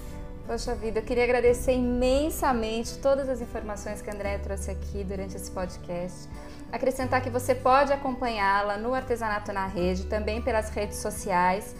Poxa 0.47 0.75
vida, 0.75 0.99
eu 0.99 1.03
queria 1.03 1.25
agradecer 1.25 1.73
imensamente 1.73 2.99
todas 2.99 3.29
as 3.31 3.41
informações 3.41 4.03
que 4.03 4.11
a 4.11 4.13
Andréia 4.13 4.39
trouxe 4.39 4.71
aqui 4.71 5.03
durante 5.03 5.35
esse 5.37 5.51
podcast. 5.51 6.29
Acrescentar 6.71 7.23
que 7.23 7.31
você 7.31 7.55
pode 7.55 7.93
acompanhá-la 7.93 8.77
no 8.77 8.93
Artesanato 8.93 9.53
na 9.53 9.67
Rede, 9.67 10.05
também 10.05 10.43
pelas 10.43 10.69
redes 10.71 10.99
sociais. 10.99 11.75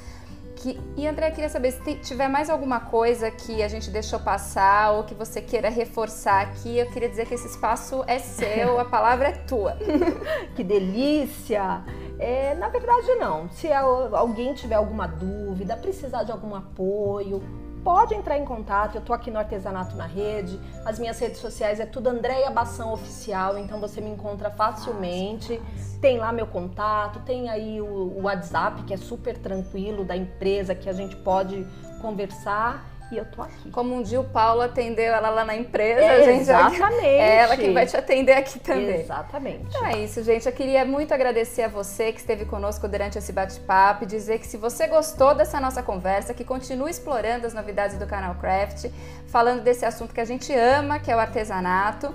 Que, 0.65 0.81
e 0.97 1.07
André, 1.07 1.31
queria 1.31 1.51
saber 1.51 1.73
se 1.73 1.95
tiver 1.97 2.27
mais 2.27 2.49
alguma 2.49 2.81
coisa 2.81 3.31
que 3.31 3.63
a 3.63 3.69
gente 3.69 3.91
deixou 3.91 4.19
passar 4.19 4.93
ou 4.93 5.05
que 5.05 5.13
você 5.15 5.43
queira 5.43 5.69
reforçar 5.69 6.41
aqui. 6.41 6.79
Eu 6.79 6.87
queria 6.91 7.07
dizer 7.11 7.27
que 7.27 7.35
esse 7.35 7.47
espaço 7.47 8.03
é 8.07 8.19
seu, 8.19 8.81
a 8.81 8.85
palavra 8.87 9.29
é 9.29 9.33
tua. 9.33 9.77
Que 10.57 10.65
delícia! 10.65 11.85
É, 12.19 12.55
na 12.55 12.69
verdade, 12.69 13.15
não. 13.17 13.51
Se 13.51 13.71
al- 13.71 14.17
alguém 14.17 14.55
tiver 14.55 14.77
alguma 14.77 15.07
dúvida, 15.07 15.77
precisar 15.77 16.23
de 16.23 16.33
algum 16.33 16.55
apoio, 16.55 17.43
pode 17.85 18.15
entrar 18.15 18.39
em 18.39 18.45
contato. 18.45 18.97
Eu 18.97 19.03
tô 19.03 19.13
aqui 19.13 19.31
no 19.31 19.39
Artesanato 19.39 19.95
na 19.95 20.07
Rede. 20.07 20.59
As 20.85 20.99
minhas 20.99 21.19
redes 21.19 21.39
sociais 21.39 21.79
é 21.79 21.87
tudo 21.87 22.09
Andréia 22.09 22.51
Bação 22.51 22.93
Oficial, 22.93 23.59
então 23.59 23.79
você 23.79 24.01
me 24.01 24.09
encontra 24.09 24.51
facilmente. 24.51 25.61
Tem 26.01 26.19
lá 26.19 26.33
meu 26.33 26.47
contato, 26.47 27.21
tem 27.21 27.51
aí 27.51 27.81
o, 27.81 27.85
o 27.85 28.23
WhatsApp, 28.23 28.83
que 28.85 28.95
é 28.95 28.97
super 28.97 29.37
tranquilo, 29.37 30.05
da 30.05 30.17
empresa, 30.17 30.75
que 30.75 30.89
a 30.89 30.93
gente 30.93 31.15
pode 31.17 31.67
conversar. 32.01 32.94
E 33.15 33.19
eu 33.19 33.25
tô 33.25 33.43
aqui. 33.43 33.71
Como 33.71 33.95
um 33.95 34.03
dia 34.03 34.21
o 34.21 34.25
Paulo 34.25 34.61
atendeu 34.61 35.15
ela 35.15 35.31
lá 35.31 35.45
na 35.45 35.55
empresa, 35.55 36.01
É, 36.01 36.17
a 36.17 36.23
gente 36.25 36.41
exatamente. 36.41 37.07
é 37.07 37.37
ela 37.37 37.57
que 37.57 37.71
vai 37.71 37.87
te 37.87 37.97
atender 37.97 38.33
aqui 38.33 38.59
também. 38.59 39.01
Exatamente. 39.01 39.67
Então 39.69 39.87
é 39.87 39.99
isso, 39.99 40.23
gente. 40.25 40.47
Eu 40.47 40.53
queria 40.53 40.85
muito 40.85 41.15
agradecer 41.15 41.63
a 41.63 41.69
você 41.69 42.11
que 42.11 42.19
esteve 42.19 42.45
conosco 42.45 42.89
durante 42.89 43.17
esse 43.17 43.33
bate-papo 43.33 44.03
e 44.03 44.07
dizer 44.07 44.41
que 44.41 44.47
se 44.49 44.57
você 44.57 44.89
gostou 44.89 45.33
dessa 45.35 45.61
nossa 45.61 45.81
conversa, 45.83 46.35
que 46.35 46.43
continue 46.45 46.91
explorando 46.91 47.47
as 47.47 47.55
novidades 47.55 47.97
do 47.99 48.07
canal 48.07 48.35
Craft, 48.35 48.87
falando 49.29 49.63
desse 49.63 49.85
assunto 49.87 50.13
que 50.13 50.21
a 50.21 50.25
gente 50.25 50.53
ama, 50.53 50.99
que 50.99 51.11
é 51.11 51.15
o 51.15 51.21
artesanato. 51.21 52.13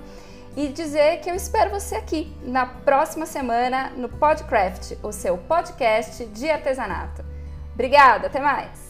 E 0.56 0.68
dizer 0.68 1.20
que 1.20 1.30
eu 1.30 1.34
espero 1.34 1.70
você 1.70 1.94
aqui 1.94 2.36
na 2.42 2.66
próxima 2.66 3.24
semana 3.24 3.92
no 3.96 4.08
Podcraft, 4.08 4.96
o 5.02 5.12
seu 5.12 5.38
podcast 5.38 6.26
de 6.26 6.50
artesanato. 6.50 7.24
Obrigada, 7.72 8.26
até 8.26 8.40
mais! 8.40 8.89